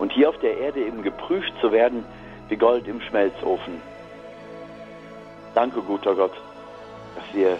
und 0.00 0.12
hier 0.12 0.28
auf 0.28 0.38
der 0.38 0.58
Erde 0.58 0.80
eben 0.80 1.02
geprüft 1.02 1.52
zu 1.60 1.70
werden 1.70 2.04
wie 2.48 2.56
Gold 2.56 2.88
im 2.88 3.00
Schmelzofen. 3.00 3.80
Danke, 5.58 5.82
guter 5.82 6.14
Gott, 6.14 6.34
dass 7.16 7.34
wir 7.34 7.56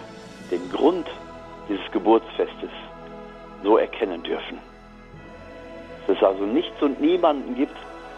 den 0.49 0.71
Grund 0.71 1.05
dieses 1.67 1.91
Geburtsfestes 1.91 2.69
so 3.61 3.77
erkennen 3.77 4.23
dürfen 4.23 4.57
dass 6.07 6.17
es 6.17 6.23
also 6.23 6.45
nichts 6.45 6.81
und 6.81 7.01
niemanden 7.01 7.55
gibt, 7.55 7.75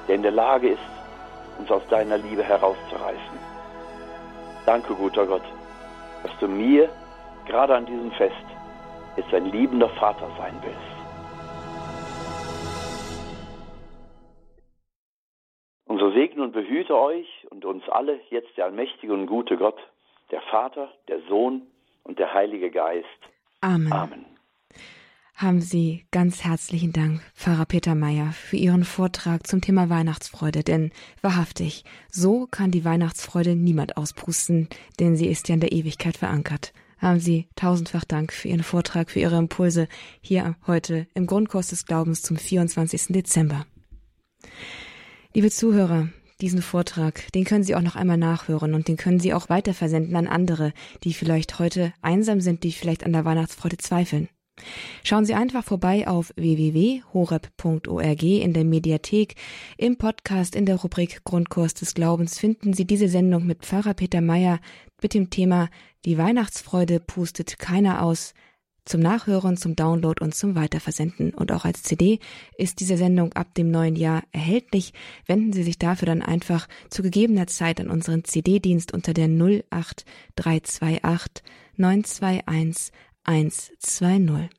der 0.07 0.15
in 0.15 0.21
der 0.21 0.31
Lage 0.31 0.69
ist, 0.69 0.91
uns 1.57 1.71
aus 1.71 1.81
deiner 1.89 2.19
Liebe 2.19 2.43
herauszureißen. 2.43 3.37
Danke, 4.67 4.93
guter 4.93 5.25
Gott, 5.25 5.43
dass 6.21 6.31
du 6.39 6.47
mir 6.47 6.87
gerade 7.47 7.75
an 7.75 7.87
diesem 7.87 8.11
Fest 8.11 8.45
jetzt 9.17 9.33
ein 9.33 9.51
liebender 9.51 9.89
Vater 9.89 10.27
sein 10.37 10.53
willst. 10.61 10.90
Segne 16.21 16.43
und 16.43 16.51
behüte 16.51 16.97
euch 16.97 17.27
und 17.49 17.65
uns 17.65 17.87
alle 17.89 18.19
jetzt 18.29 18.55
der 18.57 18.65
allmächtige 18.65 19.13
und 19.13 19.25
gute 19.25 19.57
Gott, 19.57 19.79
der 20.29 20.41
Vater, 20.41 20.91
der 21.07 21.21
Sohn 21.27 21.63
und 22.03 22.19
der 22.19 22.33
Heilige 22.33 22.69
Geist. 22.69 23.07
Amen. 23.61 23.91
Amen 23.91 24.25
haben 25.41 25.59
Sie 25.59 26.05
ganz 26.11 26.43
herzlichen 26.43 26.93
Dank, 26.93 27.21
Pfarrer 27.33 27.65
Peter 27.65 27.95
Meyer, 27.95 28.31
für 28.31 28.57
Ihren 28.57 28.83
Vortrag 28.83 29.47
zum 29.47 29.59
Thema 29.59 29.89
Weihnachtsfreude. 29.89 30.63
Denn 30.63 30.91
wahrhaftig, 31.21 31.83
so 32.11 32.47
kann 32.49 32.69
die 32.69 32.85
Weihnachtsfreude 32.85 33.55
niemand 33.55 33.97
auspusten, 33.97 34.69
denn 34.99 35.15
sie 35.15 35.27
ist 35.27 35.49
ja 35.49 35.55
in 35.55 35.61
der 35.61 35.71
Ewigkeit 35.71 36.17
verankert. 36.17 36.73
Haben 36.99 37.19
Sie 37.19 37.47
tausendfach 37.55 38.05
Dank 38.05 38.31
für 38.31 38.49
Ihren 38.49 38.61
Vortrag, 38.61 39.09
für 39.09 39.19
Ihre 39.19 39.37
Impulse 39.37 39.87
hier 40.21 40.55
heute 40.67 41.07
im 41.15 41.25
Grundkurs 41.25 41.69
des 41.69 41.87
Glaubens 41.87 42.21
zum 42.21 42.37
24. 42.37 43.07
Dezember. 43.07 43.65
Liebe 45.33 45.49
Zuhörer, 45.49 46.09
diesen 46.41 46.61
Vortrag, 46.61 47.31
den 47.31 47.45
können 47.45 47.63
Sie 47.63 47.73
auch 47.75 47.81
noch 47.81 47.95
einmal 47.95 48.17
nachhören 48.17 48.73
und 48.73 48.89
den 48.89 48.97
können 48.97 49.21
Sie 49.21 49.33
auch 49.33 49.47
weiterversenden 49.47 50.17
an 50.17 50.27
andere, 50.27 50.73
die 51.05 51.13
vielleicht 51.13 51.57
heute 51.57 51.93
einsam 52.01 52.41
sind, 52.41 52.65
die 52.65 52.73
vielleicht 52.73 53.05
an 53.05 53.13
der 53.13 53.23
Weihnachtsfreude 53.23 53.77
zweifeln. 53.77 54.27
Schauen 55.05 55.23
Sie 55.23 55.33
einfach 55.33 55.63
vorbei 55.63 56.05
auf 56.05 56.33
www.horeb.org 56.35 58.23
in 58.23 58.51
der 58.51 58.65
Mediathek. 58.65 59.35
Im 59.77 59.95
Podcast 59.97 60.53
in 60.53 60.65
der 60.65 60.75
Rubrik 60.75 61.23
Grundkurs 61.23 61.75
des 61.75 61.93
Glaubens 61.93 62.37
finden 62.37 62.73
Sie 62.73 62.85
diese 62.85 63.07
Sendung 63.07 63.45
mit 63.45 63.65
Pfarrer 63.65 63.93
Peter 63.93 64.19
Meyer 64.19 64.59
mit 65.01 65.13
dem 65.13 65.29
Thema 65.29 65.69
Die 66.03 66.17
Weihnachtsfreude 66.17 66.99
pustet 66.99 67.57
keiner 67.57 68.03
aus. 68.03 68.33
Zum 68.83 69.01
Nachhören, 69.01 69.57
zum 69.57 69.75
Download 69.75 70.23
und 70.23 70.33
zum 70.33 70.55
Weiterversenden. 70.55 71.33
Und 71.33 71.51
auch 71.51 71.65
als 71.65 71.83
CD 71.83 72.19
ist 72.57 72.79
diese 72.79 72.97
Sendung 72.97 73.33
ab 73.33 73.53
dem 73.53 73.69
neuen 73.69 73.95
Jahr 73.95 74.23
erhältlich. 74.31 74.93
Wenden 75.27 75.53
Sie 75.53 75.61
sich 75.63 75.77
dafür 75.77 76.07
dann 76.07 76.23
einfach 76.23 76.67
zu 76.89 77.03
gegebener 77.03 77.47
Zeit 77.47 77.79
an 77.79 77.89
unseren 77.89 78.23
CD-Dienst 78.23 78.93
unter 78.93 79.13
der 79.13 79.27
08328 79.27 81.43
921 81.77 82.91
120. 83.23 84.49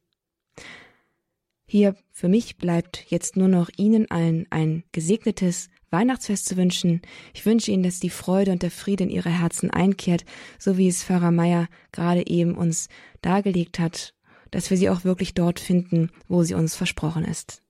Hier 1.67 1.97
für 2.13 2.29
mich 2.29 2.59
bleibt 2.59 3.07
jetzt 3.09 3.37
nur 3.37 3.49
noch 3.49 3.71
Ihnen 3.77 4.09
allen 4.11 4.47
ein 4.51 4.85
gesegnetes 4.93 5.69
Weihnachtsfest 5.93 6.47
zu 6.47 6.57
wünschen. 6.57 7.03
Ich 7.35 7.47
wünsche 7.47 7.71
Ihnen, 7.71 7.83
dass 7.83 8.01
die 8.01 8.11
Freude 8.11 8.51
und 8.51 8.63
der 8.63 8.71
Friede 8.71 9.05
in 9.05 9.11
Ihre 9.11 9.31
Herzen 9.31 9.71
einkehrt, 9.71 10.25
so 10.59 10.79
wie 10.79 10.89
es 10.89 11.05
Pfarrer 11.05 11.31
Meier 11.31 11.69
gerade 11.93 12.27
eben 12.27 12.55
uns 12.57 12.89
dargelegt 13.21 13.79
hat, 13.79 14.15
dass 14.51 14.71
wir 14.71 14.77
sie 14.77 14.91
auch 14.91 15.05
wirklich 15.05 15.35
dort 15.35 15.61
finden, 15.61 16.11
wo 16.29 16.43
sie 16.43 16.55
uns 16.55 16.75
versprochen 16.75 17.25
ist. 17.25 17.63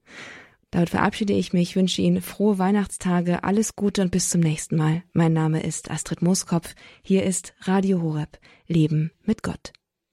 Damit 0.71 0.89
verabschiede 0.89 1.35
ich 1.35 1.53
mich, 1.53 1.77
wünsche 1.77 2.01
Ihnen 2.01 2.23
frohe 2.23 2.59
Weihnachtstage, 2.59 3.45
alles 3.45 3.77
Gute 3.77 4.01
und 4.01 4.11
bis 4.11 4.31
zum 4.31 4.41
nächsten 4.41 4.77
Mal. 4.77 5.03
Mein 5.13 5.35
Name 5.35 5.63
ist 5.63 5.91
Astrid 5.91 6.23
Mooskopf. 6.23 6.75
Hier 7.03 7.25
ist 7.25 7.53
Radio 7.61 8.01
Horeb. 8.01 8.39
Leben 8.67 9.13
mit 9.23 9.43
Gott. 9.43 9.75